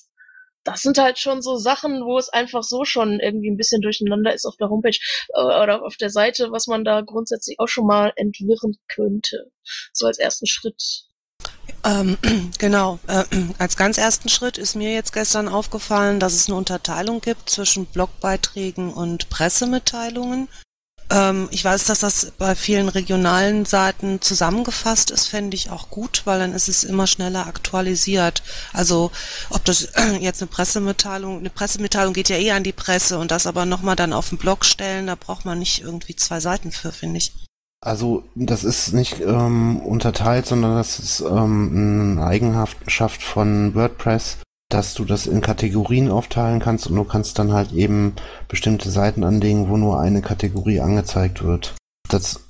das 0.66 0.82
sind 0.82 0.98
halt 0.98 1.18
schon 1.18 1.42
so 1.42 1.56
Sachen, 1.56 2.04
wo 2.04 2.18
es 2.18 2.28
einfach 2.28 2.62
so 2.62 2.84
schon 2.84 3.20
irgendwie 3.20 3.50
ein 3.50 3.56
bisschen 3.56 3.80
durcheinander 3.80 4.34
ist 4.34 4.44
auf 4.44 4.56
der 4.56 4.68
Homepage 4.68 4.98
äh, 5.34 5.40
oder 5.40 5.84
auf 5.84 5.96
der 5.96 6.10
Seite, 6.10 6.48
was 6.50 6.66
man 6.66 6.84
da 6.84 7.02
grundsätzlich 7.02 7.58
auch 7.60 7.68
schon 7.68 7.86
mal 7.86 8.12
entwirren 8.16 8.76
könnte. 8.88 9.50
So 9.92 10.06
als 10.06 10.18
ersten 10.18 10.46
Schritt. 10.46 11.06
Ähm, 11.84 12.18
genau. 12.58 12.98
Äh, 13.06 13.24
als 13.58 13.76
ganz 13.76 13.96
ersten 13.96 14.28
Schritt 14.28 14.58
ist 14.58 14.74
mir 14.74 14.92
jetzt 14.92 15.12
gestern 15.12 15.48
aufgefallen, 15.48 16.18
dass 16.18 16.34
es 16.34 16.48
eine 16.48 16.56
Unterteilung 16.56 17.20
gibt 17.20 17.48
zwischen 17.48 17.86
Blogbeiträgen 17.86 18.92
und 18.92 19.30
Pressemitteilungen. 19.30 20.48
Ähm, 21.10 21.48
ich 21.50 21.64
weiß, 21.64 21.84
dass 21.84 22.00
das 22.00 22.32
bei 22.38 22.54
vielen 22.54 22.88
regionalen 22.88 23.64
Seiten 23.64 24.20
zusammengefasst 24.20 25.10
ist, 25.10 25.28
fände 25.28 25.54
ich 25.54 25.70
auch 25.70 25.90
gut, 25.90 26.22
weil 26.24 26.38
dann 26.38 26.52
ist 26.52 26.68
es 26.68 26.84
immer 26.84 27.06
schneller 27.06 27.46
aktualisiert. 27.46 28.42
Also 28.72 29.10
ob 29.50 29.64
das 29.64 29.88
jetzt 30.20 30.42
eine 30.42 30.48
Pressemitteilung, 30.48 31.38
eine 31.38 31.50
Pressemitteilung 31.50 32.12
geht 32.12 32.28
ja 32.28 32.36
eh 32.36 32.50
an 32.52 32.64
die 32.64 32.72
Presse 32.72 33.18
und 33.18 33.30
das 33.30 33.46
aber 33.46 33.66
nochmal 33.66 33.96
dann 33.96 34.12
auf 34.12 34.30
den 34.30 34.38
Blog 34.38 34.64
stellen, 34.64 35.06
da 35.06 35.14
braucht 35.14 35.44
man 35.44 35.58
nicht 35.58 35.82
irgendwie 35.82 36.16
zwei 36.16 36.40
Seiten 36.40 36.72
für, 36.72 36.92
finde 36.92 37.18
ich. 37.18 37.32
Also 37.80 38.24
das 38.34 38.64
ist 38.64 38.92
nicht 38.92 39.20
ähm, 39.20 39.78
unterteilt, 39.80 40.46
sondern 40.46 40.76
das 40.76 40.98
ist 40.98 41.20
ähm, 41.20 42.16
eine 42.16 42.26
Eigenschaft 42.26 43.22
von 43.22 43.74
WordPress, 43.74 44.38
dass 44.68 44.94
du 44.94 45.04
das 45.04 45.26
in 45.26 45.40
Kategorien 45.40 46.10
aufteilen 46.10 46.60
kannst 46.60 46.88
und 46.88 46.96
du 46.96 47.04
kannst 47.04 47.38
dann 47.38 47.52
halt 47.52 47.72
eben 47.72 48.14
bestimmte 48.48 48.90
Seiten 48.90 49.24
anlegen, 49.24 49.68
wo 49.68 49.76
nur 49.76 50.00
eine 50.00 50.22
Kategorie 50.22 50.80
angezeigt 50.80 51.44
wird. 51.44 51.74
Das 52.08 52.40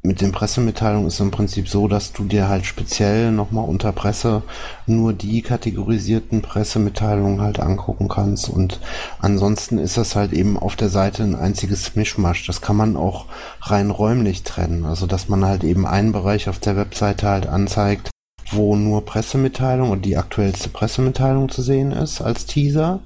mit 0.00 0.20
den 0.20 0.30
Pressemitteilungen 0.30 1.08
ist 1.08 1.18
im 1.18 1.32
Prinzip 1.32 1.68
so, 1.68 1.88
dass 1.88 2.12
du 2.12 2.24
dir 2.24 2.48
halt 2.48 2.64
speziell 2.64 3.32
nochmal 3.32 3.68
unter 3.68 3.90
Presse 3.90 4.42
nur 4.86 5.12
die 5.12 5.42
kategorisierten 5.42 6.40
Pressemitteilungen 6.40 7.40
halt 7.40 7.58
angucken 7.58 8.08
kannst 8.08 8.48
und 8.48 8.80
ansonsten 9.18 9.76
ist 9.76 9.96
das 9.96 10.14
halt 10.14 10.32
eben 10.32 10.56
auf 10.56 10.76
der 10.76 10.88
Seite 10.88 11.24
ein 11.24 11.34
einziges 11.34 11.96
Mischmasch. 11.96 12.46
Das 12.46 12.60
kann 12.60 12.76
man 12.76 12.96
auch 12.96 13.26
rein 13.60 13.90
räumlich 13.90 14.44
trennen, 14.44 14.86
also 14.86 15.06
dass 15.06 15.28
man 15.28 15.44
halt 15.44 15.64
eben 15.64 15.84
einen 15.84 16.12
Bereich 16.12 16.48
auf 16.48 16.60
der 16.60 16.76
Webseite 16.76 17.28
halt 17.28 17.46
anzeigt, 17.46 18.10
wo 18.50 18.76
nur 18.76 19.04
Pressemitteilung 19.04 19.90
und 19.90 20.04
die 20.04 20.16
aktuellste 20.16 20.68
Pressemitteilung 20.68 21.48
zu 21.48 21.62
sehen 21.62 21.92
ist 21.92 22.20
als 22.20 22.46
Teaser. 22.46 23.00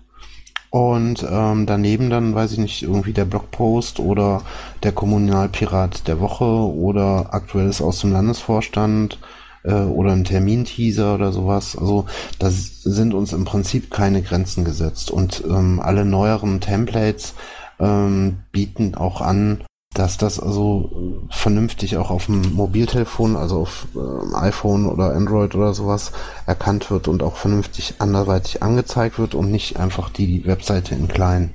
Und 0.70 1.26
ähm, 1.30 1.66
daneben 1.66 2.09
dann, 2.09 2.34
weiß 2.34 2.53
ich 2.53 2.59
nicht, 2.59 2.82
irgendwie 2.82 3.12
der 3.12 3.26
Blogpost 3.26 4.01
oder 4.01 4.40
der 4.82 4.93
Kommunalpirat 4.93 6.09
der 6.09 6.18
Woche 6.18 6.45
oder 6.45 7.34
aktuelles 7.34 7.82
aus 7.82 8.01
dem 8.01 8.12
Landesvorstand 8.12 9.18
äh, 9.64 9.74
oder 9.74 10.12
ein 10.12 10.24
Terminteaser 10.24 11.14
oder 11.14 11.30
sowas. 11.30 11.76
Also 11.76 12.07
da 12.38 12.49
sind 12.51 13.12
uns 13.12 13.34
im 13.34 13.45
Prinzip 13.45 13.90
keine 13.90 14.22
Grenzen 14.22 14.64
gesetzt. 14.64 15.11
Und 15.11 15.45
ähm, 15.47 15.78
alle 15.78 16.07
neueren 16.07 16.61
Templates 16.61 17.34
ähm, 17.78 18.38
bieten 18.51 18.95
auch 18.95 19.20
an, 19.20 19.64
dass 19.95 20.16
das 20.16 20.40
also 20.40 20.90
vernünftig 21.30 21.97
auch 21.99 22.11
auf 22.11 22.26
dem 22.26 22.55
Mobiltelefon, 22.55 23.36
also 23.36 23.61
auf 23.61 23.86
äh, 23.95 24.36
iPhone 24.36 24.86
oder 24.86 25.14
Android 25.14 25.55
oder 25.55 25.74
sowas 25.74 26.12
erkannt 26.47 26.90
wird 26.90 27.09
und 27.09 27.22
auch 27.22 27.36
vernünftig 27.36 27.95
anderweitig 27.99 28.62
angezeigt 28.62 29.18
wird 29.18 29.34
und 29.34 29.51
nicht 29.51 29.78
einfach 29.78 30.09
die 30.09 30.47
Webseite 30.47 30.95
in 30.95 31.09
klein. 31.09 31.53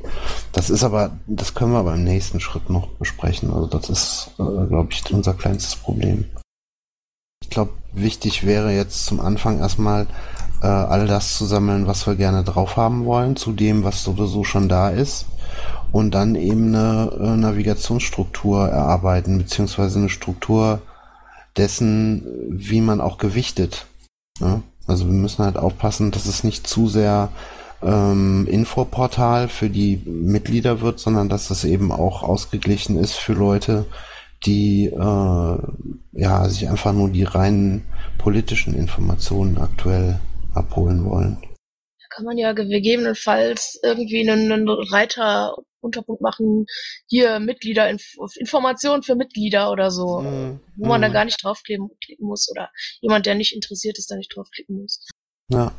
Das 0.52 0.70
ist 0.70 0.84
aber, 0.84 1.12
das 1.26 1.56
können 1.56 1.72
wir 1.72 1.84
beim 1.84 2.04
nächsten 2.04 2.40
Schritt 2.40 2.70
noch 2.70 2.90
besprechen. 2.90 3.52
Also 3.52 3.68
das 3.68 3.90
ist, 3.90 4.32
äh, 4.38 4.68
glaube 4.68 4.90
ich, 4.92 5.12
unser 5.12 5.34
kleinstes 5.34 5.76
Problem. 5.76 6.26
Ich 7.42 7.50
glaube, 7.50 7.72
wichtig 7.94 8.46
wäre 8.46 8.72
jetzt 8.72 9.06
zum 9.06 9.20
Anfang 9.20 9.60
erstmal 9.60 10.06
äh, 10.62 10.68
all 10.68 11.08
das 11.08 11.38
zu 11.38 11.46
sammeln, 11.46 11.88
was 11.88 12.06
wir 12.06 12.16
gerne 12.16 12.44
drauf 12.44 12.78
haben 12.78 13.06
wollen, 13.06 13.36
zu 13.36 13.52
dem, 13.52 13.84
was 13.84 14.04
sowieso 14.04 14.44
schon 14.44 14.70
da 14.70 14.90
ist 14.90 15.26
und 15.92 16.12
dann 16.12 16.36
eben 16.36 16.76
eine 16.76 17.12
äh, 17.20 17.38
Navigationsstruktur 17.38 18.68
erarbeiten, 18.68 19.38
beziehungsweise 19.38 20.00
eine 20.00 20.10
Struktur, 20.10 20.82
dessen, 21.58 22.24
wie 22.50 22.82
man 22.82 23.02
auch 23.02 23.18
gewichtet. 23.18 23.88
Ne? 24.40 24.62
Also 24.86 25.06
wir 25.06 25.14
müssen 25.14 25.44
halt 25.44 25.58
aufpassen, 25.58 26.12
dass 26.12 26.28
es 26.28 26.44
nicht 26.44 26.68
zu 26.68 26.88
sehr 26.88 27.30
ähm, 27.82 28.48
Infoportal 28.50 29.50
für 29.50 29.70
die 29.70 29.98
Mitglieder 30.06 30.82
wird, 30.82 31.00
sondern 31.00 31.30
dass 31.30 31.50
es 31.50 31.64
eben 31.66 31.92
auch 31.92 32.24
ausgeglichen 32.24 32.98
ist 32.98 33.14
für 33.14 33.34
Leute, 33.34 33.86
die 34.46 34.86
äh, 34.86 35.58
ja 36.14 36.50
sich 36.50 36.70
einfach 36.70 36.94
nur 36.94 37.10
die 37.10 37.24
reinen 37.24 37.86
politischen 38.18 38.76
Informationen 38.76 39.58
aktuell 39.58 40.20
abholen 40.54 41.06
wollen. 41.06 41.38
Da 41.42 42.16
kann 42.16 42.26
man 42.26 42.38
ja 42.38 42.54
gegebenenfalls 42.54 43.80
irgendwie 43.84 44.28
einen, 44.28 44.52
einen 44.52 44.70
Reiter 44.70 45.56
Unterpunkt 45.88 46.22
machen, 46.22 46.66
hier 47.08 47.40
Mitglieder, 47.40 47.90
Informationen 47.90 49.04
für 49.04 49.16
Mitglieder 49.16 49.72
oder 49.72 49.90
so, 49.90 50.20
mhm. 50.20 50.60
wo 50.76 50.88
man 50.88 51.02
da 51.02 51.10
mhm. 51.10 51.14
gar 51.14 51.26
nicht 51.26 51.44
draufklicken 51.44 51.90
muss 52.20 52.50
oder 52.52 52.70
jemand, 53.02 53.26
der 53.26 53.36
nicht 53.36 53.56
interessiert 53.56 53.98
ist, 53.98 54.12
da 54.12 54.16
nicht 54.16 54.36
draufklicken 54.36 54.82
muss. 54.82 55.08
Ja. 55.52 55.72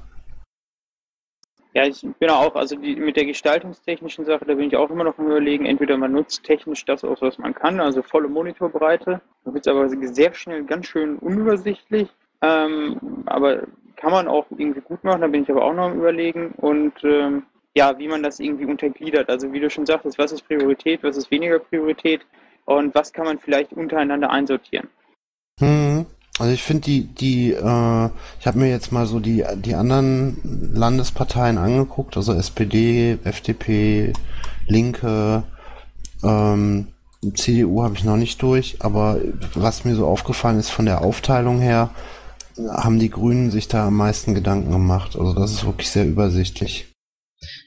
Ja, 1.75 1.87
ich 1.87 2.05
bin 2.19 2.31
auch, 2.31 2.57
also 2.57 2.75
die, 2.77 2.97
mit 2.97 3.17
der 3.17 3.27
gestaltungstechnischen 3.27 4.25
Sache, 4.25 4.45
da 4.45 4.55
bin 4.55 4.69
ich 4.69 4.77
auch 4.77 4.91
immer 4.91 5.05
noch 5.05 5.19
am 5.19 5.27
überlegen, 5.27 5.67
entweder 5.67 5.97
man 5.97 6.13
nutzt 6.13 6.43
technisch 6.43 6.85
das 6.85 7.05
aus, 7.05 7.21
was 7.21 7.39
man 7.39 7.55
kann, 7.55 7.79
also 7.79 8.03
volle 8.03 8.29
Monitorbreite, 8.29 9.21
dann 9.45 9.55
wird 9.55 9.67
es 9.67 9.71
aber 9.71 9.89
sehr 9.89 10.35
schnell 10.35 10.65
ganz 10.65 10.87
schön 10.87 11.19
unübersichtlich, 11.19 12.09
ähm, 12.43 13.23
aber 13.27 13.69
kann 13.97 14.13
man 14.13 14.29
auch 14.29 14.47
irgendwie 14.51 14.81
gut 14.81 15.05
machen, 15.05 15.21
da 15.21 15.29
bin 15.29 15.43
ich 15.43 15.51
aber 15.51 15.65
auch 15.65 15.75
noch 15.75 15.91
am 15.91 15.99
überlegen 15.99 16.53
und 16.57 16.95
ähm, 17.05 17.45
ja, 17.79 17.97
wie 17.97 18.09
man 18.09 18.25
das 18.25 18.41
irgendwie 18.41 18.65
untergliedert. 18.65 19.31
Also 19.31 19.53
wie 19.53 19.61
du 19.61 19.71
schon 19.71 19.87
sagtest, 19.87 20.19
was 20.19 20.33
ist 20.33 20.49
Priorität, 20.49 21.01
was 21.05 21.17
ist 21.17 21.31
weniger 21.31 21.61
Priorität 21.61 22.23
und 22.65 22.93
was 22.97 23.13
kann 23.13 23.25
man 23.25 23.39
vielleicht 23.39 23.73
untereinander 23.73 24.31
einsortieren. 24.31 24.89
Hm. 25.61 26.05
Also 26.41 26.53
ich 26.53 26.63
finde 26.63 26.83
die, 26.83 27.05
die, 27.05 27.53
äh, 27.53 28.09
ich 28.41 28.47
habe 28.49 28.59
mir 28.59 28.69
jetzt 28.69 28.91
mal 28.91 29.07
so 29.07 29.21
die, 29.21 29.45
die 29.57 29.77
anderen 29.77 30.73
Landesparteien 30.75 31.57
angeguckt, 31.57 32.17
also 32.17 32.33
SPD, 32.33 33.19
FDP, 33.23 34.13
Linke, 34.67 35.45
ähm, 36.25 36.89
CDU 37.35 37.85
habe 37.85 37.95
ich 37.95 38.05
noch 38.05 38.17
nicht 38.17 38.43
durch, 38.43 38.77
aber 38.81 39.21
was 39.55 39.85
mir 39.85 39.95
so 39.95 40.07
aufgefallen 40.07 40.59
ist 40.59 40.71
von 40.71 40.85
der 40.85 41.03
Aufteilung 41.03 41.61
her, 41.61 41.91
haben 42.71 42.99
die 42.99 43.11
Grünen 43.11 43.53
sich 43.53 43.69
da 43.69 43.87
am 43.87 43.97
meisten 43.97 44.35
Gedanken 44.35 44.73
gemacht. 44.73 45.17
Also 45.17 45.33
das 45.33 45.53
ist 45.53 45.65
wirklich 45.65 45.91
sehr 45.91 46.07
übersichtlich. 46.07 46.88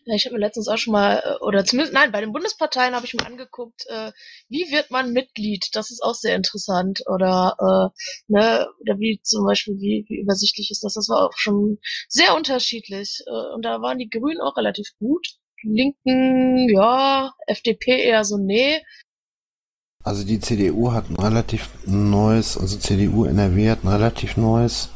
Ja, 0.05 0.15
ich 0.15 0.25
habe 0.25 0.35
mir 0.35 0.41
letztens 0.41 0.67
auch 0.67 0.77
schon 0.77 0.93
mal, 0.93 1.21
äh, 1.23 1.43
oder 1.43 1.63
zumindest, 1.65 1.93
nein, 1.93 2.11
bei 2.11 2.21
den 2.21 2.33
Bundesparteien 2.33 2.95
habe 2.95 3.05
ich 3.05 3.13
mir 3.13 3.25
angeguckt, 3.25 3.85
äh, 3.87 4.11
wie 4.49 4.71
wird 4.71 4.91
man 4.91 5.13
Mitglied? 5.13 5.69
Das 5.73 5.91
ist 5.91 6.01
auch 6.01 6.15
sehr 6.15 6.35
interessant. 6.35 7.03
Oder, 7.07 7.55
äh, 7.59 8.31
ne, 8.31 8.67
oder 8.79 8.99
wie 8.99 9.19
zum 9.23 9.45
Beispiel, 9.45 9.75
wie, 9.75 10.05
wie 10.07 10.19
übersichtlich 10.19 10.71
ist 10.71 10.83
das? 10.83 10.93
Das 10.93 11.09
war 11.09 11.25
auch 11.25 11.33
schon 11.35 11.77
sehr 12.07 12.35
unterschiedlich. 12.35 13.23
Äh, 13.27 13.53
und 13.53 13.63
da 13.63 13.81
waren 13.81 13.97
die 13.97 14.09
Grünen 14.09 14.41
auch 14.41 14.57
relativ 14.57 14.87
gut. 14.99 15.27
Die 15.63 15.69
Linken, 15.69 16.69
ja, 16.69 17.33
FDP 17.47 18.03
eher 18.03 18.23
so, 18.23 18.37
nee. 18.37 18.81
Also 20.03 20.25
die 20.25 20.39
CDU 20.39 20.91
hat 20.91 21.09
ein 21.09 21.15
relativ 21.15 21.69
neues, 21.85 22.57
also 22.57 22.77
CDU 22.77 23.25
NRW 23.25 23.69
hat 23.69 23.83
ein 23.83 23.89
relativ 23.89 24.35
neues 24.35 24.89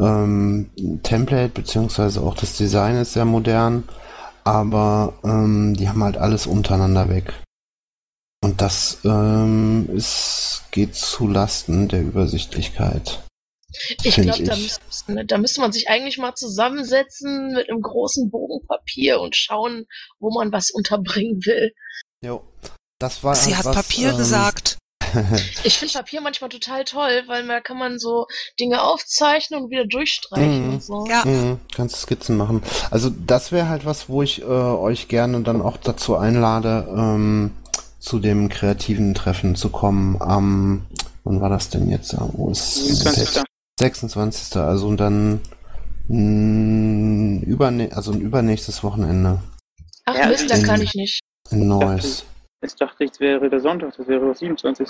ähm, 0.00 0.70
Template, 1.02 1.50
beziehungsweise 1.50 2.20
auch 2.22 2.34
das 2.34 2.56
Design 2.56 2.96
ist 2.96 3.12
sehr 3.12 3.24
modern 3.24 3.84
aber 4.44 5.14
ähm, 5.24 5.74
die 5.74 5.88
haben 5.88 6.02
halt 6.02 6.16
alles 6.16 6.46
untereinander 6.46 7.08
weg. 7.08 7.32
Und 8.42 8.60
das 8.60 8.98
ähm, 9.04 9.88
ist, 9.92 10.64
geht 10.70 10.94
zu 10.94 11.28
Lasten 11.28 11.88
der 11.88 12.00
Übersichtlichkeit. 12.00 13.22
Ich 14.02 14.16
glaube, 14.16 14.42
da, 14.42 14.56
müsste, 14.56 15.26
da 15.26 15.38
müsste 15.38 15.60
man 15.60 15.72
sich 15.72 15.88
eigentlich 15.88 16.18
mal 16.18 16.34
zusammensetzen 16.34 17.52
mit 17.52 17.70
einem 17.70 17.82
großen 17.82 18.30
Bogen 18.30 18.66
Papier 18.66 19.20
und 19.20 19.36
schauen, 19.36 19.86
wo 20.18 20.30
man 20.32 20.50
was 20.52 20.70
unterbringen 20.70 21.44
will. 21.44 21.72
Jo. 22.24 22.42
Das 22.98 23.22
war 23.22 23.34
Sie 23.34 23.54
hat 23.54 23.66
was, 23.66 23.76
Papier 23.76 24.10
ähm, 24.10 24.16
gesagt. 24.16 24.78
ich 25.64 25.78
finde 25.78 25.94
Papier 25.94 26.20
manchmal 26.20 26.50
total 26.50 26.84
toll, 26.84 27.22
weil 27.26 27.46
da 27.46 27.60
kann 27.60 27.78
man 27.78 27.98
so 27.98 28.26
Dinge 28.58 28.82
aufzeichnen 28.82 29.64
und 29.64 29.70
wieder 29.70 29.86
durchstreichen 29.86 30.66
mhm. 30.66 30.74
und 30.74 30.82
so. 30.82 31.06
Ja. 31.06 31.24
Mhm. 31.24 31.58
Kannst 31.74 31.96
Skizzen 31.96 32.36
machen. 32.36 32.62
Also 32.90 33.10
das 33.10 33.52
wäre 33.52 33.68
halt 33.68 33.84
was, 33.84 34.08
wo 34.08 34.22
ich 34.22 34.42
äh, 34.42 34.44
euch 34.44 35.08
gerne 35.08 35.40
dann 35.42 35.62
auch 35.62 35.76
dazu 35.76 36.16
einlade, 36.16 36.86
ähm, 36.96 37.52
zu 37.98 38.18
dem 38.18 38.48
kreativen 38.48 39.14
Treffen 39.14 39.54
zu 39.54 39.68
kommen 39.68 40.20
am, 40.20 40.86
wann 41.24 41.40
war 41.40 41.50
das 41.50 41.68
denn 41.68 41.90
jetzt? 41.90 42.14
Wo 42.18 42.50
ist 42.50 42.76
26. 42.76 43.42
26. 43.78 44.56
Also 44.56 44.88
und 44.88 44.98
dann 44.98 45.40
mh, 46.08 47.42
überne 47.44 47.90
also 47.92 48.12
ein 48.12 48.20
übernächstes 48.20 48.82
Wochenende. 48.82 49.42
Ach 50.06 50.16
ja, 50.16 50.26
Mist, 50.26 50.50
da 50.50 50.58
kann 50.58 50.80
ich 50.80 50.94
nicht. 50.94 51.20
Ein 51.50 51.68
neues. 51.68 52.24
Ich 52.62 52.74
dachte, 52.74 53.04
es 53.04 53.20
wäre 53.20 53.48
der 53.48 53.60
Sonntag, 53.60 53.96
das 53.96 54.06
wäre 54.06 54.24
der 54.26 54.34
27. 54.34 54.88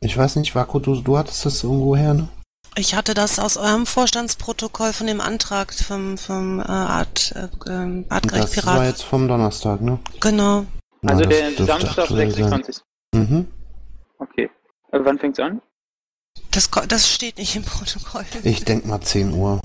Ich 0.00 0.16
weiß 0.16 0.36
nicht, 0.36 0.54
Vako, 0.54 0.78
du, 0.78 1.00
du 1.00 1.16
hattest 1.16 1.44
das 1.44 1.64
irgendwo 1.64 1.96
her, 1.96 2.14
ne? 2.14 2.28
Ich 2.74 2.94
hatte 2.94 3.12
das 3.12 3.38
aus 3.38 3.56
eurem 3.56 3.84
Vorstandsprotokoll 3.84 4.92
von 4.92 5.06
dem 5.06 5.20
Antrag 5.20 5.74
vom, 5.74 6.16
vom 6.16 6.58
äh, 6.58 6.62
Art, 6.62 7.34
äh, 7.36 7.70
ähm, 7.70 8.06
Artgerecht 8.08 8.52
Pirat. 8.52 8.66
Das 8.66 8.76
war 8.76 8.86
jetzt 8.86 9.02
vom 9.02 9.28
Donnerstag, 9.28 9.80
ne? 9.82 9.98
Genau. 10.20 10.64
Na, 11.02 11.12
also 11.12 11.24
der 11.24 11.52
Samstag, 11.66 12.08
26. 12.08 12.76
Mhm. 13.14 13.48
Okay. 14.18 14.48
Aber 14.90 15.04
wann 15.04 15.18
fängt's 15.18 15.38
an? 15.38 15.60
Das, 16.50 16.70
das 16.88 17.12
steht 17.12 17.38
nicht 17.38 17.56
im 17.56 17.64
Protokoll. 17.64 18.24
Ich 18.44 18.64
denk 18.64 18.86
mal 18.86 19.00
10 19.00 19.34
Uhr. 19.34 19.60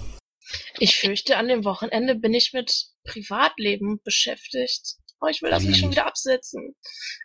Ich 0.80 0.98
fürchte, 0.98 1.38
an 1.38 1.48
dem 1.48 1.64
Wochenende 1.64 2.16
bin 2.16 2.34
ich 2.34 2.52
mit 2.54 2.88
Privatleben 3.06 4.02
beschäftigt. 4.04 4.98
Oh, 5.20 5.28
ich 5.28 5.41
will 5.41 5.49
das 5.49 5.63
nicht 5.63 5.80
schon 5.80 5.91
wieder 5.91 6.05
absetzen. 6.05 6.76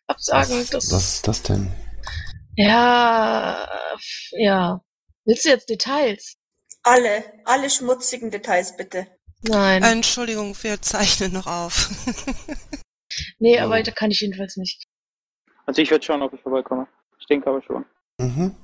Absagen. 0.07 0.61
Was, 0.61 0.71
das, 0.71 0.93
was 0.93 1.15
ist 1.15 1.29
das 1.29 1.43
denn? 1.43 1.73
Ja, 2.57 3.69
ja. 4.33 4.81
Willst 5.25 5.45
du 5.45 5.51
jetzt 5.51 5.69
Details? 5.69 6.37
Alle, 6.83 7.25
alle 7.45 7.71
schmutzigen 7.71 8.31
Details 8.31 8.77
bitte. 8.77 9.07
Nein. 9.43 9.83
Entschuldigung, 9.83 10.57
wir 10.63 10.81
zeichnen 10.81 11.33
noch 11.33 11.47
auf. 11.47 11.91
nee, 13.39 13.59
aber 13.59 13.79
oh. 13.79 13.83
da 13.83 13.91
kann 13.91 14.11
ich 14.11 14.21
jedenfalls 14.21 14.57
nicht. 14.57 14.85
Also 15.67 15.83
ich 15.83 15.91
werde 15.91 16.05
schauen, 16.05 16.23
ob 16.23 16.33
ich 16.33 16.41
vorbeikomme. 16.41 16.89
Ich 17.21 17.27
denke 17.27 17.51
aber 17.51 17.63
schon. 17.63 17.85
Mhm. 18.19 18.57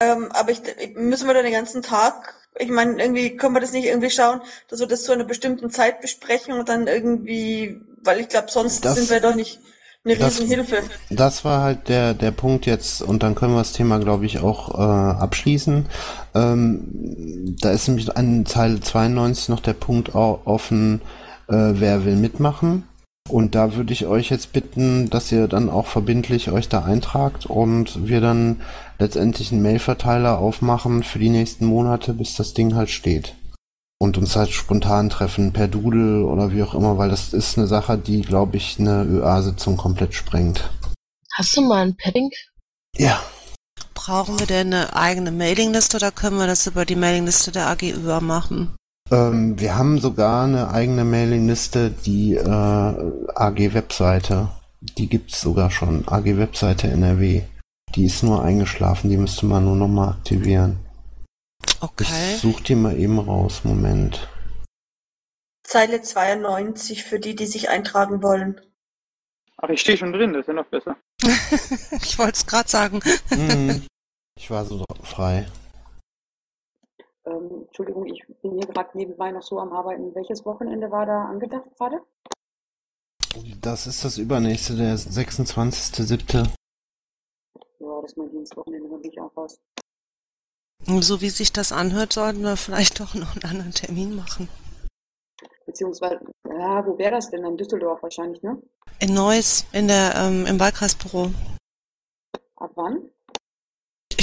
Ähm, 0.00 0.32
aber 0.32 0.50
ich, 0.50 0.60
müssen 0.94 1.26
wir 1.26 1.34
dann 1.34 1.44
den 1.44 1.52
ganzen 1.52 1.82
Tag, 1.82 2.34
ich 2.58 2.68
meine, 2.68 3.02
irgendwie 3.02 3.36
können 3.36 3.54
wir 3.54 3.60
das 3.60 3.72
nicht 3.72 3.86
irgendwie 3.86 4.10
schauen, 4.10 4.40
dass 4.68 4.80
wir 4.80 4.86
das 4.86 5.04
zu 5.04 5.12
einer 5.12 5.24
bestimmten 5.24 5.70
Zeit 5.70 6.00
besprechen 6.00 6.54
und 6.54 6.68
dann 6.68 6.86
irgendwie, 6.86 7.80
weil 8.04 8.20
ich 8.20 8.28
glaube, 8.28 8.50
sonst 8.50 8.84
das, 8.84 8.96
sind 8.96 9.10
wir 9.10 9.20
doch 9.20 9.34
nicht 9.34 9.60
eine 10.04 10.18
Riesenhilfe. 10.18 10.82
Das, 11.08 11.16
das 11.16 11.44
war 11.44 11.62
halt 11.62 11.88
der, 11.88 12.14
der 12.14 12.30
Punkt 12.30 12.66
jetzt 12.66 13.02
und 13.02 13.22
dann 13.22 13.34
können 13.34 13.54
wir 13.54 13.58
das 13.58 13.72
Thema, 13.72 13.98
glaube 13.98 14.26
ich, 14.26 14.40
auch 14.40 14.74
äh, 14.74 14.82
abschließen. 14.82 15.86
Ähm, 16.34 17.56
da 17.60 17.70
ist 17.70 17.88
nämlich 17.88 18.16
an 18.16 18.44
Zeile 18.46 18.80
92 18.80 19.48
noch 19.48 19.60
der 19.60 19.74
Punkt 19.74 20.14
offen, 20.14 21.00
äh, 21.48 21.54
wer 21.54 22.04
will 22.04 22.16
mitmachen. 22.16 22.84
Und 23.28 23.54
da 23.54 23.74
würde 23.74 23.92
ich 23.92 24.06
euch 24.06 24.30
jetzt 24.30 24.52
bitten, 24.52 25.08
dass 25.08 25.30
ihr 25.32 25.48
dann 25.48 25.70
auch 25.70 25.86
verbindlich 25.86 26.50
euch 26.50 26.68
da 26.68 26.84
eintragt 26.84 27.46
und 27.46 28.06
wir 28.06 28.20
dann 28.20 28.60
letztendlich 28.98 29.52
einen 29.52 29.62
Mailverteiler 29.62 30.38
aufmachen 30.38 31.02
für 31.02 31.18
die 31.18 31.30
nächsten 31.30 31.66
Monate, 31.66 32.14
bis 32.14 32.34
das 32.34 32.52
Ding 32.52 32.74
halt 32.74 32.90
steht. 32.90 33.34
Und 34.00 34.18
uns 34.18 34.34
halt 34.34 34.50
spontan 34.50 35.08
treffen 35.08 35.52
per 35.52 35.68
Doodle 35.68 36.26
oder 36.26 36.52
wie 36.52 36.62
auch 36.62 36.74
immer, 36.74 36.98
weil 36.98 37.08
das 37.08 37.32
ist 37.32 37.56
eine 37.56 37.68
Sache, 37.68 37.96
die, 37.96 38.22
glaube 38.22 38.56
ich, 38.56 38.80
eine 38.80 39.04
ÖA-Sitzung 39.04 39.76
komplett 39.76 40.14
sprengt. 40.14 40.68
Hast 41.34 41.56
du 41.56 41.62
mal 41.62 41.86
ein 41.86 41.96
Padding? 41.96 42.30
Ja. 42.96 43.22
Brauchen 43.94 44.40
wir 44.40 44.46
denn 44.46 44.74
eine 44.74 44.96
eigene 44.96 45.30
Mailingliste 45.30 45.98
oder 45.98 46.10
können 46.10 46.38
wir 46.38 46.48
das 46.48 46.66
über 46.66 46.84
die 46.84 46.96
Mailingliste 46.96 47.52
der 47.52 47.68
AG 47.68 47.82
ÖA 47.82 48.20
machen? 48.20 48.74
Ähm, 49.12 49.60
wir 49.60 49.76
haben 49.76 50.00
sogar 50.00 50.44
eine 50.44 50.70
eigene 50.70 51.04
Mailingliste, 51.04 51.90
die 51.90 52.34
äh, 52.34 52.42
AG-Webseite. 52.42 54.48
Die 54.80 55.08
gibt's 55.08 55.40
sogar 55.40 55.70
schon. 55.70 56.08
AG-Webseite 56.08 56.88
NRW. 56.88 57.42
Die 57.94 58.06
ist 58.06 58.22
nur 58.22 58.42
eingeschlafen, 58.42 59.10
die 59.10 59.18
müsste 59.18 59.44
man 59.44 59.64
nur 59.64 59.76
nochmal 59.76 60.14
aktivieren. 60.14 60.78
Okay. 61.80 62.04
Ich 62.04 62.40
such 62.40 62.62
die 62.62 62.74
mal 62.74 62.98
eben 62.98 63.18
raus, 63.18 63.64
Moment. 63.64 64.28
Zeile 65.62 66.00
92 66.00 67.04
für 67.04 67.20
die, 67.20 67.36
die 67.36 67.46
sich 67.46 67.68
eintragen 67.68 68.22
wollen. 68.22 68.60
Ach, 69.58 69.68
ich 69.68 69.82
stehe 69.82 69.98
schon 69.98 70.12
drin, 70.12 70.32
das 70.32 70.40
ist 70.40 70.48
ja 70.48 70.54
noch 70.54 70.66
besser. 70.66 70.96
ich 72.02 72.18
wollte 72.18 72.32
es 72.32 72.46
gerade 72.46 72.68
sagen. 72.68 73.00
Mhm. 73.30 73.82
Ich 74.34 74.50
war 74.50 74.64
so 74.64 74.82
frei. 75.04 75.46
Ähm, 77.24 77.64
Entschuldigung, 77.66 78.06
ich 78.06 78.22
bin 78.42 78.52
hier 78.52 78.66
gerade 78.66 78.96
nebenbei 78.96 79.30
noch 79.30 79.42
so 79.42 79.58
am 79.58 79.72
Arbeiten. 79.72 80.14
Welches 80.14 80.44
Wochenende 80.44 80.90
war 80.90 81.06
da 81.06 81.26
angedacht 81.26 81.68
gerade? 81.76 82.00
Das 83.60 83.86
ist 83.86 84.04
das 84.04 84.18
übernächste, 84.18 84.76
der 84.76 84.96
26.07. 84.96 86.48
Ja, 87.78 88.00
das 88.00 88.10
ist 88.10 88.16
mein 88.16 88.30
Dienstwochenende, 88.30 88.88
dann 88.88 89.00
bin 89.00 89.10
ich 89.10 89.20
auch 89.20 89.34
raus. 89.36 89.58
So 90.84 91.20
wie 91.20 91.30
sich 91.30 91.52
das 91.52 91.70
anhört, 91.70 92.12
sollten 92.12 92.42
wir 92.42 92.56
vielleicht 92.56 92.98
doch 92.98 93.14
noch 93.14 93.36
einen 93.36 93.44
anderen 93.44 93.72
Termin 93.72 94.16
machen. 94.16 94.48
Beziehungsweise, 95.64 96.20
ja, 96.48 96.84
wo 96.84 96.98
wäre 96.98 97.12
das 97.12 97.30
denn? 97.30 97.44
In 97.44 97.56
Düsseldorf 97.56 98.02
wahrscheinlich, 98.02 98.42
ne? 98.42 98.60
In 98.98 99.14
Neuss, 99.14 99.64
in 99.72 99.86
der, 99.86 100.14
ähm, 100.16 100.44
im 100.46 100.58
Wahlkreisbüro. 100.58 101.30
Ab 102.56 102.72
wann? 102.74 103.10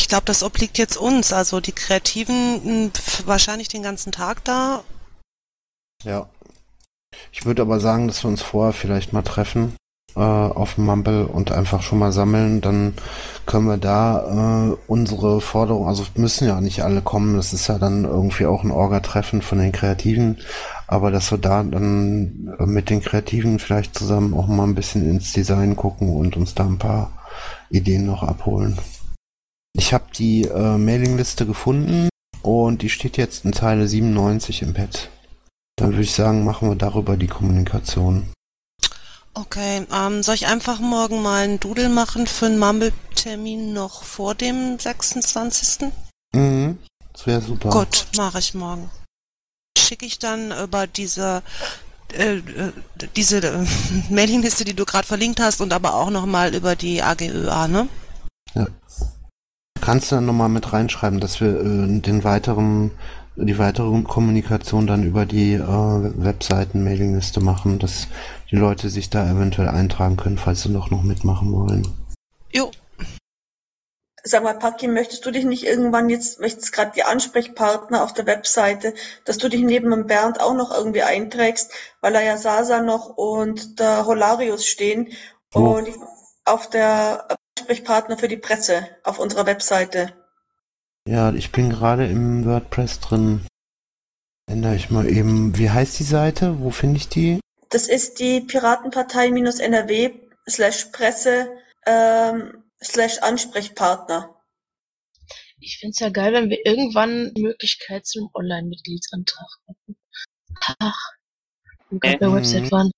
Glaube, 0.09 0.25
das 0.25 0.43
obliegt 0.43 0.77
jetzt 0.77 0.97
uns. 0.97 1.31
Also 1.31 1.61
die 1.61 1.71
Kreativen 1.71 2.87
mh, 2.87 2.91
wahrscheinlich 3.25 3.69
den 3.69 3.83
ganzen 3.83 4.11
Tag 4.11 4.43
da. 4.43 4.83
Ja. 6.03 6.27
Ich 7.31 7.45
würde 7.45 7.61
aber 7.61 7.79
sagen, 7.79 8.07
dass 8.07 8.23
wir 8.23 8.29
uns 8.29 8.41
vorher 8.41 8.73
vielleicht 8.73 9.13
mal 9.13 9.21
treffen 9.21 9.75
äh, 10.15 10.19
auf 10.19 10.77
Mumble 10.77 11.25
und 11.27 11.51
einfach 11.51 11.81
schon 11.81 11.99
mal 11.99 12.11
sammeln. 12.11 12.61
Dann 12.61 12.93
können 13.45 13.67
wir 13.67 13.77
da 13.77 14.71
äh, 14.71 14.77
unsere 14.87 15.41
Forderung, 15.41 15.87
also 15.87 16.03
müssen 16.15 16.47
ja 16.47 16.59
nicht 16.61 16.83
alle 16.83 17.01
kommen, 17.01 17.35
das 17.35 17.53
ist 17.53 17.67
ja 17.67 17.77
dann 17.77 18.05
irgendwie 18.05 18.45
auch 18.45 18.63
ein 18.63 18.71
Orga-Treffen 18.71 19.41
von 19.41 19.59
den 19.59 19.71
Kreativen, 19.71 20.37
aber 20.87 21.11
dass 21.11 21.31
wir 21.31 21.37
da 21.37 21.63
dann 21.63 22.55
äh, 22.59 22.65
mit 22.65 22.89
den 22.89 23.01
Kreativen 23.01 23.59
vielleicht 23.59 23.97
zusammen 23.97 24.33
auch 24.33 24.47
mal 24.47 24.65
ein 24.65 24.75
bisschen 24.75 25.09
ins 25.09 25.33
Design 25.33 25.75
gucken 25.75 26.15
und 26.15 26.37
uns 26.37 26.53
da 26.53 26.65
ein 26.65 26.77
paar 26.77 27.11
Ideen 27.69 28.05
noch 28.05 28.23
abholen. 28.23 28.77
Ich 29.73 29.93
habe 29.93 30.05
die 30.17 30.43
äh, 30.43 30.77
Mailingliste 30.77 31.45
gefunden 31.45 32.09
und 32.41 32.81
die 32.81 32.89
steht 32.89 33.17
jetzt 33.17 33.45
in 33.45 33.53
Zeile 33.53 33.87
97 33.87 34.61
im 34.61 34.73
Pad. 34.73 35.09
Dann 35.75 35.91
würde 35.91 36.03
ich 36.03 36.13
sagen, 36.13 36.43
machen 36.43 36.69
wir 36.69 36.75
darüber 36.75 37.15
die 37.15 37.27
Kommunikation. 37.27 38.33
Okay, 39.33 39.85
ähm, 39.93 40.23
soll 40.23 40.35
ich 40.35 40.47
einfach 40.47 40.79
morgen 40.79 41.21
mal 41.21 41.43
einen 41.43 41.59
Doodle 41.59 41.89
machen 41.89 42.27
für 42.27 42.47
einen 42.47 42.59
Mumble-Termin 42.59 43.73
noch 43.73 44.03
vor 44.03 44.35
dem 44.35 44.77
26.? 44.77 45.91
Mhm, 46.33 46.77
das 47.13 47.27
wäre 47.27 47.41
super. 47.41 47.69
Gut, 47.69 48.07
mache 48.17 48.39
ich 48.39 48.53
morgen. 48.53 48.89
Schicke 49.77 50.05
ich 50.05 50.19
dann 50.19 50.51
über 50.51 50.87
diese 50.87 51.43
äh, 52.13 52.37
äh, 52.37 52.71
diese 53.15 53.37
äh, 53.37 53.65
Mailingliste, 54.09 54.65
die 54.65 54.73
du 54.73 54.85
gerade 54.85 55.07
verlinkt 55.07 55.39
hast 55.39 55.61
und 55.61 55.71
aber 55.73 55.93
auch 55.93 56.09
nochmal 56.09 56.55
über 56.55 56.75
die 56.75 57.01
AGÖA, 57.01 57.67
ne? 57.67 57.87
Ja. 58.55 58.67
Kannst 59.81 60.11
du 60.11 60.15
dann 60.15 60.25
nochmal 60.25 60.49
mit 60.49 60.71
reinschreiben, 60.73 61.19
dass 61.19 61.39
wir 61.41 61.59
äh, 61.59 61.99
den 61.99 62.23
weiteren, 62.23 62.91
die 63.35 63.57
weitere 63.57 64.01
Kommunikation 64.03 64.87
dann 64.87 65.03
über 65.03 65.25
die 65.25 65.53
äh, 65.53 65.59
Webseiten-Mailingliste 65.63 67.39
machen, 67.39 67.79
dass 67.79 68.07
die 68.51 68.57
Leute 68.57 68.89
sich 68.89 69.09
da 69.09 69.29
eventuell 69.29 69.69
eintragen 69.69 70.17
können, 70.17 70.37
falls 70.37 70.61
sie 70.63 70.73
doch 70.73 70.89
noch 70.91 71.03
mitmachen 71.03 71.51
wollen. 71.53 71.87
Jo, 72.51 72.71
Sag 74.23 74.43
mal, 74.43 74.59
Paki, 74.59 74.89
möchtest 74.89 75.25
du 75.25 75.31
dich 75.31 75.45
nicht 75.45 75.63
irgendwann 75.65 76.09
jetzt, 76.09 76.41
möchtest 76.41 76.73
gerade 76.73 76.91
die 76.93 77.03
Ansprechpartner 77.03 78.03
auf 78.03 78.13
der 78.13 78.25
Webseite, 78.25 78.93
dass 79.23 79.37
du 79.37 79.47
dich 79.47 79.61
neben 79.61 79.89
dem 79.91 80.07
Bernd 80.07 80.41
auch 80.41 80.53
noch 80.53 80.71
irgendwie 80.75 81.03
einträgst, 81.03 81.71
weil 82.01 82.11
da 82.11 82.21
ja 82.21 82.35
Sasa 82.37 82.81
noch 82.81 83.15
und 83.15 83.79
der 83.79 84.05
Holarius 84.05 84.65
stehen 84.65 85.07
Oh. 85.55 85.77
und 85.77 85.89
auf 86.45 86.69
der 86.69 87.27
Ansprechpartner 87.69 88.17
für 88.17 88.27
die 88.27 88.37
Presse 88.37 88.87
auf 89.03 89.19
unserer 89.19 89.45
Webseite. 89.45 90.11
Ja, 91.07 91.31
ich 91.33 91.51
bin 91.51 91.69
gerade 91.69 92.07
im 92.07 92.43
WordPress 92.45 92.99
drin. 92.99 93.45
Ändere 94.47 94.75
ich 94.75 94.89
mal 94.89 95.07
eben. 95.07 95.55
Wie 95.55 95.69
heißt 95.69 95.99
die 95.99 96.03
Seite? 96.03 96.59
Wo 96.61 96.71
finde 96.71 96.97
ich 96.97 97.09
die? 97.09 97.39
Das 97.69 97.87
ist 97.87 98.19
die 98.19 98.41
Piratenpartei-NRW 98.41 100.11
slash 100.49 100.85
Presse 100.85 101.51
ähm, 101.85 102.63
slash 102.83 103.19
Ansprechpartner. 103.19 104.35
Ich 105.59 105.77
find's 105.79 105.99
ja 105.99 106.09
geil, 106.09 106.33
wenn 106.33 106.49
wir 106.49 106.65
irgendwann 106.65 107.31
die 107.35 107.43
Möglichkeit 107.43 108.07
zum 108.07 108.31
Online-Mitgliedsantrag 108.33 109.47
hätten. 109.67 109.95
Ach, 110.79 110.99
wir 111.91 111.99
bei 111.99 112.15
der 112.15 112.29
Mhm. 112.29 112.35
Website 112.35 112.71
waren. 112.71 112.89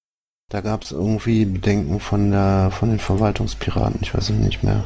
Da 0.52 0.60
gab 0.60 0.84
es 0.84 0.92
irgendwie 0.92 1.46
Bedenken 1.46 2.02
von 2.02 2.30
der 2.30 2.72
von 2.72 2.90
den 2.90 3.00
Verwaltungspiraten. 3.00 4.02
Ich 4.02 4.14
weiß 4.14 4.32
es 4.32 4.36
nicht 4.36 4.64
mehr. 4.64 4.84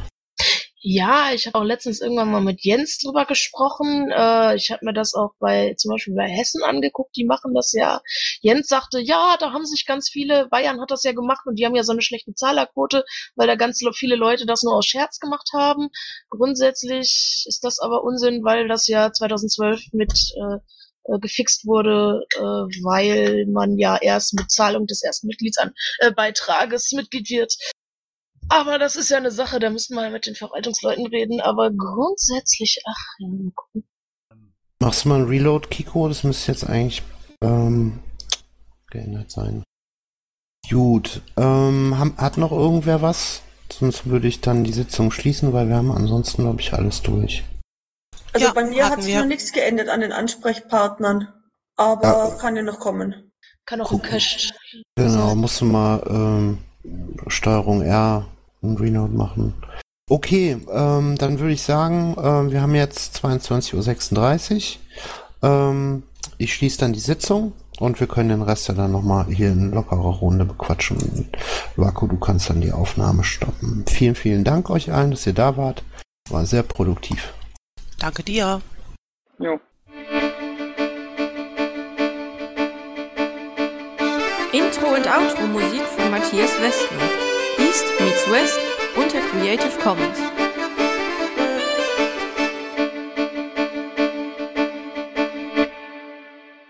Ja, 0.80 1.32
ich 1.34 1.48
habe 1.48 1.58
auch 1.58 1.64
letztens 1.64 2.00
irgendwann 2.00 2.30
mal 2.30 2.40
mit 2.40 2.62
Jens 2.62 2.98
drüber 2.98 3.24
gesprochen. 3.24 4.08
Äh, 4.12 4.54
ich 4.54 4.70
habe 4.70 4.84
mir 4.84 4.92
das 4.92 5.14
auch 5.14 5.30
bei 5.40 5.74
zum 5.76 5.90
Beispiel 5.90 6.14
bei 6.14 6.28
Hessen 6.28 6.62
angeguckt, 6.62 7.16
die 7.16 7.24
machen 7.24 7.52
das 7.52 7.72
ja. 7.72 8.00
Jens 8.42 8.68
sagte, 8.68 9.00
ja, 9.00 9.36
da 9.40 9.52
haben 9.52 9.66
sich 9.66 9.84
ganz 9.86 10.08
viele, 10.08 10.46
Bayern 10.48 10.80
hat 10.80 10.92
das 10.92 11.02
ja 11.02 11.10
gemacht 11.10 11.44
und 11.46 11.58
die 11.58 11.66
haben 11.66 11.74
ja 11.74 11.82
so 11.82 11.90
eine 11.90 12.02
schlechte 12.02 12.34
Zahlerquote, 12.34 13.04
weil 13.34 13.48
da 13.48 13.56
ganz 13.56 13.82
viele 13.96 14.14
Leute 14.14 14.46
das 14.46 14.62
nur 14.62 14.76
aus 14.76 14.86
Scherz 14.86 15.18
gemacht 15.18 15.48
haben. 15.52 15.88
Grundsätzlich 16.30 17.44
ist 17.48 17.64
das 17.64 17.80
aber 17.80 18.04
Unsinn, 18.04 18.44
weil 18.44 18.68
das 18.68 18.86
ja 18.86 19.12
2012 19.12 19.86
mit 19.92 20.12
äh, 20.12 20.58
äh, 21.08 21.18
gefixt 21.18 21.66
wurde, 21.66 22.24
äh, 22.36 22.40
weil 22.84 23.46
man 23.46 23.78
ja 23.78 23.96
erst 23.96 24.34
mit 24.34 24.50
Zahlung 24.50 24.86
des 24.86 25.02
ersten 25.02 25.26
Mitgliedsan 25.26 25.72
äh, 25.98 26.12
Mitglied 26.92 27.30
wird. 27.30 27.56
Aber 28.48 28.78
das 28.78 28.96
ist 28.96 29.10
ja 29.10 29.16
eine 29.16 29.32
Sache, 29.32 29.58
da 29.58 29.70
müssen 29.70 29.94
wir 29.94 30.02
mal 30.02 30.10
mit 30.10 30.26
den 30.26 30.36
Verwaltungsleuten 30.36 31.06
reden. 31.06 31.40
Aber 31.40 31.70
grundsätzlich, 31.70 32.80
ach, 32.86 33.04
ja, 33.18 33.28
mal. 33.28 33.82
Machst 34.78 35.04
du 35.04 35.08
mal 35.08 35.20
ein 35.20 35.26
Reload, 35.26 35.68
Kiko? 35.68 36.06
Das 36.06 36.22
müsste 36.22 36.52
jetzt 36.52 36.64
eigentlich 36.64 37.02
ähm, 37.42 37.98
geändert 38.90 39.30
sein. 39.30 39.64
Gut. 40.70 41.22
Ähm, 41.36 41.98
ham- 41.98 42.16
hat 42.18 42.36
noch 42.36 42.52
irgendwer 42.52 43.02
was? 43.02 43.42
Sonst 43.72 44.06
würde 44.06 44.28
ich 44.28 44.40
dann 44.42 44.64
die 44.64 44.72
Sitzung 44.72 45.10
schließen, 45.10 45.52
weil 45.52 45.68
wir 45.68 45.76
haben 45.76 45.90
ansonsten, 45.90 46.42
glaube 46.42 46.60
ich, 46.60 46.72
alles 46.72 47.02
durch. 47.02 47.42
Also 48.36 48.46
Ja, 48.48 48.52
bei 48.52 48.64
mir 48.64 48.88
hat 48.90 49.02
sich 49.02 49.12
wir. 49.14 49.20
noch 49.20 49.26
nichts 49.28 49.52
geändert 49.52 49.88
an 49.88 50.00
den 50.00 50.12
Ansprechpartnern, 50.12 51.28
aber 51.76 52.02
Ja. 52.08 52.30
kann 52.38 52.54
ja 52.56 52.62
noch 52.62 52.78
kommen. 52.80 53.32
Kann 53.64 53.80
auch 53.80 53.90
im 53.90 53.98
Gucken. 53.98 54.10
Cache. 54.10 54.52
Genau, 54.96 55.34
musst 55.34 55.60
du 55.60 55.64
mal 55.64 56.02
ähm, 56.08 56.58
Steuerung 57.28 57.82
R 57.82 58.26
und 58.60 58.78
Reload 58.80 59.12
machen. 59.14 59.54
Okay, 60.08 60.58
ähm, 60.70 61.16
dann 61.18 61.38
würde 61.40 61.52
ich 61.54 61.62
sagen, 61.62 62.14
ähm, 62.22 62.52
wir 62.52 62.60
haben 62.62 62.74
jetzt 62.74 63.16
22.36 63.24 64.76
Uhr. 65.42 65.48
Ähm, 65.50 66.02
ich 66.38 66.54
schließe 66.54 66.78
dann 66.78 66.92
die 66.92 67.00
Sitzung 67.00 67.54
und 67.80 67.98
wir 67.98 68.06
können 68.06 68.28
den 68.28 68.42
Rest 68.42 68.68
ja 68.68 68.74
dann 68.74 68.92
nochmal 68.92 69.26
hier 69.26 69.48
in 69.50 69.72
lockerer 69.72 69.98
Runde 70.20 70.44
bequatschen. 70.44 70.98
Und 70.98 71.28
Vaku, 71.76 72.06
du 72.06 72.18
kannst 72.18 72.50
dann 72.50 72.60
die 72.60 72.72
Aufnahme 72.72 73.24
stoppen. 73.24 73.84
Vielen, 73.88 74.14
vielen 74.14 74.44
Dank 74.44 74.70
euch 74.70 74.92
allen, 74.92 75.10
dass 75.10 75.26
ihr 75.26 75.32
da 75.34 75.56
wart. 75.56 75.82
War 76.30 76.44
sehr 76.46 76.62
produktiv. 76.62 77.32
Danke 77.98 78.22
dir. 78.22 78.60
Jo. 79.38 79.60
Intro 84.52 84.86
und 84.94 85.06
Outro 85.06 85.46
Musik 85.46 85.82
von 85.82 86.10
Matthias 86.10 86.50
Westner. 86.60 87.02
East 87.58 87.84
meets 88.00 88.30
West 88.30 88.58
unter 88.96 89.20
Creative 89.30 89.78
Commons. 89.82 90.35